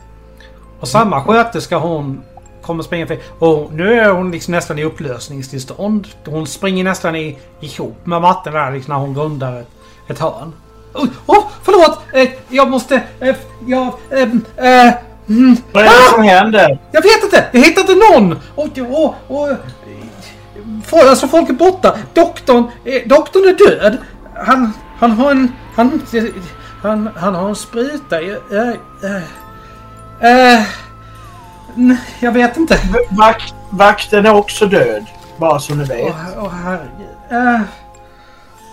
Och 0.80 0.88
samma 0.88 1.24
sköterska 1.24 1.76
hon 1.78 2.22
kommer 2.66 2.82
springa 2.82 3.06
förbi. 3.06 3.22
Och 3.38 3.72
nu 3.72 4.00
är 4.00 4.10
hon 4.10 4.30
liksom 4.30 4.52
nästan 4.54 4.78
i 4.78 4.84
upplösningstillstånd. 4.84 6.08
Hon 6.26 6.46
springer 6.46 6.84
nästan 6.84 7.16
i, 7.16 7.38
ihop 7.60 8.06
med 8.06 8.20
matten 8.22 8.52
där 8.52 8.72
liksom 8.72 8.92
när 8.94 9.00
hon 9.00 9.16
rundar 9.18 9.60
ett, 9.60 9.68
ett 10.08 10.18
hörn. 10.18 10.52
Oj, 10.94 11.08
oh, 11.26 11.44
förlåt! 11.62 11.98
Eh, 12.12 12.28
jag 12.48 12.70
måste... 12.70 13.02
Eh, 13.20 13.36
jag... 13.66 13.86
Eh, 14.10 14.22
eh, 14.56 14.94
mm, 15.28 15.56
Vad 15.72 15.82
är 15.84 15.88
det 15.88 16.10
som 16.14 16.22
händer? 16.22 16.78
jag 16.92 17.02
vet 17.02 17.24
inte! 17.24 17.44
Jag 17.52 17.60
hittar 17.60 17.80
inte 17.80 17.94
någon! 17.94 18.38
Och, 18.54 18.78
och, 18.78 19.14
och, 19.28 19.48
för, 20.84 21.08
alltså 21.10 21.28
folk 21.28 21.48
är 21.48 21.52
borta. 21.54 21.96
Doktorn, 22.14 22.64
eh, 22.84 23.02
doktorn 23.08 23.44
är 23.48 23.52
död. 23.80 23.98
Han, 24.46 24.72
han 24.98 25.10
har 25.10 25.30
en... 25.30 25.52
Han, 25.74 26.02
han, 26.82 27.08
han 27.16 27.34
har 27.34 27.48
en 27.48 27.54
spruta. 27.56 28.22
i- 28.22 28.30
eh, 28.30 28.68
eh, 28.68 28.74
nej, 30.20 30.66
jag 32.20 32.32
vet 32.32 32.56
inte. 32.56 32.78
Vakt, 33.10 33.54
vakten 33.70 34.26
är 34.26 34.34
också 34.34 34.66
död. 34.66 35.06
Bara 35.36 35.58
så 35.58 35.74
ni 35.74 35.84
vet. 35.84 36.06
Åh, 36.06 36.44
åh, 36.44 36.50
herregud. 36.64 37.06
Han 37.30 37.64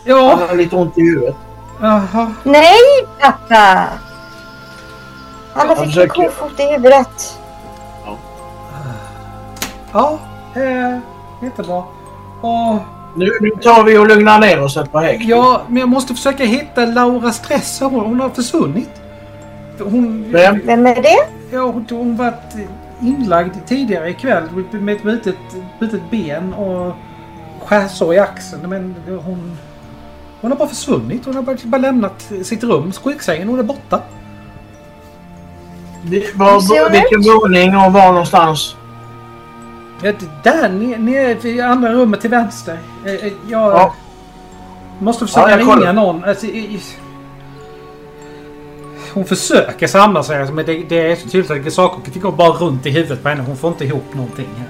ja, 0.06 0.40
har 0.50 0.56
lite 0.56 0.76
ont 0.76 0.98
i 0.98 1.02
huvudet. 1.02 1.36
jaha. 1.82 2.32
Nej 2.44 2.78
pappa! 3.20 3.88
Han 5.54 5.68
har 5.70 5.76
fick 5.76 5.98
en 5.98 6.10
kofot 6.10 6.60
i 6.60 6.64
huvudet. 6.64 7.40
Ja, 9.94 10.20
eh, 10.56 10.98
jättebra. 11.42 11.84
Och 12.42 12.76
Nu, 13.16 13.30
nu 13.42 13.50
tar 13.50 13.84
vi 13.84 13.98
och 13.98 14.08
lugnar 14.08 14.40
ner 14.40 14.62
oss 14.64 14.78
ett 14.78 14.92
par 14.92 15.02
häck. 15.02 15.22
ja, 15.22 15.62
men 15.68 15.78
jag 15.78 15.90
måste 15.90 16.14
försöka 16.16 16.44
hitta 16.44 16.86
Laura 16.86 17.32
Stresser. 17.32 17.86
Hon, 17.86 18.06
hon 18.06 18.20
har 18.20 18.30
försvunnit. 18.30 18.90
Hon... 19.80 20.32
Vem? 20.32 20.62
Vem 20.66 20.86
är 20.88 20.96
det? 20.96 21.18
Ja, 21.52 21.62
hon 21.62 21.86
hon 21.90 22.16
varit 22.18 22.56
inlagd 23.04 23.56
tidigare 23.66 24.10
ikväll 24.10 24.44
med 24.72 24.96
ett 24.96 25.04
brutet, 25.04 25.36
brutet 25.80 26.02
ben 26.12 26.54
och 26.54 26.94
skärsår 27.66 28.14
i 28.14 28.20
axeln. 28.20 28.70
Men 28.70 28.96
hon... 29.26 29.58
Hon 30.42 30.52
har 30.52 30.58
bara 30.58 30.68
försvunnit. 30.70 31.26
Hon 31.26 31.36
har 31.36 31.42
bara, 31.42 31.58
bara 31.64 31.78
lämnat 31.78 32.32
sitt 32.44 32.64
rum, 32.64 32.92
sjuksängen. 32.92 33.48
Hon 33.48 33.60
är 33.60 33.64
borta. 33.64 34.02
Det- 36.04 36.36
Var, 36.36 36.90
vilken 36.92 37.22
våning 37.34 37.78
och 37.78 37.94
var 37.94 38.08
någonstans? 38.12 38.76
Ja, 40.04 40.12
Där 40.44 40.70
nere, 41.00 41.50
i 41.50 41.62
andra 41.62 41.94
rummet 41.94 42.22
till 42.22 42.30
vänster. 42.30 42.80
Eh, 43.06 43.14
eh, 43.14 43.24
Jag 43.50 43.72
Ja. 43.72 43.94
måste 45.00 45.26
försöka 45.28 45.50
Ja, 45.50 45.58
ringa 45.58 45.92
någon. 45.92 46.24
Alltså, 46.24 46.48
hon 49.14 49.26
försöker 49.26 49.88
samla 49.88 50.24
sig 50.24 50.52
men 50.52 50.66
det, 50.66 50.84
det 50.90 51.12
är 51.12 51.16
så 51.16 51.30
tydligt 51.30 51.68
att 51.68 51.74
saker 51.74 52.20
går 52.20 52.32
bara 52.32 52.50
runt 52.50 52.86
i 52.86 52.90
huvudet 52.90 53.24
på 53.24 53.30
henne. 53.30 53.44
Hon 53.44 53.58
får 53.58 53.70
inte 53.70 53.86
ihop 53.86 54.14
någonting 54.14 54.50
här. 54.58 54.68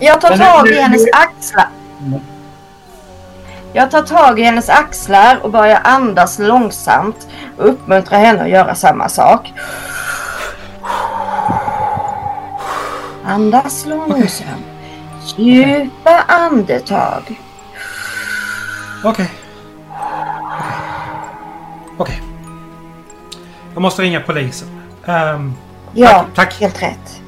Jag 0.00 0.20
tar 0.20 0.36
tag 0.36 0.68
i 0.68 0.74
hennes 0.74 1.04
axlar. 1.12 1.68
Jag 3.72 3.90
tar 3.90 4.02
tag 4.02 4.40
i 4.40 4.42
hennes 4.42 4.68
axlar 4.68 5.38
och 5.42 5.50
börjar 5.50 5.80
andas 5.84 6.38
långsamt 6.38 7.28
och 7.58 7.68
uppmuntrar 7.68 8.18
henne 8.18 8.42
att 8.42 8.50
göra 8.50 8.74
samma 8.74 9.08
sak. 9.08 9.52
Andas 13.24 13.86
långsamt. 13.86 14.66
Djupa 15.36 16.24
andetag. 16.26 17.40
Okej. 19.04 19.30
Okej. 19.30 19.30
Okej. 21.98 22.29
Jag 23.74 23.82
måste 23.82 24.02
ringa 24.02 24.20
polisen. 24.20 24.68
Ehm, 25.06 25.54
Ja, 25.94 26.08
Tack, 26.08 26.26
tack. 26.34 26.60
helt 26.60 26.82
rätt. 26.82 27.20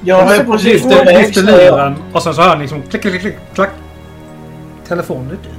Jag 0.00 0.36
är 0.36 0.44
precis 0.44 0.84
lyfter 0.84 1.42
luren 1.42 1.94
och 2.12 2.22
sen 2.22 2.34
så 2.34 2.42
hör 2.42 2.56
ni 2.56 2.62
liksom 2.62 2.82
klick, 2.82 3.02
klick, 3.02 3.20
klick, 3.20 3.34
klack. 3.54 3.70
Telefonen 4.88 5.26
är 5.26 5.30
död. 5.30 5.52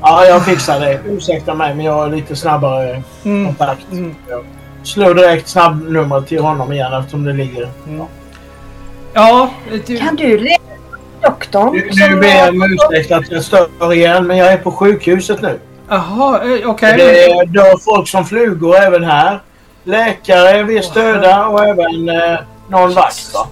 Ja, 0.00 0.24
jag 0.24 0.44
fixar 0.44 0.80
det. 0.80 1.00
Ursäkta 1.06 1.54
mig, 1.54 1.74
men 1.74 1.86
jag 1.86 1.92
har 1.92 2.08
lite 2.08 2.36
snabbare 2.36 3.02
Mm. 3.24 3.46
kontakt. 3.46 3.92
Mm. 3.92 4.14
Jag 4.28 4.44
slår 4.82 5.14
direkt 5.14 5.48
snabbnumret 5.48 6.26
till 6.26 6.40
honom 6.42 6.72
igen 6.72 6.92
eftersom 6.92 7.24
det 7.24 7.32
ligger... 7.32 7.68
Ja, 9.14 9.50
du, 9.86 9.98
Kan 9.98 10.16
du 10.16 10.38
leda 10.38 10.58
doktorn? 11.22 11.72
Nu, 11.72 11.90
nu 12.08 12.16
ber 12.20 12.26
jag 12.28 12.48
om 12.48 12.62
ursäkt 12.62 13.12
att 13.12 13.30
jag 13.30 13.44
stör 13.44 13.92
igen, 13.92 14.26
men 14.26 14.36
jag 14.36 14.52
är 14.52 14.58
på 14.58 14.72
sjukhuset 14.72 15.42
nu. 15.42 15.58
Jaha, 15.88 16.56
eh, 16.58 16.70
okej. 16.70 16.96
Det 16.96 17.44
dör 17.60 17.78
folk 17.78 18.08
som 18.08 18.24
flugor 18.24 18.76
även 18.76 19.04
här. 19.04 19.40
Läkare, 19.84 20.62
viss 20.62 20.90
döda 20.92 21.46
och 21.46 21.64
även 21.64 22.08
eh, 22.08 22.38
någon 22.68 22.94
vakt. 22.94 23.30
Va? 23.34 23.46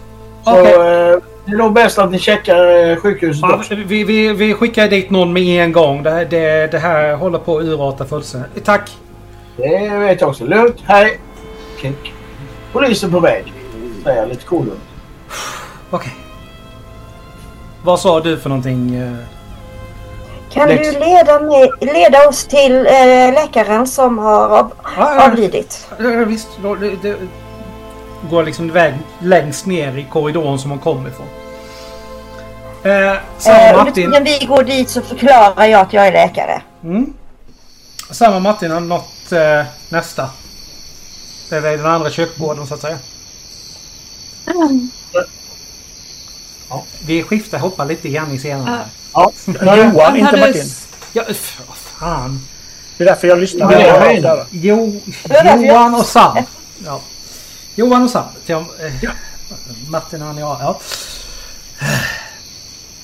Så 0.44 0.50
Okej. 0.60 0.72
eh, 0.74 1.18
det 1.44 1.52
är 1.52 1.56
nog 1.56 1.72
bäst 1.72 1.98
att 1.98 2.10
ni 2.10 2.18
checkar 2.18 2.88
eh, 2.90 2.96
sjukhuset 2.96 3.42
Ja, 3.42 3.54
också. 3.54 3.74
vi, 3.74 4.04
vi, 4.04 4.32
vi 4.32 4.54
skickar 4.54 4.88
dit 4.88 5.10
någon 5.10 5.32
med 5.32 5.64
en 5.64 5.72
gång. 5.72 6.02
Det, 6.02 6.10
här- 6.10 6.24
det, 6.24 6.66
det 6.72 6.78
här 6.78 7.14
håller 7.14 7.38
på 7.38 7.58
att 7.58 7.64
urarta 7.64 8.04
fullständigt. 8.04 8.64
Tack. 8.64 8.90
Det 9.56 9.88
vet 9.98 10.20
jag 10.20 10.30
också. 10.30 10.44
Lugnt, 10.44 10.76
hej! 10.86 11.20
Klick. 11.80 12.12
Polisen 12.72 13.10
på 13.12 13.20
väg. 13.20 13.52
Säger 14.04 14.20
jag 14.20 14.28
lite 14.28 14.44
cool. 14.44 14.70
Okej. 15.90 16.12
Vad 17.84 18.00
sa 18.00 18.20
du 18.20 18.38
för 18.38 18.48
någonting? 18.48 19.02
Kan 20.52 20.68
Lex. 20.68 20.88
du 20.92 20.98
leda, 21.00 21.40
mig, 21.40 21.70
leda 21.80 22.28
oss 22.28 22.44
till 22.44 22.86
eh, 22.86 23.32
läkaren 23.32 23.86
som 23.86 24.18
har 24.18 24.48
av, 24.58 24.72
Ja, 24.96 25.24
avlidit? 25.26 25.86
ja, 25.98 26.04
visst. 26.24 26.48
då- 26.62 26.74
Det, 26.74 26.96
det 27.02 27.16
går 28.30 28.44
liksom 28.44 28.68
iväg 28.68 28.94
längst 29.18 29.66
ner 29.66 29.96
i 29.98 30.06
korridoren 30.10 30.58
som 30.58 30.70
hon 30.70 30.78
kom 30.80 31.06
ifrån. 31.06 31.26
Eh, 32.92 33.16
samma 33.38 33.56
Eh, 33.58 33.76
Martin. 33.76 33.92
tiden 33.94 34.24
vi 34.24 34.46
går 34.46 34.62
dit 34.62 34.90
så 34.90 35.00
förklarar 35.02 35.64
jag 35.66 35.80
att 35.80 35.92
jag 35.92 36.06
är 36.06 36.12
läkare. 36.12 36.62
Mm. 36.84 37.12
Samma 38.10 38.38
Martin 38.38 38.70
har 38.70 38.80
nått 38.80 39.32
eh, 39.32 39.64
nästa. 39.88 40.30
Det 41.48 41.56
är 41.56 41.60
den 41.62 41.86
andra 41.86 42.10
kyrkogården 42.10 42.66
så 42.66 42.74
att 42.74 42.80
säga. 42.80 42.98
Ja. 46.68 46.84
Vi 47.06 47.22
skiftar, 47.22 47.58
hoppar 47.58 47.84
lite 47.86 48.08
grann 48.08 48.32
i 48.32 48.38
scenen. 48.38 48.66
här. 48.66 48.84
Ja, 49.12 49.32
Johan, 49.76 50.16
inte 50.16 50.24
Hade- 50.30 50.46
Martin. 50.46 50.66
Ja, 51.12 51.22
vad 51.68 51.76
fan. 51.76 52.40
Det 52.96 53.04
är 53.04 53.08
därför 53.08 53.28
jag 53.28 53.38
lyssnar. 53.40 53.72
Ja, 53.72 53.80
Jag 53.80 53.88
ja, 54.06 54.12
ja. 54.12 54.20
där. 54.20 54.46
Jo, 54.50 55.00
jag- 55.28 55.66
Johan 55.66 55.94
och 55.94 56.06
Sam. 56.06 56.38
Ja. 56.84 57.00
Johan 57.74 58.02
och 58.02 58.10
Sam. 58.10 58.24
Ja, 58.46 58.58
eh, 58.80 59.10
Martin 59.88 60.20
han 60.22 60.38
ja. 60.38 60.58
ja. 60.60 60.80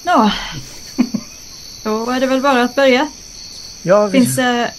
Ja. 0.02 0.30
Då 1.82 2.10
är 2.10 2.20
det 2.20 2.26
väl 2.26 2.40
bara 2.40 2.62
att 2.62 2.74
börja. 2.74 3.08
Ja, 3.82 4.06
vi, 4.06 4.20
Finns 4.20 4.36
det, 4.36 4.72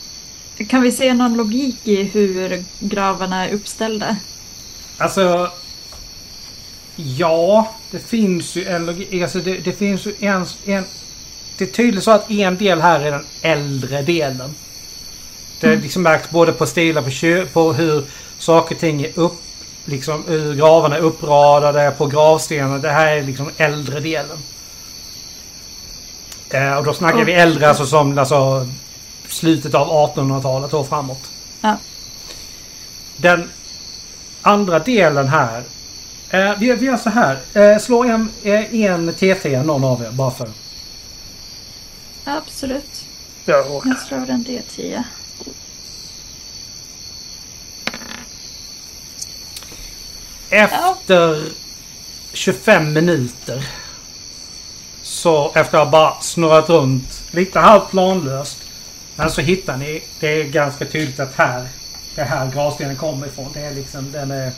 kan 0.67 0.81
vi 0.81 0.91
se 0.91 1.13
någon 1.13 1.37
logik 1.37 1.87
i 1.87 2.03
hur 2.03 2.63
gravarna 2.79 3.45
är 3.47 3.53
uppställda? 3.53 4.15
Alltså... 4.97 5.51
Ja, 6.95 7.73
det 7.91 7.99
finns 7.99 8.55
ju 8.55 8.65
en 8.67 8.85
logik. 8.85 9.21
Alltså 9.21 9.39
det, 9.39 9.57
det 9.57 9.73
finns 9.73 10.05
ju 10.05 10.15
en, 10.19 10.45
en... 10.65 10.85
Det 11.59 11.65
är 11.65 11.67
tydligt 11.67 12.03
så 12.03 12.11
att 12.11 12.31
en 12.31 12.57
del 12.57 12.81
här 12.81 12.99
är 12.99 13.11
den 13.11 13.25
äldre 13.41 14.01
delen. 14.01 14.55
Det 15.59 15.67
är 15.67 15.77
liksom 15.77 16.01
märkt 16.01 16.29
både 16.29 16.51
på 16.51 16.65
stilar 16.65 17.01
på, 17.01 17.09
kö, 17.09 17.45
på 17.45 17.73
hur 17.73 18.03
saker 18.37 18.75
och 18.75 18.81
ting 18.81 19.01
är 19.01 19.11
upp... 19.15 19.41
Liksom 19.85 20.23
hur 20.27 20.55
gravarna 20.55 20.95
är 20.95 20.99
uppradade 20.99 21.91
på 21.97 22.05
gravstenar. 22.05 22.79
Det 22.79 22.91
här 22.91 23.17
är 23.17 23.23
liksom 23.23 23.49
äldre 23.57 23.99
delen. 23.99 24.37
Eh, 26.49 26.77
och 26.77 26.83
då 26.83 26.93
snackar 26.93 27.25
vi 27.25 27.33
äldre 27.33 27.69
alltså 27.69 27.85
som 27.85 28.17
alltså 28.17 28.67
slutet 29.27 29.75
av 29.75 30.15
1800-talet 30.15 30.73
och 30.73 30.87
framåt. 30.87 31.31
Ja. 31.61 31.77
Den 33.17 33.49
andra 34.41 34.79
delen 34.79 35.27
här. 35.27 35.63
Eh, 36.29 36.59
vi, 36.59 36.73
vi 36.73 36.85
gör 36.85 36.97
så 36.97 37.09
här. 37.09 37.37
Eh, 37.53 37.77
slå 37.77 38.03
en, 38.03 38.29
eh, 38.43 38.75
en 38.75 39.13
TT 39.13 39.63
någon 39.63 39.83
av 39.83 40.01
er 40.01 40.11
bara 40.11 40.31
för. 40.31 40.49
Absolut. 42.37 43.05
Jag 43.45 43.65
råkar. 43.69 43.89
Jag 43.89 43.99
slår 43.99 44.29
en 44.29 44.45
D10. 44.45 45.03
Efter 50.49 51.51
25 52.33 52.93
minuter. 52.93 53.69
Så 55.01 55.51
efter 55.55 55.77
att 55.77 55.83
ha 55.83 55.91
bara 55.91 56.21
snurrat 56.21 56.69
runt 56.69 57.23
lite 57.31 57.59
halvt 57.59 57.89
planlöst. 57.89 58.57
Men 59.15 59.31
så 59.31 59.41
hittar 59.41 59.77
ni, 59.77 60.03
det 60.19 60.27
är 60.27 60.43
ganska 60.43 60.85
tydligt 60.85 61.19
att 61.19 61.35
här, 61.35 61.67
det 62.15 62.21
är 62.21 62.25
här 62.25 62.51
gravstenen 62.51 62.95
kommer 62.95 63.27
ifrån. 63.27 63.51
Det 63.53 63.59
är 63.59 63.73
liksom, 63.73 64.11
den 64.11 64.31
är... 64.31 64.51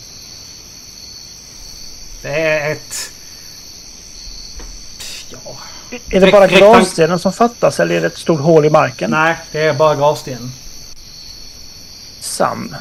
Det 2.21 2.29
är 2.29 2.71
ett... 2.71 3.11
Är 6.09 6.21
det 6.21 6.31
bara 6.31 6.47
gravstenen 6.47 7.19
som 7.19 7.33
fattas 7.33 7.79
eller 7.79 7.95
är 7.95 8.01
det 8.01 8.07
ett 8.07 8.17
stort 8.17 8.39
hål 8.41 8.65
i 8.65 8.69
marken? 8.69 9.11
Nej, 9.11 9.35
det 9.51 9.59
är 9.61 9.73
bara 9.73 9.95
gravstenen. 9.95 10.51
Sam. 12.19 12.75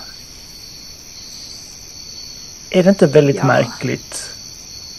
Är 2.71 2.83
det 2.83 2.89
inte 2.91 3.07
väldigt 3.07 3.37
Ja. 3.37 3.45
märkligt 3.45 4.31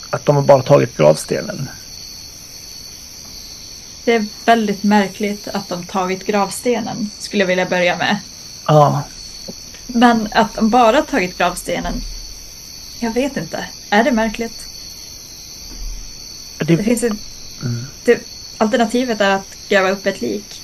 att 0.09 0.25
de 0.25 0.35
har 0.35 0.43
bara 0.43 0.63
tagit 0.63 0.97
gravstenen? 0.97 1.69
Det 4.05 4.13
är 4.15 4.25
väldigt 4.45 4.83
märkligt 4.83 5.47
att 5.47 5.69
de 5.69 5.85
tagit 5.85 6.25
gravstenen, 6.25 7.09
skulle 7.19 7.41
jag 7.43 7.47
vilja 7.47 7.65
börja 7.65 7.97
med. 7.97 8.17
Ja. 8.67 9.01
Men 9.87 10.27
att 10.31 10.53
de 10.55 10.69
bara 10.69 11.01
tagit 11.01 11.37
gravstenen, 11.37 12.01
jag 12.99 13.13
vet 13.13 13.37
inte. 13.37 13.65
Är 13.89 14.03
det 14.03 14.11
märkligt? 14.11 14.67
Det 16.57 16.65
Det, 16.65 16.83
finns 16.83 17.03
ett... 17.03 17.13
Det, 18.03 18.19
alternativet 18.57 19.21
är 19.21 19.29
att 19.35 19.47
gräva 19.69 19.89
upp 19.91 20.05
ett 20.05 20.21
lik. 20.21 20.61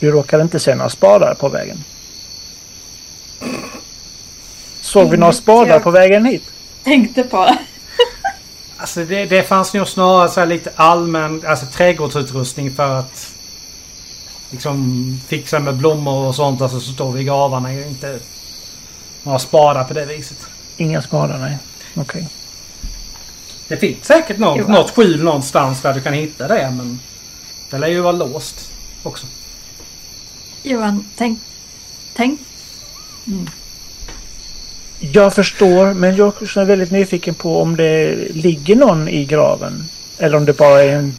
du 0.00 0.10
råkade 0.10 0.42
inte 0.42 0.58
se 0.60 0.74
några 0.74 0.90
spadar 0.90 1.34
på 1.34 1.48
vägen? 1.48 1.84
Såg 4.80 5.10
vi 5.10 5.16
några 5.16 5.32
spadar 5.32 5.74
jag- 5.74 5.82
på 5.82 5.90
vägen 5.90 6.24
hit? 6.24 6.42
Tänkte 6.84 7.22
på 7.22 7.44
det. 7.44 7.58
Alltså 8.80 9.04
det, 9.04 9.24
det 9.26 9.42
fanns 9.42 9.74
nog 9.74 9.88
snarare 9.88 10.28
så 10.28 10.40
här 10.40 10.46
lite 10.46 10.72
allmän 10.76 11.42
alltså 11.46 11.66
trädgårdsutrustning 11.66 12.74
för 12.74 12.98
att 12.98 13.32
liksom 14.50 15.20
fixa 15.28 15.58
med 15.58 15.74
blommor 15.76 16.26
och 16.28 16.34
sånt. 16.34 16.60
Alltså 16.60 16.80
så 16.80 16.92
står 16.92 17.12
vid 17.12 17.26
gravarna. 17.26 17.72
Inte 17.72 18.18
några 19.22 19.38
spadar 19.38 19.84
på 19.84 19.94
det 19.94 20.04
viset. 20.04 20.38
Inga 20.76 21.02
spadar, 21.02 21.38
nej. 21.38 21.58
Okej. 21.94 22.28
Det 23.68 23.76
finns 23.76 24.04
säkert 24.04 24.38
något, 24.38 24.58
Jo. 24.58 24.68
något 24.68 24.90
skjul 24.90 25.22
någonstans 25.24 25.82
där 25.82 25.94
du 25.94 26.00
kan 26.00 26.12
hitta 26.12 26.48
det 26.48 26.70
men 26.76 27.00
det 27.70 27.78
lär 27.78 27.88
ju 27.88 28.00
vara 28.00 28.12
låst 28.12 28.70
också. 29.02 29.26
Johan, 30.62 31.04
tänk... 31.16 31.38
Tänk... 32.16 32.40
Jag 35.00 35.34
förstår, 35.34 35.94
men 35.94 36.16
jag 36.16 36.26
är 36.26 36.42
också 36.42 36.64
väldigt 36.64 36.90
nyfiken 36.90 37.34
på 37.34 37.62
om 37.62 37.76
det 37.76 38.14
ligger 38.34 38.76
någon 38.76 39.08
i 39.08 39.24
graven. 39.24 39.84
Eller 40.18 40.36
om 40.36 40.44
det 40.44 40.52
bara 40.56 40.82
är 40.82 40.92
en 40.96 41.18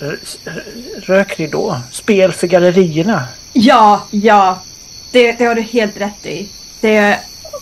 r- 0.00 0.18
r- 0.44 0.62
rökridå. 1.02 1.80
Spel 1.90 2.32
för 2.32 2.46
gallerierna. 2.46 3.24
Ja, 3.52 4.06
ja. 4.10 4.62
Det, 5.10 5.32
det 5.32 5.44
har 5.44 5.54
du 5.54 5.62
helt 5.62 5.96
rätt 5.96 6.26
i. 6.26 6.48
Det, 6.80 7.18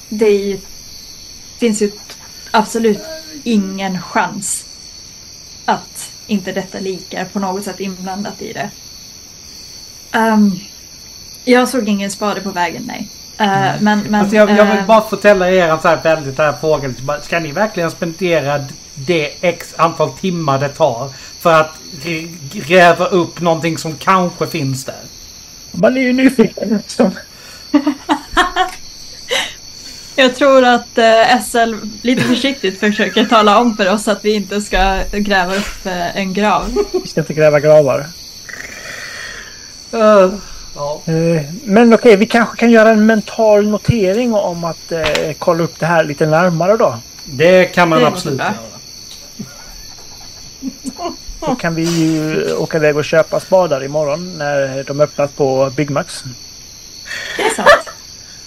det 0.09 0.27
är 0.27 0.45
ju, 0.47 0.59
finns 1.59 1.83
ju 1.83 1.91
absolut 2.53 3.03
ingen 3.45 4.03
chans 4.03 4.67
att 5.65 6.13
inte 6.27 6.53
detta 6.53 6.79
lik 6.79 7.15
är 7.15 7.25
på 7.25 7.39
något 7.39 7.65
sätt 7.65 7.81
inblandat 7.81 8.43
i 8.43 8.53
det. 8.53 8.71
Ehm, 10.13 10.59
jag 11.45 11.69
såg 11.69 11.89
ingen 11.89 12.11
spade 12.11 12.41
på 12.41 12.51
vägen, 12.51 12.83
nej. 12.87 13.09
Eh, 13.39 13.81
men, 13.81 14.01
men, 14.01 14.15
Alltså 14.15 14.37
jag, 14.37 14.51
jag 14.51 14.67
vill 14.67 14.79
eh, 14.79 14.87
bara 14.87 15.01
förtälla 15.01 15.51
er 15.51 15.69
en 15.69 15.81
så 15.81 15.89
här 15.89 16.03
väldigt 16.03 16.39
här 16.39 16.53
fråga. 16.53 16.89
Liksom 16.89 17.15
Ska 17.23 17.41
ni 17.41 17.53
verkligen 17.53 17.91
spendera 17.91 18.65
det 18.95 19.33
x 19.41 19.75
antal 19.77 20.11
timmar 20.11 20.59
det 20.59 20.69
tar 20.69 21.11
för 21.39 21.61
att 21.61 21.79
gräva 22.53 23.07
upp 23.07 23.41
någonting 23.41 23.79
som 23.79 23.95
kanske 23.97 24.47
finns 24.47 24.85
där? 24.85 25.01
Man 25.71 25.97
är 25.97 26.01
ju 26.01 26.13
nyfiken. 26.13 26.69
Liksom. 26.69 27.11
Jag 30.17 30.37
tror 30.37 30.65
att 30.65 30.99
eh, 30.99 31.41
SL 31.43 31.75
lite 32.03 32.23
försiktigt 32.23 32.81
försöker 32.81 33.25
tala 33.25 33.59
om 33.59 33.77
för 33.77 33.93
oss 33.93 34.09
att 34.09 34.25
vi 34.25 34.35
inte 34.35 34.61
ska 34.61 35.01
gräva 35.13 35.55
upp 35.57 35.87
eh, 35.87 36.17
en 36.17 36.33
grav. 36.35 36.85
Vi 37.03 37.09
ska 37.09 37.21
inte 37.21 37.35
gräva 37.35 37.61
gravar. 37.61 38.07
ja. 39.91 41.03
Eh, 41.07 41.43
Men 41.65 41.95
okej, 41.95 42.17
vi 42.17 42.27
kanske 42.27 42.57
kan 42.57 42.71
göra 42.71 42.91
en 42.91 43.07
mental 43.07 43.69
notering 43.69 44.35
om 44.35 44.65
att 44.65 44.93
eh, 44.93 45.03
kolla 45.39 45.65
upp 45.65 45.79
det 45.79 45.87
här 45.87 46.05
lite 46.05 46.27
närmare 46.27 46.77
då. 46.77 46.99
Det 47.25 47.65
kan 47.65 47.89
man 47.89 48.01
Det 48.01 48.07
absolut 48.07 48.39
göra. 48.41 48.55
Då 51.41 51.55
kan 51.55 51.75
vi 51.75 51.83
ju 51.83 52.53
åka 52.55 52.77
iväg 52.77 52.97
och 52.97 53.05
köpa 53.05 53.41
spadar 53.41 53.85
imorgon 53.85 54.39
när 54.39 54.85
de 54.85 55.01
öppnat 55.01 55.37
på 55.37 55.73
Byggmax. 55.77 56.25
Det 57.37 57.43
är 57.43 57.51
sant. 57.55 57.91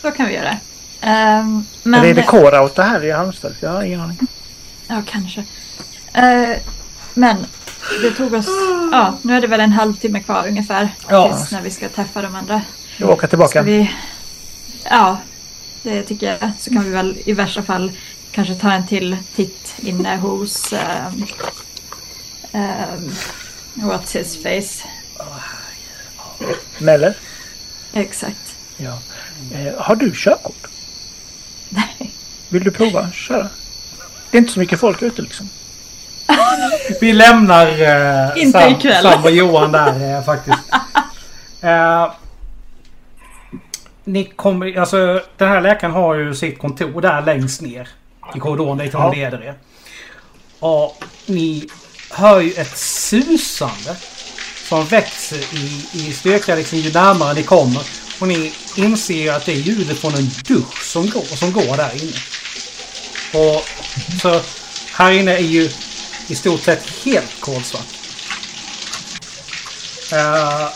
Så 0.02 0.12
kan 0.12 0.28
vi 0.28 0.34
göra. 0.34 0.58
Um, 1.02 1.66
men... 1.84 2.00
Eller 2.00 2.10
är 2.10 2.14
det 2.14 2.24
K-Rauta 2.24 2.84
här 2.84 3.04
i 3.04 3.12
Halmstad? 3.12 3.56
Jag 3.60 3.70
har 3.70 3.84
ingen 3.84 4.02
aning. 4.02 4.18
Ja, 4.88 5.02
kanske. 5.06 5.44
Eh, 6.14 6.58
men 7.14 7.46
det 8.02 8.12
tog 8.12 8.34
oss... 8.34 8.48
Ja, 8.92 9.18
nu 9.22 9.36
är 9.36 9.42
det 9.42 9.48
väl 9.48 9.60
en 9.60 9.72
halvtimme 9.72 10.20
kvar 10.20 10.48
ungefär. 10.48 10.90
Ja. 11.10 11.28
Tills 11.28 11.52
när 11.52 11.62
vi 11.62 11.72
ska 11.72 11.90
träffa 11.90 12.22
de 12.22 12.36
andra. 12.36 12.62
Jag 12.98 13.10
åker 13.10 13.28
tillbaka. 13.28 13.62
vi... 13.62 13.92
Ja, 14.84 15.18
det 15.84 16.04
tycker 16.04 16.38
jag. 16.42 16.52
Så 16.60 16.70
kan 16.70 16.84
vi 16.84 16.90
väl 16.90 17.18
i 17.26 17.34
värsta 17.34 17.64
fall 17.64 17.92
kanske 18.32 18.56
ta 18.56 18.72
en 18.72 18.88
till 18.88 19.18
titt 19.36 19.76
inne 19.78 20.18
hos... 20.18 20.74
Um, 20.74 21.26
um, 22.52 23.14
what's 23.74 24.18
his 24.18 24.44
face? 24.44 24.88
Meller? 26.78 27.14
Exakt. 27.94 28.56
Ja. 28.78 29.00
Eh, 29.54 29.74
har 29.78 29.96
du 29.96 30.12
körkort? 30.16 30.65
Nej. 31.76 32.12
Vill 32.50 32.64
du 32.64 32.72
prova 32.72 33.12
köra? 33.12 33.48
Det 34.32 34.38
är 34.38 34.40
inte 34.42 34.54
så 34.54 34.60
mycket 34.60 34.80
folk 34.80 35.02
ute 35.02 35.22
liksom. 35.22 35.50
Vi 37.02 37.14
lämnar 37.14 37.68
eh, 37.68 38.44
Inte 38.44 38.60
Sam, 38.60 38.72
ikväll. 38.72 39.04
Sam 39.04 39.24
och 39.24 39.32
Johan 39.32 39.72
där 39.72 40.18
eh, 40.18 40.24
faktiskt. 40.24 40.58
Eh, 41.62 42.12
ni 44.04 44.24
kommer, 44.26 44.80
alltså 44.80 45.22
den 45.38 45.50
här 45.50 45.62
läkaren 45.62 45.94
har 45.94 46.16
ju 46.16 46.36
sitt 46.36 46.60
kontor 46.60 47.02
där 47.02 47.22
längst 47.22 47.62
ner 47.62 47.88
i 48.36 48.40
korridoren 48.40 48.78
dit 48.78 48.94
Ja. 48.94 49.00
hon 49.04 49.16
leder 49.16 49.44
er. 49.44 49.54
Och 50.60 51.04
ni 51.26 51.68
hör 52.12 52.40
ju 52.40 52.52
ett 52.52 52.78
susande 52.78 53.96
som 54.70 54.86
växer 54.86 55.38
i, 55.56 55.86
i 55.94 56.14
styrka 56.14 56.56
liksom 56.56 56.78
ju 56.78 56.92
närmare 56.94 57.34
ni 57.34 57.44
kommer. 57.44 57.82
Och 58.20 58.28
ni 58.28 58.52
inser 58.76 59.22
ju 59.22 59.30
att 59.30 59.46
det 59.46 59.52
är 59.52 59.56
ljudet 59.56 59.98
från 59.98 60.16
en 60.16 60.32
dusch 60.48 60.84
som 60.84 61.10
går, 61.10 61.36
som 61.36 61.52
går 61.52 61.78
där 61.78 62.04
inne. 62.04 62.20
Och 63.32 63.66
så 64.22 64.42
här 64.92 65.12
inne 65.12 65.36
är 65.36 65.40
ju 65.40 65.70
i 66.28 66.36
stort 66.36 66.64
sett 66.64 66.84
helt 67.04 67.40
kolsvart. 67.40 67.88
Uh, 70.14 70.70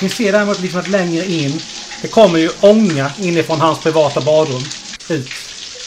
ni 0.00 0.08
ser 0.08 0.32
däremot 0.32 0.60
liksom 0.60 0.80
att 0.80 0.88
längre 0.88 1.24
in, 1.26 1.60
det 2.02 2.08
kommer 2.08 2.38
ju 2.38 2.50
ånga 2.60 3.10
inifrån 3.18 3.60
hans 3.60 3.78
privata 3.78 4.20
badrum 4.20 4.62
ut. 5.08 5.30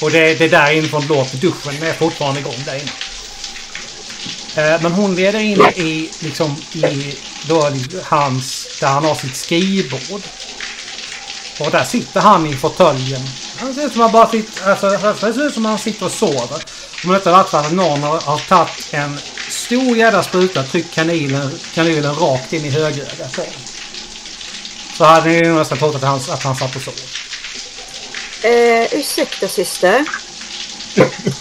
Och 0.01 0.11
det, 0.11 0.36
det 0.36 0.47
där 0.47 0.71
inifrån 0.71 1.07
låter 1.07 1.38
duschen 1.38 1.84
är 1.84 1.93
fortfarande 1.93 2.39
igång 2.39 2.63
där 2.65 2.75
inne. 2.75 2.91
Uh, 4.57 4.82
men 4.82 4.91
hon 4.91 5.15
leder 5.15 5.39
in 5.39 5.61
i, 5.75 6.09
liksom, 6.19 6.55
i 6.73 7.15
då, 7.49 7.71
hans, 8.03 8.67
där 8.79 8.87
han 8.87 9.05
har 9.05 9.15
sitt 9.15 9.35
skrivbord. 9.35 10.21
Och 11.59 11.71
där 11.71 11.83
sitter 11.83 12.19
han 12.19 12.45
i 12.45 12.55
fåtöljen. 12.55 13.21
Han 13.57 13.73
ser 13.73 13.85
ut 13.85 13.91
som 13.91 14.01
han 14.01 14.11
bara 14.11 14.29
sitter, 14.29 14.69
alltså, 14.69 14.89
det 15.27 15.33
ser 15.33 15.47
ut 15.47 15.53
som 15.53 15.65
han 15.65 15.79
sitter 15.79 16.05
och 16.05 16.11
sover. 16.11 16.63
Om 17.03 17.09
det 17.09 17.15
inte 17.15 17.31
varit 17.31 17.49
för 17.49 17.57
att 17.57 17.71
någon 17.71 18.03
har, 18.03 18.21
har 18.21 18.37
tagit 18.37 18.87
en 18.91 19.19
stor 19.49 19.97
jävla 19.97 20.23
spruta 20.23 20.63
tryckt 20.63 20.93
kanylen, 20.93 21.59
kanylen 21.73 22.15
rakt 22.15 22.53
in 22.53 22.65
i 22.65 22.69
högerögat 22.69 23.35
på. 23.35 23.43
Så 24.97 25.03
hade 25.03 25.29
ni 25.29 25.41
nog 25.41 25.57
nästan 25.57 25.77
trott 25.77 25.95
att 25.95 26.01
han, 26.01 26.15
att 26.15 26.43
han 26.43 26.55
satt 26.55 26.75
och 26.75 26.81
sov. 26.81 26.93
Eh, 28.41 28.93
ursäkta 28.99 29.47
syster. 29.47 30.05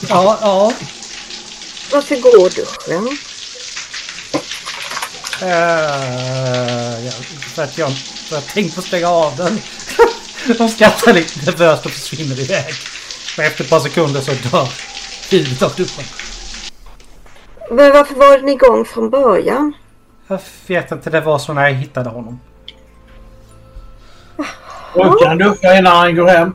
Ja, 0.09 0.39
ja. 0.41 0.73
Varför 1.91 2.17
går 2.17 2.51
duschen? 2.51 3.19
Uh, 5.43 7.07
ja 7.07 7.13
för 7.59 7.65
att 7.65 7.79
jag 7.79 7.91
för 7.91 8.37
att 8.37 8.45
jag 8.45 8.55
tänkte 8.55 8.75
på 8.75 8.81
att 8.81 8.87
stänga 8.87 9.09
av 9.09 9.37
den. 9.37 9.59
De 10.59 10.69
skrattar 10.69 11.13
lite 11.13 11.51
nervöst 11.51 11.87
och 11.87 11.93
försvinner 11.93 12.41
iväg. 12.41 12.75
Och 13.39 13.45
efter 13.45 13.65
ett 13.65 13.71
par 13.71 13.81
sekunder 13.81 14.21
så 14.21 14.31
dör 14.31 14.69
ljudet 15.31 15.63
av 15.63 15.73
duschen. 15.77 16.05
Men 17.71 17.93
varför 17.93 18.15
var 18.15 18.39
den 18.39 18.49
igång 18.49 18.85
från 18.85 19.11
början? 19.11 19.73
Jag 20.27 20.41
vet 20.67 20.93
inte, 20.93 21.11
det 21.11 21.21
var 21.21 21.39
så 21.39 21.53
när 21.53 21.69
jag 21.69 21.75
hittade 21.75 22.11
honom. 22.11 22.41
Brukar 24.95 25.27
han 25.27 25.39
duscha 25.39 25.79
innan 25.79 25.97
han 25.97 26.17
går 26.17 26.27
hem? 26.27 26.55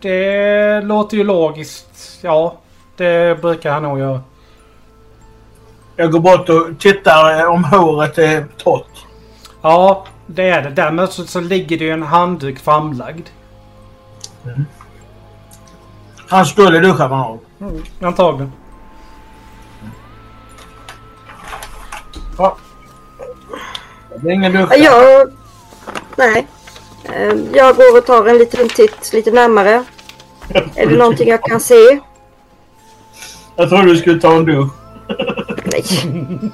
Det 0.00 0.80
låter 0.80 1.16
ju 1.16 1.24
logiskt. 1.24 2.18
Ja, 2.22 2.58
det 2.96 3.40
brukar 3.40 3.72
han 3.72 3.82
nog 3.82 3.98
göra. 3.98 4.22
Jag 6.00 6.10
går 6.12 6.20
bort 6.20 6.48
och 6.48 6.78
tittar 6.78 7.40
eh, 7.40 7.44
om 7.50 7.64
håret 7.64 8.18
är 8.18 8.44
torrt. 8.56 9.06
Ja, 9.62 10.04
det 10.26 10.48
är 10.48 10.62
det. 10.62 10.70
Därmed 10.70 11.08
så, 11.08 11.24
så 11.24 11.40
ligger 11.40 11.78
det 11.78 11.84
ju 11.84 11.90
en 11.90 12.02
handduk 12.02 12.58
framlagd. 12.58 13.26
Han 16.28 16.46
skulle 16.46 16.78
duscha 16.80 17.08
med 17.08 17.18
honom. 17.18 17.38
Antagligen. 18.00 18.52
Ja. 22.38 22.56
Det 24.12 24.18
blir 24.18 24.32
ingen 24.32 24.52
Ja, 24.52 24.60
duscha. 24.60 24.76
Jag... 24.76 25.28
Nej. 26.16 26.46
Eh, 27.04 27.34
Jag 27.52 27.76
går 27.76 27.98
och 27.98 28.06
tar 28.06 28.26
en 28.26 28.38
liten 28.38 28.68
titt 28.68 29.12
lite 29.12 29.30
närmare. 29.30 29.84
Är 30.74 30.86
det 30.86 30.96
någonting 30.96 31.28
jag 31.28 31.42
kan 31.42 31.60
se? 31.60 32.00
Jag 33.56 33.68
trodde 33.68 33.84
du 33.84 33.96
skulle 33.96 34.20
ta 34.20 34.32
en 34.36 34.44
dusch. 34.44 34.72
Nej. 35.78 36.50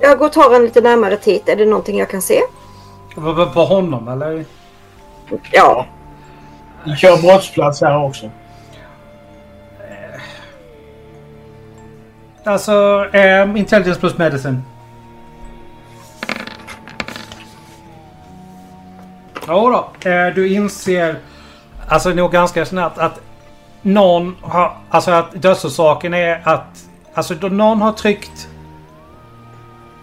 Jag 0.00 0.18
går 0.18 0.26
och 0.26 0.32
tar 0.32 0.54
en 0.54 0.62
lite 0.62 0.80
närmare 0.80 1.16
titt. 1.16 1.48
Är 1.48 1.56
det 1.56 1.66
någonting 1.66 1.98
jag 1.98 2.10
kan 2.10 2.22
se? 2.22 2.40
På, 3.14 3.64
honom 3.64 4.08
eller? 4.08 4.44
Ja. 5.52 5.86
Vi 6.84 6.96
kör 6.96 7.22
brottsplats 7.22 7.80
här 7.80 8.02
också. 8.04 8.30
Alltså, 12.44 13.06
eh, 13.12 13.42
intelligence 13.42 14.00
plus 14.00 14.18
medicine. 14.18 14.62
Ja 19.46 19.90
då, 20.02 20.10
eh, 20.10 20.34
du 20.34 20.48
inser 20.48 21.16
alltså 21.88 22.10
nog 22.10 22.32
ganska 22.32 22.66
snabbt 22.66 22.98
att 22.98 23.20
någon 23.82 24.36
har, 24.40 24.76
alltså 24.90 25.10
att 25.10 25.42
dödsorsaken 25.42 26.14
är 26.14 26.48
att, 26.48 26.84
alltså 27.14 27.34
då 27.34 27.48
någon 27.48 27.82
har 27.82 27.92
tryckt, 27.92 28.48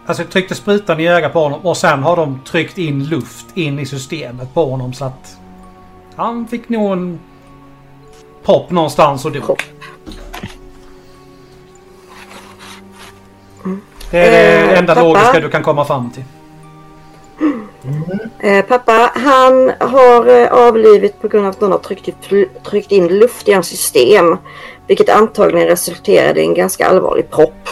alltså 0.05 0.23
tryckte 0.23 0.55
sprutan 0.55 0.99
i 0.99 1.07
ögat 1.07 1.33
på 1.33 1.39
honom 1.39 1.59
och 1.65 1.77
sen 1.77 2.03
har 2.03 2.15
de 2.15 2.39
tryckt 2.45 2.77
in 2.77 3.05
luft 3.05 3.57
in 3.57 3.79
i 3.79 3.85
systemet 3.85 4.53
på 4.53 4.65
honom 4.65 4.93
så 4.93 5.05
att 5.05 5.37
han 6.15 6.47
fick 6.47 6.69
nog 6.69 6.91
en 6.91 7.19
pop 8.43 8.69
någonstans 8.69 9.25
och 9.25 9.31
dog. 9.31 9.61
Det 14.11 14.19
är 14.19 14.31
det 14.31 14.71
Eh, 14.71 14.79
enda 14.79 15.03
logiska 15.03 15.39
du 15.39 15.49
kan 15.49 15.63
komma 15.63 15.85
fram 15.85 16.11
till. 16.11 16.23
Eh, 18.39 18.65
pappa, 18.65 19.11
han 19.15 19.71
har 19.79 20.27
eh, 20.27 20.53
avlivit 20.53 21.21
på 21.21 21.27
grund 21.27 21.45
av 21.45 21.51
att 21.51 21.61
någon 21.61 21.71
har 21.71 21.79
tryckt, 21.79 22.29
tryckt 22.63 22.91
in 22.91 23.07
luft 23.07 23.47
i 23.47 23.53
hans 23.53 23.67
system. 23.67 24.37
Vilket 24.87 25.09
antagligen 25.09 25.67
resulterade 25.67 26.41
i 26.41 26.45
en 26.45 26.53
ganska 26.53 26.87
allvarlig 26.87 27.29
propp. 27.29 27.69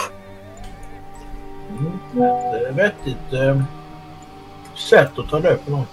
Det 2.12 2.22
är 2.22 2.72
vettigt 2.72 3.32
eh, 3.32 3.62
sätt 4.74 5.18
att 5.18 5.28
ta 5.28 5.40
död 5.40 5.58
på 5.64 5.70
någon. 5.70 5.86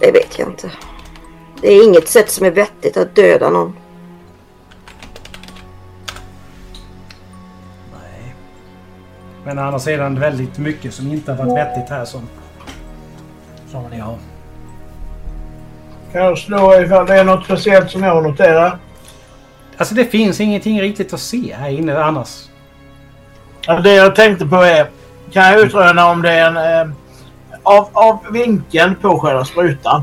Det 0.00 0.12
vet 0.12 0.38
jag 0.38 0.48
inte. 0.48 0.70
Det 1.60 1.72
är 1.72 1.84
inget 1.84 2.08
sätt 2.08 2.30
som 2.30 2.46
är 2.46 2.50
vettigt 2.50 2.96
att 2.96 3.14
döda 3.14 3.50
någon. 3.50 3.76
Men 9.48 9.58
å 9.58 9.62
andra 9.62 9.78
sidan 9.78 10.20
väldigt 10.20 10.58
mycket 10.58 10.94
som 10.94 11.12
inte 11.12 11.32
har 11.32 11.44
varit 11.44 11.58
vettigt 11.58 11.90
här 11.90 12.04
som... 12.04 12.28
Som 13.70 13.84
ni 13.90 13.98
har. 13.98 14.18
Kan 16.12 16.24
jag 16.24 16.38
slå 16.38 16.80
ifall 16.80 17.06
det 17.06 17.14
är 17.14 17.24
något 17.24 17.44
speciellt 17.44 17.90
som 17.90 18.02
jag 18.02 18.22
noterar? 18.22 18.78
Alltså 19.76 19.94
det 19.94 20.04
finns 20.04 20.40
ingenting 20.40 20.80
riktigt 20.80 21.12
att 21.12 21.20
se 21.20 21.54
här 21.54 21.70
inne 21.70 21.98
annars. 21.98 22.44
Ja, 23.66 23.80
Det 23.80 23.94
jag 23.94 24.16
tänkte 24.16 24.46
på 24.46 24.56
är, 24.56 24.90
kan 25.32 25.44
jag 25.44 25.60
utröna 25.60 26.10
om 26.10 26.22
det 26.22 26.32
är 26.32 26.46
en... 26.46 26.56
Eh, 26.56 26.94
av, 27.62 27.88
av 27.92 28.18
vinkeln 28.32 28.94
på 28.94 29.18
själva 29.18 29.44
sprutan. 29.44 30.02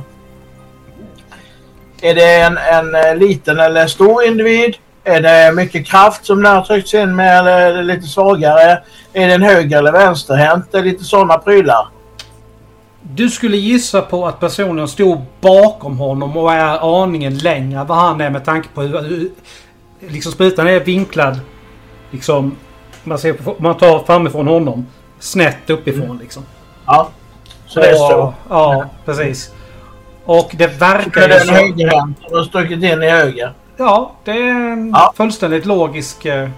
Är 2.01 2.15
det 2.15 2.35
en, 2.35 2.57
en 2.57 2.95
eh, 2.95 3.15
liten 3.15 3.59
eller 3.59 3.87
stor 3.87 4.23
individ? 4.23 4.75
Är 5.07 5.21
det 5.21 5.55
mycket 5.55 5.87
kraft 5.87 6.25
som 6.25 6.43
den 6.43 6.55
har 6.55 6.61
tryckts 6.61 6.93
in 6.93 7.15
med 7.15 7.39
eller 7.39 7.61
är 7.61 7.73
det 7.73 7.83
lite 7.83 8.07
svagare? 8.07 8.83
Är 9.13 9.27
det 9.27 9.33
en 9.33 9.41
höger 9.41 9.77
eller 9.77 9.91
vänsterhänt? 9.91 10.65
Det 10.71 10.77
är 10.77 10.83
lite 10.83 11.03
sådana 11.03 11.37
prylar. 11.37 11.87
Du 13.01 13.29
skulle 13.29 13.57
gissa 13.57 14.01
på 14.01 14.27
att 14.27 14.39
personen 14.39 14.87
stod 14.87 15.21
bakom 15.41 15.97
honom 15.97 16.37
och 16.37 16.53
är 16.53 17.03
aningen 17.03 17.37
längre 17.37 17.79
än 17.79 17.87
vad 17.87 17.97
han 17.97 18.21
är 18.21 18.29
med 18.29 18.45
tanke 18.45 18.69
på 18.73 18.81
hur... 18.81 19.29
liksom 19.99 20.31
sprutan 20.31 20.67
är 20.67 20.79
vinklad. 20.79 21.39
Liksom... 22.11 22.55
Man, 23.03 23.17
ser 23.17 23.33
på, 23.33 23.55
man 23.59 23.77
tar 23.77 23.99
framifrån 23.99 24.47
honom. 24.47 24.87
Snett 25.19 25.69
uppifrån 25.69 26.17
liksom. 26.17 26.43
Ja. 26.85 27.09
Så 27.67 27.79
det 27.79 27.89
är 27.89 27.95
så. 27.95 28.33
Ja, 28.49 28.85
precis. 29.05 29.53
Och 30.25 30.51
det 30.57 30.67
verkar 30.67 31.21
ju 31.21 31.27
det 31.27 31.39
en 31.39 31.47
så... 31.47 31.53
högerhänt 31.53 32.17
som 32.27 32.37
har 32.37 32.43
stuckit 32.43 32.83
in 32.83 33.03
i 33.03 33.09
höger. 33.09 33.53
Ja, 33.77 34.11
det 34.23 34.31
är 34.31 34.37
en 34.71 34.89
Ja. 34.95 35.13
fullständigt 35.15 35.65
logisk 35.65 36.25
eh, 36.25 36.49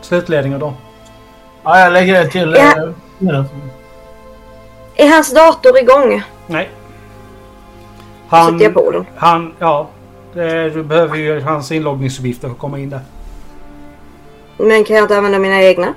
slutledning 0.00 0.58
då. 0.58 0.72
Ja, 1.62 1.80
jag 1.80 1.92
lägger 1.92 2.14
det 2.24 2.30
till... 2.30 2.54
Eh. 2.56 2.74
Är 4.96 5.08
hans 5.10 5.34
dator 5.34 5.78
igång? 5.78 6.22
Nej. 6.46 6.68
Sätter 8.30 8.64
jag 8.64 8.74
på 8.74 8.90
den. 8.90 9.06
Han, 9.16 9.54
ja. 9.58 9.88
Det, 10.34 10.70
du 10.70 10.82
behöver 10.82 11.16
ju 11.16 11.40
hans 11.40 11.72
inloggningsuppgifter 11.72 12.48
för 12.48 12.54
att 12.54 12.60
komma 12.60 12.78
in 12.78 12.90
där. 12.90 13.00
Men 14.56 14.84
kan 14.84 14.96
jag 14.96 15.04
inte 15.04 15.16
använda 15.16 15.38
mina 15.38 15.62
egna? 15.62 15.94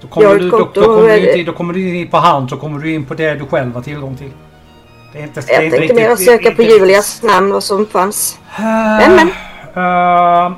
Då 0.00 0.08
kommer, 0.08 0.38
du, 0.38 0.50
då, 0.50 0.68
då, 0.74 0.82
kommer 0.82 1.08
du, 1.08 1.30
inte- 1.38 1.50
då 1.50 1.56
kommer 1.56 1.74
du 1.74 1.96
in 1.96 2.08
på 2.10 2.16
hand 2.16 2.50
så 2.50 2.56
kommer 2.56 2.78
du 2.78 2.92
in 2.94 3.04
på 3.04 3.14
det 3.14 3.34
du 3.34 3.46
själv 3.46 3.74
har 3.74 3.82
tillgång 3.82 4.16
till. 4.16 4.30
Det 5.12 5.18
är 5.18 5.22
inte, 5.22 5.40
det 5.40 5.52
är 5.52 5.54
Jag 5.54 5.64
inte 5.64 5.76
tänkte 5.78 5.94
mer 5.94 6.16
söka 6.16 6.50
på 6.50 6.62
Julias 6.62 7.22
namn 7.22 7.52
och 7.52 7.64
som 7.64 7.86
fanns. 7.86 8.38
riktigt- 8.48 9.16
Men, 9.16 9.30
men. 9.74 10.46
Eh, 10.46 10.52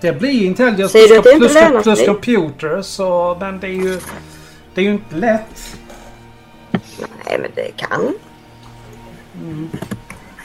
det 0.00 0.12
blir 0.12 0.44
intelligence 0.46 0.92
Säger 0.92 1.08
du 1.08 1.14
plus, 1.14 1.18
att 1.18 1.24
det 1.24 1.60
inte 1.60 1.70
plus, 1.70 1.82
plus 1.82 1.98
sig? 1.98 2.06
computer 2.06 2.82
så 2.82 3.36
men 3.40 3.60
det 3.60 3.66
är 3.66 3.70
ju... 3.70 4.00
Det 4.74 4.80
är 4.80 4.84
ju 4.84 4.90
inte 4.92 5.16
lätt. 5.16 5.76
Nej, 7.26 7.38
men 7.40 7.50
det 7.54 7.70
kan. 7.76 8.14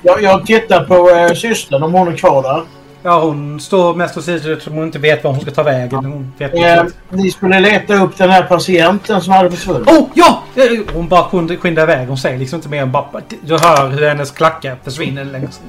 Jag, 0.01 0.21
jag 0.21 0.45
tittar 0.45 0.83
på 0.85 1.09
eh, 1.09 1.33
systern 1.33 1.83
om 1.83 1.93
hon 1.93 2.07
är 2.07 2.17
kvar 2.17 2.43
där. 2.43 2.63
Ja, 3.05 3.19
hon 3.21 3.59
står 3.59 3.95
mest 3.95 4.17
och 4.17 4.23
säger 4.23 4.49
ut 4.49 4.63
som 4.63 4.73
hon 4.73 4.83
inte 4.83 4.99
vet 4.99 5.23
var 5.23 5.31
hon 5.31 5.41
ska 5.41 5.51
ta 5.51 5.63
vägen. 5.63 6.05
Hon 6.05 6.33
vet 6.37 6.53
Eh, 6.53 6.83
ni 7.09 7.31
skulle 7.31 7.59
leta 7.59 7.93
upp 8.03 8.17
den 8.17 8.29
här 8.29 8.43
patienten 8.43 9.21
som 9.21 9.33
hade 9.33 9.51
försvunnit. 9.51 9.87
Oh, 9.87 10.07
ja! 10.13 10.43
Eh, 10.55 10.63
Hon 10.93 11.07
bara 11.07 11.23
skyndar, 11.23 11.55
skyndar 11.55 11.83
iväg. 11.83 12.07
Hon 12.07 12.17
säger 12.17 12.37
liksom 12.37 12.57
inte 12.57 12.69
mer 12.69 12.81
än 12.81 12.91
bara... 12.91 13.21
Du 13.41 13.53
hör 13.57 13.89
hur 13.89 14.07
hennes 14.07 14.31
klackar 14.31 14.75
försvinner 14.83 15.25
längs, 15.25 15.61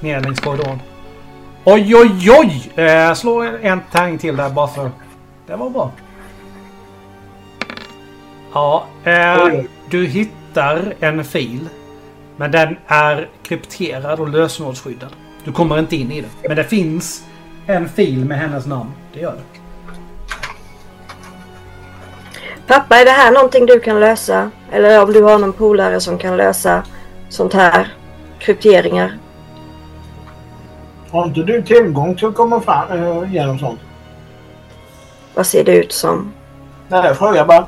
ner 0.00 0.20
längs 0.20 0.40
korridoren. 0.40 0.80
Oj, 1.64 1.94
oj, 1.96 2.30
oj! 2.30 2.84
Eh, 2.84 3.14
slå 3.14 3.42
en 3.62 3.80
tärning 3.92 4.18
till 4.18 4.36
där 4.36 4.50
bara 4.50 4.68
för... 4.68 4.90
Det 5.46 5.56
var 5.56 5.70
bra. 5.70 5.90
Ja, 8.52 8.84
eh, 9.04 9.48
du 9.90 10.06
hittar 10.06 10.94
en 11.00 11.24
fil. 11.24 11.68
Men 12.36 12.50
den 12.50 12.76
är 12.86 13.28
krypterad 13.42 14.20
och 14.20 14.28
lösenordsskyddad. 14.28 15.10
Du 15.44 15.52
kommer 15.52 15.78
inte 15.78 15.96
in 15.96 16.12
i 16.12 16.20
den. 16.20 16.30
Men 16.48 16.56
det 16.56 16.64
finns 16.64 17.24
en 17.66 17.88
fil 17.88 18.24
med 18.24 18.38
hennes 18.38 18.66
namn. 18.66 18.90
Det 19.12 19.20
gör 19.20 19.32
det. 19.32 19.60
Pappa, 22.66 22.96
är 22.96 23.04
det 23.04 23.10
här 23.10 23.32
någonting 23.32 23.66
du 23.66 23.80
kan 23.80 24.00
lösa? 24.00 24.50
Eller 24.72 25.02
om 25.02 25.12
du 25.12 25.22
har 25.22 25.38
någon 25.38 25.52
polare 25.52 26.00
som 26.00 26.18
kan 26.18 26.36
lösa 26.36 26.82
sånt 27.28 27.52
här? 27.52 27.94
Krypteringar? 28.38 29.18
Har 31.10 31.24
inte 31.24 31.40
du 31.40 31.62
tillgång 31.62 32.16
till 32.16 32.26
att 32.26 32.34
komma 32.34 32.60
fram 32.60 33.02
eh, 33.02 33.32
genom 33.32 33.58
sånt? 33.58 33.80
Vad 35.34 35.46
ser 35.46 35.64
det 35.64 35.76
ut 35.76 35.92
som? 35.92 36.32
Nej, 36.88 37.06
jag 37.06 37.18
frågar 37.18 37.46
bara. 37.46 37.66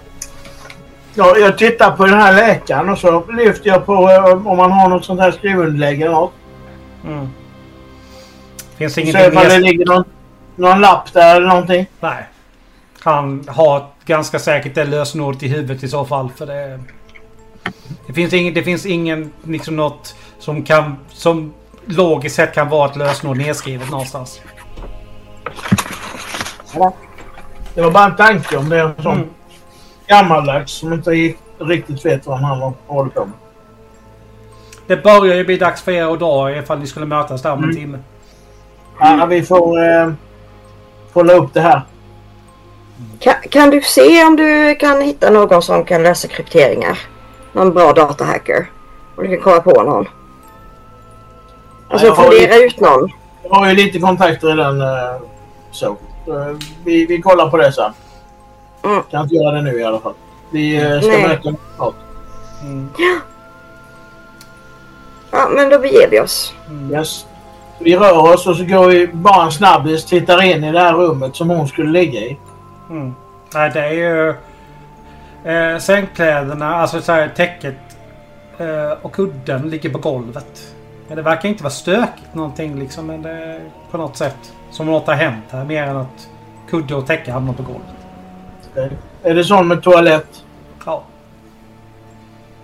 Ja, 1.15 1.37
jag 1.37 1.59
tittar 1.59 1.97
på 1.97 2.07
den 2.07 2.21
här 2.21 2.33
läkaren 2.33 2.89
och 2.89 2.99
så 2.99 3.25
lyfter 3.33 3.69
jag 3.69 3.87
på 3.87 3.93
eh, 3.93 4.47
om 4.47 4.57
man 4.57 4.73
har 4.73 4.89
något 4.89 5.05
sånt 5.05 5.21
här 5.21 5.31
skrivunderlägg 5.31 6.01
eller 6.01 6.13
något. 6.13 6.33
Mm. 7.05 7.29
Finns 8.77 8.95
Så 8.95 9.01
ingenting 9.01 9.25
ifall 9.33 9.49
det 9.49 9.59
ligger 9.59 9.87
någon, 9.87 10.05
någon 10.57 10.81
lapp 10.81 11.13
där 11.13 11.37
eller 11.37 11.49
någonting. 11.49 11.87
Nej. 12.01 12.25
han 13.01 13.45
har 13.49 13.87
ganska 14.07 14.39
säkert 14.39 14.75
det 14.75 14.85
lösenordet 14.85 15.43
i 15.43 15.49
huvudet 15.49 15.83
i 15.83 15.89
så 15.89 16.05
fall. 16.05 16.31
För 16.37 16.47
det... 16.47 16.81
Det 18.07 18.13
finns 18.13 18.33
ingen, 18.33 18.55
det 18.55 18.63
finns 18.63 18.87
ingen 18.87 19.33
liksom 19.45 19.77
något 19.77 20.15
som 20.39 20.63
kan... 20.65 20.97
Som 21.09 21.53
logiskt 21.87 22.37
sett 22.37 22.55
kan 22.55 22.69
vara 22.69 22.91
ett 22.91 22.97
lösenord 22.97 23.37
nedskrivet 23.37 23.91
någonstans. 23.91 24.41
Det 27.75 27.83
var 27.83 27.91
bara 27.91 28.05
en 28.05 28.17
tanke 28.17 28.57
om 28.57 28.69
det 28.69 28.79
är 28.81 28.85
en 28.85 29.03
sån 29.03 29.13
Mm. 29.17 29.29
gammaldags 30.07 30.73
som 30.73 30.93
inte 30.93 31.11
ri- 31.11 31.37
riktigt 31.59 32.05
vet 32.07 32.27
vad 32.27 32.39
han 32.39 32.75
håller 32.87 33.11
på 33.11 33.25
med. 33.25 33.35
Det 34.87 34.97
börjar 35.03 35.35
ju 35.37 35.45
bli 35.45 35.57
dags 35.57 35.83
för 35.83 35.93
er 35.93 36.13
att 36.13 36.19
dra 36.19 36.57
ifall 36.57 36.79
ni 36.79 36.87
skulle 36.87 37.07
mötas 37.07 37.43
där 37.43 37.53
om 37.53 37.59
en 37.59 37.65
Mm. 37.65 37.77
timme. 37.77 37.99
Ja, 39.01 39.27
vi 39.27 39.43
får 39.43 39.83
eh, 39.89 40.11
kolla 41.13 41.33
upp 41.33 41.55
det 41.55 41.61
här. 41.61 41.83
Kan, 43.21 43.35
kan 43.51 43.71
du 43.71 43.83
se 43.83 44.25
om 44.25 44.37
du 44.37 44.75
kan 44.75 45.01
hitta 45.03 45.31
någon 45.31 45.63
som 45.63 45.85
kan 45.85 46.03
lösa 46.03 46.29
krypteringar? 46.29 46.99
Någon 47.53 47.73
bra 47.75 47.93
datahacker? 47.93 48.71
Om 49.17 49.25
du 49.25 49.31
kan 49.31 49.41
komma 49.41 49.61
på 49.61 49.83
någon. 49.83 50.07
Alltså 51.89 52.09
har 52.09 52.15
fundera 52.15 52.41
lite- 52.41 52.65
ut 52.65 52.81
någon. 52.81 53.11
Jag 53.43 53.51
har 53.55 53.69
ju 53.69 53.75
lite 53.75 53.99
kontakter 53.99 54.53
i 54.53 54.57
den 54.57 54.81
eh, 54.81 55.21
så. 55.71 55.87
Eh, 56.27 56.57
vi, 56.85 57.07
vi 57.07 57.23
kollar 57.23 57.51
på 57.51 57.57
det 57.57 57.73
sen. 57.73 57.93
Mm. 58.85 59.03
Kan 59.11 59.23
inte 59.23 59.35
göra 59.35 59.55
det 59.55 59.63
nu 59.63 59.81
i 59.81 59.85
alla 59.85 60.01
fall. 60.01 60.15
Vi 60.51 60.77
eh, 60.77 61.01
ska 61.01 61.11
Nej. 61.11 61.29
möta 61.29 61.55
snart. 61.77 61.95
Mm. 62.63 62.89
Ja, 65.31 65.49
men 65.49 65.69
då 65.71 65.79
beger 65.79 66.11
vi 66.11 66.21
oss. 66.21 66.55
Yes. 66.93 67.27
Vi 67.79 67.97
rör 67.97 68.35
oss 68.35 68.47
och 68.47 68.57
så 68.57 68.65
går 68.65 68.87
vi 68.87 69.07
bara 69.07 69.45
en 69.45 69.53
snabbis 69.53 70.05
tittar 70.05 70.43
in 70.43 70.65
i 70.65 70.73
det 70.73 70.81
här 70.81 70.95
rummet 70.95 71.37
som 71.37 71.51
hon 71.51 71.69
skulle 71.69 71.91
ligga 71.91 72.21
i. 72.21 72.37
Mm. 72.91 73.15
Nej, 73.55 73.71
det 73.71 73.81
är 73.81 73.93
ju... 73.93 74.35
Eh, 75.45 75.79
sängkläderna, 75.79 76.75
alltså 76.75 77.01
så 77.01 77.13
här, 77.13 77.29
täcket 77.29 77.77
eh, 78.59 78.93
och 79.03 79.13
kudden 79.13 79.71
ligger 79.71 79.91
på 79.91 79.99
golvet. 79.99 80.75
Men 81.09 81.17
det 81.17 81.23
verkar 81.23 81.49
inte 81.49 81.63
vara 81.63 81.73
stökigt 81.73 82.35
någonting 82.35 82.79
liksom. 82.79 83.07
Men 83.07 83.23
det 83.23 83.61
på 83.91 83.99
något 83.99 84.17
sätt 84.17 84.53
som 84.71 84.87
något 84.87 85.07
har 85.07 85.15
hänt 85.15 85.45
här. 85.51 85.65
Mer 85.65 85.83
än 85.83 85.97
att 85.97 86.29
kudde 86.71 86.95
och 86.95 87.07
täcke 87.07 87.33
hamnar 87.33 87.53
på 87.53 87.63
golvet. 87.63 88.93
Är 89.23 89.35
det 89.35 89.45
sån 89.45 89.69
med 89.69 89.83
toalett? 89.83 90.45
Ja. 90.87 91.03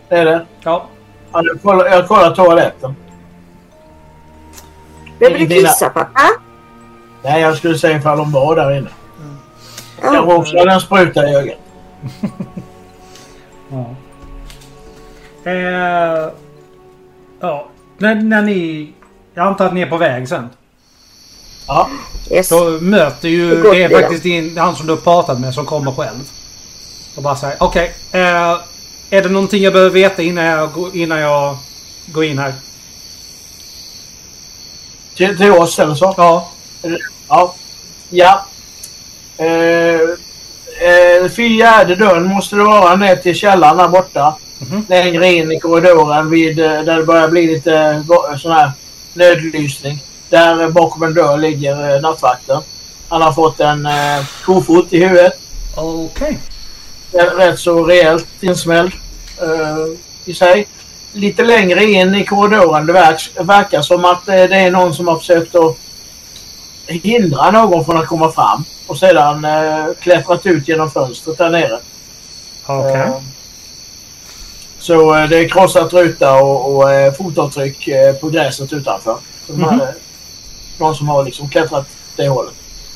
Är 0.09 0.25
det? 0.25 0.47
Ja. 0.61 0.87
Ja, 1.33 1.43
jag 1.45 1.63
kollar, 1.63 1.87
jag 1.87 2.09
kollar 2.09 2.35
toaletten. 2.35 2.97
Behöver 5.23 5.39
du 5.39 5.47
Dina- 5.47 5.69
kissa 5.69 5.89
pappa? 5.89 6.21
Nej, 7.23 7.41
jag 7.43 7.57
skulle 7.57 7.79
säga 7.79 7.97
ifall 7.99 8.19
de 8.19 8.33
var 8.33 8.57
där 8.57 8.79
inne. 8.79 8.89
Ja. 10.03 10.15
Jag 10.15 10.29
också 10.29 10.59
hade 10.59 10.73
en 10.73 10.81
spruta 10.81 11.29
i 11.29 11.35
ögat. 11.35 11.59
Ja. 13.71 13.91
Eh, 15.51 16.31
ja. 17.41 17.69
När, 17.99 18.15
när 18.15 18.43
ni... 18.43 18.93
Jag 19.35 19.47
antar 19.47 19.67
att 19.67 19.75
ni 19.75 19.81
är 19.81 19.87
på 19.87 19.97
väg 19.97 20.29
sen. 20.29 20.49
Ja. 21.67 21.89
Yes. 22.31 22.49
Då 22.49 22.65
möter 22.81 23.29
ju... 23.29 23.63
Det 23.63 23.83
är 23.83 23.89
faktiskt 24.01 24.23
din, 24.23 24.59
han 24.59 24.77
som 24.77 24.87
du 24.87 24.93
har 24.93 25.01
pratat 25.01 25.41
med 25.41 25.55
som 25.55 25.67
kommer 25.67 25.93
själv. 25.93 26.31
Och 27.17 27.23
bara 27.23 27.37
säger 27.37 27.57
okej. 27.61 27.93
eh, 28.13 28.59
är 29.11 29.23
det 29.23 29.29
någonting 29.29 29.63
jag 29.63 29.73
behöver 29.73 29.91
veta 29.95 30.23
innan 30.23 30.45
jag, 30.45 30.71
innan 30.95 31.19
jag 31.21 31.57
går 32.07 32.25
in 32.25 32.39
här? 32.39 32.55
Till, 35.17 35.37
till 35.37 35.51
oss 35.53 35.79
eller 35.79 35.95
så? 35.95 36.15
Ja. 36.17 36.49
Ja. 37.29 37.55
Ja. 38.11 38.47
Eh, 39.37 40.01
eh, 40.89 41.29
fjärde 41.31 41.95
dörren 41.95 42.25
måste 42.27 42.57
det 42.57 42.63
vara 42.63 42.97
ner 42.97 43.17
till 43.17 43.35
källaren 43.35 43.77
där 43.77 43.89
borta. 43.89 44.35
Mhm. 44.59 44.87
Längre 44.89 45.33
in 45.33 45.53
i 45.53 45.61
korridoren 45.61 46.31
vid, 46.31 46.59
eh, 46.59 46.83
där 46.83 46.97
det 46.97 47.05
börjar 47.05 47.29
bli 47.29 47.47
lite 47.47 48.05
go- 48.07 48.39
sån 48.39 48.53
här 48.53 48.73
nödlysning. 49.15 50.03
Där 50.29 50.63
eh, 50.63 50.69
bakom 50.69 51.03
en 51.03 51.15
dörr 51.15 51.37
ligger 51.39 51.95
eh, 51.95 52.01
nattvakten. 52.01 52.61
Han 53.09 53.23
har 53.23 53.33
fått 53.33 53.61
en 53.61 53.87
eh, 53.87 54.25
kofot 54.45 54.93
i 54.93 55.05
huvudet. 55.05 55.33
Okej. 55.77 56.39
Rätt- 57.13 57.37
Rätt 57.39 57.59
så 57.59 57.85
rejält 57.85 58.27
insmälld 58.41 58.93
eh, 59.43 59.77
i 60.25 60.35
sig. 60.35 60.67
Lite 61.13 61.43
längre 61.45 61.85
in 61.85 62.15
i 62.15 62.25
korridoren 62.27 62.87
det 62.87 62.93
verks, 62.93 63.31
verkar 63.41 63.83
som 63.83 64.05
att 64.05 64.29
eh, 64.29 64.35
det 64.35 64.57
är 64.57 64.71
någon 64.71 64.95
som 64.95 65.09
har 65.09 65.19
försökt 65.19 65.55
att 65.55 65.77
hindra 66.87 67.51
någon 67.51 67.85
från 67.85 67.97
att 67.97 68.07
komma 68.07 68.33
fram 68.33 68.65
och 68.87 68.99
sedan 68.99 69.45
eh, 69.45 69.85
klättrat 70.01 70.47
ut 70.47 70.69
genom 70.69 70.91
fönstret 70.91 71.39
där 71.39 71.51
nere. 71.51 71.79
Okej. 72.67 72.95
Eh, 73.01 73.15
Så 74.79 75.15
eh, 75.15 75.29
det 75.29 75.37
är 75.39 75.49
krossat 75.49 75.93
ruta 75.93 76.35
och, 76.43 76.77
och 76.77 76.93
eh, 76.93 77.13
fotavtryck 77.13 77.89
eh, 77.89 78.15
på 78.15 78.29
gräset 78.29 78.73
utanför. 78.73 79.17
Så 79.47 79.53
de 79.53 79.63
här, 79.65 79.71
Mhm. 79.73 79.81
eh, 79.81 79.89
Någon 80.79 80.95
som 80.95 81.09
har 81.09 81.25
liksom 81.25 81.49
klättrat 81.49 81.87
det 82.17 82.29
hållet. 82.29 82.55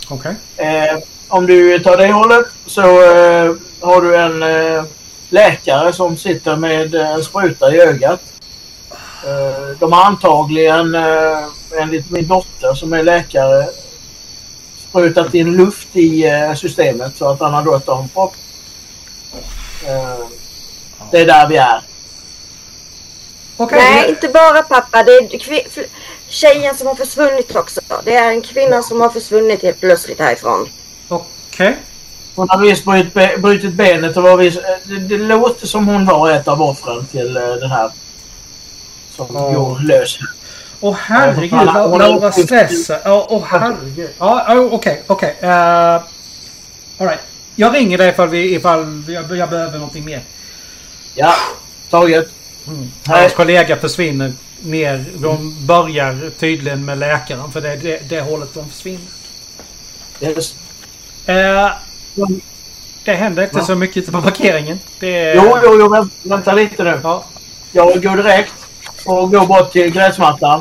Okej. 0.09 0.35
Eh, 0.57 0.99
om 1.29 1.47
du 1.47 1.79
tar 1.79 1.97
det 1.97 2.13
hållet 2.13 2.47
så 2.67 2.81
har 3.81 4.01
du 4.03 4.17
en 4.17 4.43
läkare 5.31 5.93
som 5.93 6.17
sitter 6.17 6.57
med 6.57 6.95
eh, 6.95 7.11
en 7.11 7.25
spruta 7.25 7.75
i 7.75 7.81
ögat. 7.81 8.21
Eh, 9.25 9.79
de 9.79 9.93
har 9.93 10.05
antagligen, 10.05 10.95
eh, 10.95 11.45
enligt 11.81 12.11
min 12.11 12.29
dotter 12.29 12.75
som 12.75 12.93
är 12.93 13.03
läkare, 13.03 13.69
sprutat 14.89 15.35
in 15.35 15.57
luft 15.57 15.97
i 15.97 16.25
systemet 16.57 17.17
så 17.17 17.29
att 17.29 17.41
han 17.41 17.55
har 17.55 17.65
dött 17.65 17.89
av 17.89 18.03
en 18.03 18.09
propp. 18.09 18.35
Det 21.11 21.19
är 21.19 21.27
där 21.27 21.49
vi 21.49 21.57
är. 21.57 21.83
Okej. 23.57 23.79
Nej, 23.79 24.09
inte 24.09 24.29
bara 24.29 24.63
pappa. 24.63 25.03
Det 25.03 25.13
är 25.13 25.87
tjejen 26.29 26.77
som 26.77 26.87
har 26.87 26.95
försvunnit 26.95 27.57
också. 27.57 27.81
Det 28.05 28.17
är 28.17 28.31
en 28.31 28.43
kvinna 28.43 28.83
som 28.83 29.01
har 29.01 29.11
försvunnit 29.11 29.63
helt 29.63 29.81
plötsligt 29.81 30.19
härifrån. 30.19 30.69
Okej. 31.09 31.77
Hon 32.37 32.49
har 32.49 32.59
visst 32.59 32.85
brutit, 32.85 33.41
brutit 33.43 33.73
benet 33.75 34.17
och 34.17 34.23
var 34.23 34.37
visst, 34.37 34.59
eh, 34.59 34.65
det, 34.85 34.99
det 34.99 35.19
låter 35.19 35.67
som 35.67 35.87
hon 35.89 36.07
var 36.07 36.31
ett 36.31 36.49
av 36.49 36.63
offren 36.63 37.07
till 37.07 37.37
eh, 37.37 37.43
den 37.43 37.71
här 37.71 37.91
som 39.17 39.27
Ja. 39.35 39.41
går 39.51 39.79
lös. 39.79 40.19
Åh 40.81 40.97
herregud, 41.01 41.53
Ja, 41.53 41.87
hon 41.87 42.01
har- 42.01 42.09
Laura 42.09 42.33
stressar. 42.33 43.01
Ja, 43.05 43.27
åh 43.31 43.45
herregud. 43.47 44.11
Ja, 44.19 44.55
okej, 44.71 45.03
okej. 45.07 45.37
Uh, 45.43 45.49
Alright. 46.99 47.21
Jag 47.57 47.75
ringer 47.75 47.99
dig 47.99 48.09
ifall, 48.09 48.29
vi, 48.29 48.55
ifall 48.55 49.05
jag, 49.09 49.37
jag 49.37 49.51
behöver 49.51 49.79
någonting 49.79 50.05
mer. 50.05 50.21
Ja, 51.15 51.35
taget. 51.91 52.29
Mm. 52.67 52.91
Hans 53.07 53.33
kollega 53.35 53.77
försvinner 53.77 54.33
ner. 54.63 55.05
De 55.15 55.67
börjar 55.67 56.31
tydligen 56.39 56.85
med 56.85 56.99
läkaren 56.99 57.53
för 57.53 57.61
det 57.61 57.73
är 57.73 57.77
det, 57.77 58.09
det 58.09 58.21
hållet 58.21 58.55
de 58.55 58.69
försvinner. 58.71 59.07
Yes. 60.21 60.55
Eh, 61.27 61.71
det 63.05 63.13
händer 63.15 63.43
inte 63.43 63.57
Va? 63.57 63.65
så 63.65 63.75
mycket 63.75 64.13
på 64.13 64.23
parkeringen. 64.23 64.81
Det. 65.01 65.35
Jo, 65.35 65.59
jo, 65.65 65.77
jo, 65.81 65.89
vänt- 65.89 66.13
vänta 66.23 66.53
lite 66.53 66.85
nu. 66.85 67.01
Ja. 67.03 67.25
Jag 67.73 68.03
går 68.03 68.17
direkt 68.17 68.55
och 69.05 69.31
går 69.31 69.47
bort 69.47 69.73
till 69.73 69.91
gräsmattan. 69.93 70.61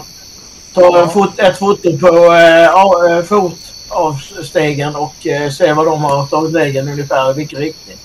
Tar 0.74 0.98
en 1.02 1.10
fot, 1.10 1.40
ett 1.40 1.58
foto 1.60 1.98
på 1.98 2.34
eh, 2.34 2.76
a- 2.76 3.10
eh, 3.10 3.24
fot 3.24 3.60
av 3.90 4.22
stegen 4.44 4.96
och 4.96 5.28
eh, 5.28 5.50
ser 5.52 5.74
vad 5.74 5.86
de 5.86 6.04
har 6.04 6.26
tagit 6.28 6.52
vägen 6.56 6.88
ungefär 6.90 7.32
i 7.32 7.34
vilken 7.34 7.60
riktning. 7.60 7.98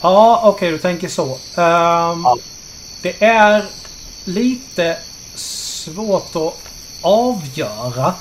Ja, 0.00 0.40
okej, 0.44 0.70
du 0.70 0.78
tänker 0.78 1.08
så. 1.08 1.24
Ehm, 1.54 2.22
Ja. 2.24 2.36
Det 3.02 3.22
är 3.24 3.64
lite 4.24 4.96
svårt 5.34 6.36
att 6.36 6.54
avgöra. 7.02 8.14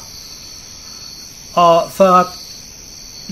Ja, 1.54 1.88
för 1.94 2.20
att 2.20 2.39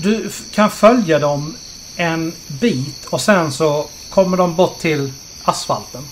du 0.02 0.30
kan 0.54 0.70
följa 0.70 1.18
dem 1.18 1.54
en 1.96 2.32
bit 2.46 3.06
och 3.10 3.20
sen 3.20 3.52
så 3.52 3.86
kommer 4.10 4.36
de 4.36 4.54
bort 4.56 4.78
till 4.78 5.12
asfalten. 5.44 6.02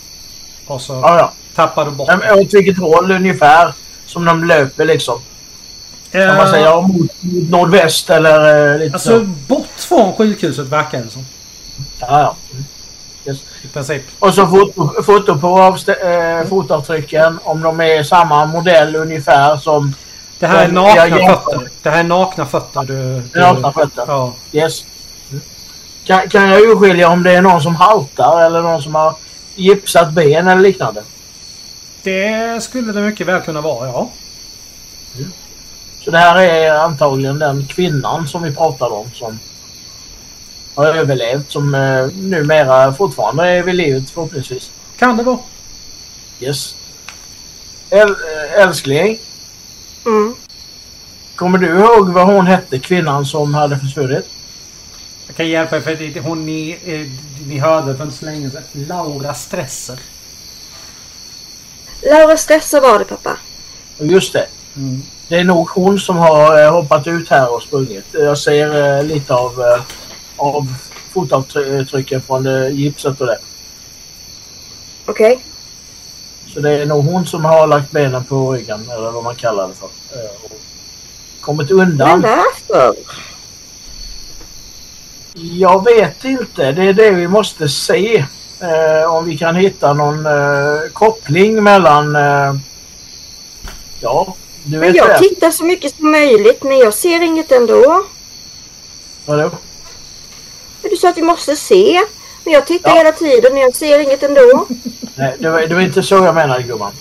Och 0.66 0.80
så 0.80 0.92
Ja, 0.92 1.18
ja. 1.18 1.32
tappar 1.54 1.84
du 1.84 1.90
bort 1.90 2.08
dem. 2.08 2.20
Åt 2.34 2.54
vilket 2.54 2.78
håll 2.78 3.10
ungefär 3.10 3.72
som 4.06 4.24
de 4.24 4.44
löper 4.44 4.84
liksom? 4.84 5.20
Kan 6.12 6.26
man 6.26 6.36
Eh, 6.46 6.50
säga 6.50 6.80
mot, 6.80 7.10
nordväst 7.50 8.10
eller 8.10 8.72
eh, 8.72 8.78
lite 8.78 8.92
Alltså 8.94 9.18
så? 9.18 9.24
bort 9.24 9.66
från 9.76 10.12
sjukhuset 10.16 10.66
verkar 10.66 11.02
det 11.02 11.10
som. 11.10 11.26
Ja, 11.98 12.20
ja. 12.20 12.36
Yes. 13.26 13.38
I 13.62 13.68
princip. 13.68 14.02
Och 14.18 14.34
så 14.34 14.46
foto, 14.46 15.02
foto 15.02 15.38
på 15.38 15.46
avstä- 15.58 16.40
eh, 16.40 16.48
fotavtrycken 16.48 17.38
om 17.44 17.62
de 17.62 17.80
är 17.80 18.02
samma 18.02 18.46
modell 18.46 18.96
ungefär 18.96 19.56
som 19.56 19.94
Det 20.38 20.46
här 20.46 20.64
är 20.64 20.72
nakna 20.72 21.34
fötter. 21.34 21.70
Det 21.82 21.90
här 21.90 22.00
är 22.00 22.04
nakna 22.04 22.46
fötter 22.46 22.80
du... 22.80 23.22
du 23.32 23.40
nakna 23.40 23.72
fötter. 23.72 24.04
Ja. 24.06 24.34
Yes. 24.52 24.84
Kan, 26.04 26.28
kan 26.28 26.50
jag 26.50 26.60
urskilja 26.60 27.08
om 27.08 27.22
det 27.22 27.32
är 27.32 27.42
någon 27.42 27.62
som 27.62 27.76
haltar 27.76 28.46
eller 28.46 28.62
någon 28.62 28.82
som 28.82 28.94
har 28.94 29.14
gipsat 29.54 30.12
ben 30.12 30.48
eller 30.48 30.62
liknande? 30.62 31.02
Det 32.02 32.62
skulle 32.62 32.92
det 32.92 33.00
mycket 33.00 33.26
väl 33.26 33.40
kunna 33.40 33.60
vara, 33.60 33.88
ja. 33.88 34.10
Så 36.04 36.10
det 36.10 36.18
här 36.18 36.42
är 36.42 36.74
antagligen 36.74 37.38
den 37.38 37.66
kvinnan 37.66 38.28
som 38.28 38.42
vi 38.42 38.54
pratade 38.54 38.94
om 38.94 39.10
som 39.14 39.38
har 40.74 40.86
överlevt 40.86 41.52
som 41.52 41.74
eh, 41.74 42.06
numera 42.06 42.92
fortfarande 42.92 43.48
är 43.48 43.62
vid 43.62 43.74
livet 43.74 44.10
förhoppningsvis. 44.10 44.70
Kan 44.98 45.16
det 45.16 45.22
vara. 45.22 45.38
Yes. 46.40 46.74
Äl, 47.90 48.08
äh, 48.08 48.62
älskling, 48.62 49.18
Mm. 50.06 50.34
kommer 51.36 51.58
du 51.58 51.66
ihåg 51.66 52.08
vad 52.12 52.26
hon 52.26 52.46
hette, 52.46 52.78
kvinnan 52.78 53.26
som 53.26 53.54
hade 53.54 53.78
försvunnit? 53.78 54.26
Jag 55.26 55.36
kan 55.36 55.48
hjälpa 55.48 55.76
er 55.76 55.80
för 55.80 55.94
det- 55.96 56.20
hon 56.20 56.46
ni, 56.46 56.78
eh, 56.84 57.46
ni 57.48 57.58
hörde 57.58 57.96
för 57.96 58.04
inte 58.04 58.16
så 58.16 58.24
länge 58.24 58.50
sedan. 58.50 58.62
Laura 58.72 59.34
Stresser. 59.34 59.98
Laura 62.02 62.36
Stresser 62.36 62.80
var 62.80 62.98
det 62.98 63.04
pappa. 63.04 63.36
Just 63.98 64.32
det. 64.32 64.46
Mm. 64.76 65.02
Det 65.28 65.36
är 65.36 65.44
nog 65.44 65.68
hon 65.68 66.00
som 66.00 66.16
har 66.16 66.62
eh, 66.62 66.72
hoppat 66.72 67.06
ut 67.06 67.28
här 67.28 67.54
och 67.54 67.62
sprungit. 67.62 68.04
Jag 68.12 68.38
ser 68.38 68.98
eh, 68.98 69.04
lite 69.04 69.34
av, 69.34 69.60
eh, 69.62 69.82
av 70.36 70.74
fotavtrycken 71.12 72.22
från 72.22 72.74
gipset 72.76 73.20
och 73.20 73.26
det. 73.26 73.38
Okej. 75.06 75.38
Så 76.56 76.62
det 76.62 76.70
är 76.82 76.86
nog 76.86 77.04
hon 77.04 77.26
som 77.26 77.44
har 77.44 77.66
lagt 77.66 77.90
benen 77.90 78.24
på 78.24 78.52
ryggen 78.52 78.90
eller 78.90 79.10
vad 79.10 79.24
man 79.24 79.34
kallar 79.36 79.68
det 79.68 79.74
för. 79.74 79.86
Eh, 79.86 80.44
och 80.44 80.50
kommit 81.40 81.70
Men 81.70 81.80
undan. 81.80 82.20
varför? 82.20 82.94
Jag 85.34 85.84
vet 85.84 86.24
inte. 86.24 86.72
Det 86.72 86.82
är 86.82 86.92
det 86.92 87.10
vi 87.10 87.28
måste 87.28 87.68
se. 87.68 88.24
Eh, 88.60 89.10
om 89.14 89.24
vi 89.24 89.38
kan 89.38 89.54
hitta 89.56 89.92
någon 89.92 90.26
eh, 90.26 90.80
koppling 90.92 91.62
mellan... 91.62 92.16
Eh, 92.16 92.54
ja, 94.00 94.34
du 94.64 94.70
Men 94.78 94.80
vet 94.80 94.96
jag 94.96 95.08
det. 95.08 95.18
tittar 95.18 95.50
så 95.50 95.64
mycket 95.64 95.96
som 95.96 96.10
möjligt 96.10 96.62
men 96.62 96.78
jag 96.78 96.94
ser 96.94 97.20
inget 97.22 97.52
ändå. 97.52 98.04
Vadå? 99.24 99.50
Men 100.82 100.90
Du 100.90 100.96
sa 100.96 101.08
att 101.08 101.18
vi 101.18 101.22
måste 101.22 101.56
se. 101.56 102.00
Men 102.46 102.52
jag 102.52 102.66
tittar 102.66 102.90
Ja. 102.90 102.96
hela 102.96 103.12
tiden 103.12 103.52
och 103.52 103.58
jag 103.58 103.74
ser 103.74 103.98
inget 103.98 104.22
ändå. 104.22 104.66
Nej, 105.14 105.36
det 105.38 105.50
var, 105.50 105.60
det 105.60 105.74
var 105.74 105.80
inte 105.82 106.02
så 106.02 106.14
jag 106.14 106.34
menade 106.34 106.62
gumman. 106.62 106.92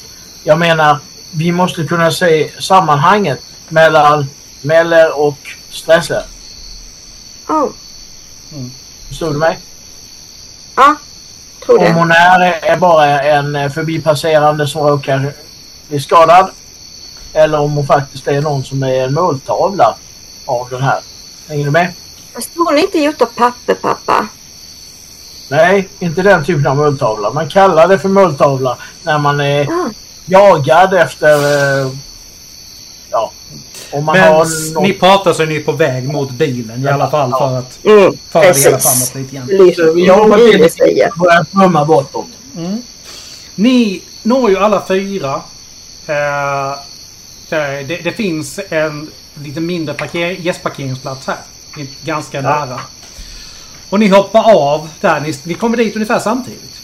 Jag 0.43 0.59
menar, 0.59 0.99
vi 1.31 1.51
måste 1.51 1.83
kunna 1.83 2.11
se 2.11 2.51
sammanhanget 2.59 3.39
mellan 3.69 4.25
Meller 4.61 5.19
och 5.19 5.37
Stresser. 5.69 6.23
Oh. 7.47 7.69
Förstod 9.07 9.33
du 9.33 9.37
mig? 9.37 9.59
Ja, 10.75 10.95
tror 11.65 11.79
Om 11.79 11.93
hon 11.95 12.11
är, 12.11 12.39
är 12.61 12.77
bara 12.77 13.21
en 13.21 13.71
förbipasserande 13.71 14.67
som 14.67 14.81
råkar 14.87 15.33
bli 15.87 15.99
skadad. 15.99 16.49
Eller 17.33 17.59
om 17.59 17.71
hon 17.71 17.87
faktiskt 17.87 18.27
är 18.27 18.41
någon 18.41 18.63
som 18.63 18.83
är 18.83 19.03
en 19.05 19.13
måltavla 19.13 19.95
av 20.45 20.69
den 20.69 20.81
här. 20.81 20.99
Hänger 21.47 21.65
du 21.65 21.71
med? 21.71 21.93
Fast 22.33 22.49
hon 22.55 22.77
är 22.77 22.81
inte 22.81 22.99
gjort 22.99 23.21
av 23.21 23.25
papper 23.25 23.73
pappa. 23.73 24.27
Nej, 25.47 25.89
inte 25.99 26.21
den 26.21 26.45
typen 26.45 26.67
av 26.67 26.77
måltavla. 26.77 27.29
Man 27.33 27.49
kallar 27.49 27.87
det 27.87 27.99
för 27.99 28.09
måltavla 28.09 28.77
när 29.03 29.17
man 29.19 29.39
är 29.39 29.61
Ah. 29.67 29.89
jagad 30.25 30.93
efter... 30.93 31.33
eh, 31.83 31.91
Ja, 33.11 33.31
om 33.91 34.05
man 34.05 34.17
Men 34.17 34.33
har 34.33 34.73
någon... 34.73 34.83
ni 34.83 34.93
pratar 34.93 35.33
så 35.33 35.43
är 35.43 35.47
ni 35.47 35.59
på 35.59 35.71
väg 35.71 36.07
mot 36.07 36.31
bilen 36.31 36.83
i 36.85 36.87
alla 36.87 37.09
fall 37.09 37.31
för 37.31 37.57
att 37.57 37.79
Mm, 37.85 38.17
föra 38.29 38.41
det 38.43 38.59
hela 38.59 38.79
framåt 38.79 39.15
lite 39.15 39.35
grann. 39.35 39.47
Jag 40.05 41.45
drömma 41.51 41.85
bortåt. 41.85 42.25
Ni 43.55 44.01
når 44.23 44.49
ju 44.49 44.57
alla 44.57 44.83
fyra. 44.87 45.41
Eh, 46.07 46.75
det, 47.49 47.83
det, 48.03 48.11
finns 48.11 48.59
en 48.69 49.09
lite 49.43 49.59
mindre 49.59 49.95
parker, 49.95 50.29
gästparkeringsplats 50.29 51.27
här. 51.27 51.37
Det 51.75 51.81
är 51.81 51.87
Ganska 52.03 52.41
nära. 52.41 52.79
Och 53.95 53.99
ni 53.99 54.07
hoppar 54.07 54.53
av 54.53 54.89
där. 55.01 55.19
Ni, 55.19 55.33
ni 55.43 55.53
kommer 55.53 55.77
dit 55.77 55.95
ungefär 55.95 56.19
samtidigt. 56.19 56.81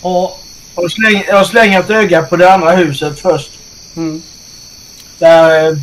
Och 0.00 0.40
Jag 0.74 0.90
slänger, 0.90 1.24
jag 1.28 1.46
slänger 1.46 1.80
ett 1.80 1.90
öga 1.90 2.22
på 2.22 2.36
det 2.36 2.52
andra 2.52 2.70
huset 2.70 3.20
först. 3.20 3.50
Mm. 3.96 4.22
Där 5.18 5.68
eh, 5.68 5.78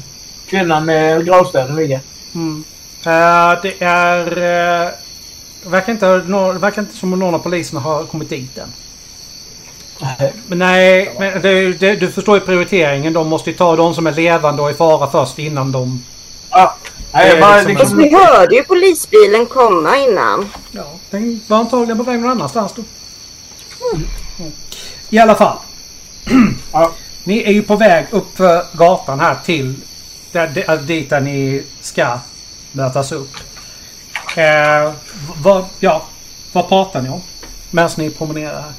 kvinnan 0.48 0.86
med 0.86 1.26
gravstenen 1.26 1.76
ligger. 1.76 2.00
Mm. 2.36 2.64
Eh, 3.06 3.62
det 3.62 3.74
är... 3.80 4.38
Uh, 4.38 4.92
verkar, 5.70 5.92
inte, 5.92 6.18
det 6.18 6.60
verkar 6.60 6.82
inte 6.82 6.98
som 6.98 7.14
om 7.14 7.20
någon 7.20 7.36
av 7.36 7.40
poliserna 7.40 7.82
har 7.82 8.04
kommit 8.04 8.30
dit 8.30 8.58
än. 8.58 8.74
Men 10.48 10.58
nej, 10.60 11.16
men 11.20 11.42
det, 11.42 11.74
det, 11.74 11.96
du 11.96 12.12
förstår 12.12 12.36
ju 12.36 12.46
prioriteringen. 12.46 13.14
De 13.14 13.28
måste 13.28 13.50
ju 13.50 13.56
ta 13.56 13.76
de 13.76 13.94
som 13.94 14.08
är 14.08 14.12
levande 14.12 14.62
och 14.62 14.72
i 14.72 14.74
fara 14.74 15.12
först 15.12 15.40
innan 15.40 15.72
de... 15.72 16.04
Ja. 16.52 16.76
Nej, 17.12 17.28
jag 17.28 17.38
är 17.38 17.42
bara, 17.42 17.56
liksom- 17.56 17.76
Fast 17.76 17.92
liksom, 17.94 17.98
vi 17.98 18.26
hörde 18.26 18.56
ju 18.56 18.64
polisbilen 18.64 19.46
komma 19.46 19.98
innan. 19.98 20.50
Ja, 20.72 20.92
den 21.10 21.42
var 21.48 21.58
antagligen 21.58 21.98
på 21.98 22.04
väg 22.04 22.20
någon 22.20 22.32
annanstans 22.32 22.74
då. 22.74 22.84
I 25.10 25.20
alla 25.20 25.36
fall. 25.36 25.58
Ja. 26.74 26.92
Ni 27.24 27.44
är 27.44 27.52
ju 27.52 27.62
på 27.64 27.76
väg 27.76 28.06
upp 28.12 28.38
för 28.38 28.66
gatan 28.74 29.20
här 29.20 29.36
till 29.46 29.76
där, 30.32 30.48
där, 30.48 30.78
dit 30.78 31.10
där 31.10 31.20
ni 31.22 31.64
ska 31.82 32.20
mötas 32.72 33.12
upp. 33.12 33.30
Eh, 34.38 34.94
vad, 35.44 35.66
ja, 35.80 36.06
vad 36.52 36.68
pratar 36.70 37.02
ni 37.02 37.10
om? 37.10 37.22
Medan 37.72 37.90
ni 37.98 38.10
promenerar 38.10 38.62
här. 38.62 38.74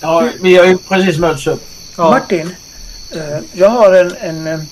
ja, 0.00 0.28
vi 0.40 0.56
har 0.56 0.64
ju 0.64 0.78
precis 0.78 1.18
mötts 1.18 1.46
upp. 1.46 1.66
Ja, 1.96 2.10
Martin, 2.10 2.54
eh, 3.10 3.38
jag 3.52 3.68
har 3.68 3.92
en, 3.92 4.46
en, 4.46 4.68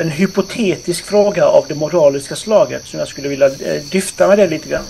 en 0.00 0.10
hypotetisk 0.10 1.06
fråga 1.06 1.44
av 1.46 1.64
det 1.68 1.74
moraliska 1.74 2.36
slaget 2.36 2.86
som 2.86 2.98
jag 2.98 3.08
skulle 3.08 3.28
vilja 3.28 3.46
eh, 3.46 3.82
dyfta 3.82 4.28
med 4.28 4.38
det 4.38 4.46
lite 4.48 4.68
grann. 4.68 4.84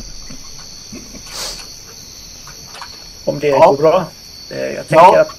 Om 3.24 3.38
det 3.38 3.48
Ja. 3.48 3.66
går 3.66 3.76
bra. 3.76 4.04
Eh, 4.50 4.58
Jag 4.66 4.88
tänker 4.88 5.04
Ja. 5.04 5.20
att 5.20 5.30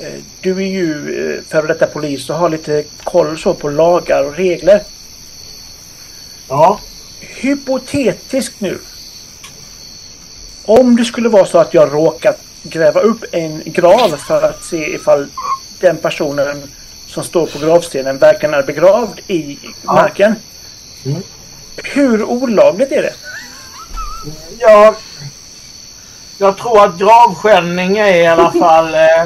eh, 0.00 0.20
du 0.40 0.50
är 0.56 0.66
ju 0.66 1.42
före 1.48 1.66
detta 1.66 1.86
polis 1.86 2.30
och 2.30 2.36
har 2.36 2.48
lite 2.50 2.84
koll 3.04 3.38
så 3.38 3.54
på 3.54 3.68
lagar 3.68 4.24
och 4.24 4.36
regler. 4.36 4.82
Ja. 6.48 6.80
Hypotetiskt 7.20 8.60
nu. 8.60 8.78
Om 10.64 10.96
det 10.96 11.04
skulle 11.04 11.28
vara 11.28 11.46
så 11.46 11.58
att 11.58 11.74
jag 11.74 11.92
råkat 11.92 12.40
gräva 12.62 13.00
upp 13.00 13.24
en 13.32 13.62
grav 13.66 14.16
för 14.16 14.42
att 14.42 14.64
se 14.64 14.94
ifall 14.94 15.26
den 15.80 15.96
personen 15.96 16.62
som 17.16 17.24
står 17.24 17.46
på 17.46 17.58
gravstenen 17.58 18.18
verkligen 18.18 18.54
är 18.54 18.62
begravd 18.62 19.20
i 19.26 19.58
marken. 19.82 20.34
Mm. 21.04 21.22
Hur 21.76 22.22
olagligt 22.24 22.92
är 22.92 23.02
det? 23.02 23.14
Ja, 24.58 24.94
jag 26.38 26.58
tror 26.58 26.84
att 26.84 26.98
gravskändning 26.98 27.98
är 27.98 28.16
i 28.16 28.26
alla 28.26 28.52
fall 28.60 28.94
eh, 28.94 29.24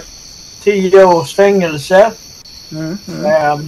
tio 0.62 1.04
års 1.04 1.34
fängelse. 1.34 2.12
Mm, 2.72 2.98
mm. 3.08 3.24
Eh, 3.24 3.58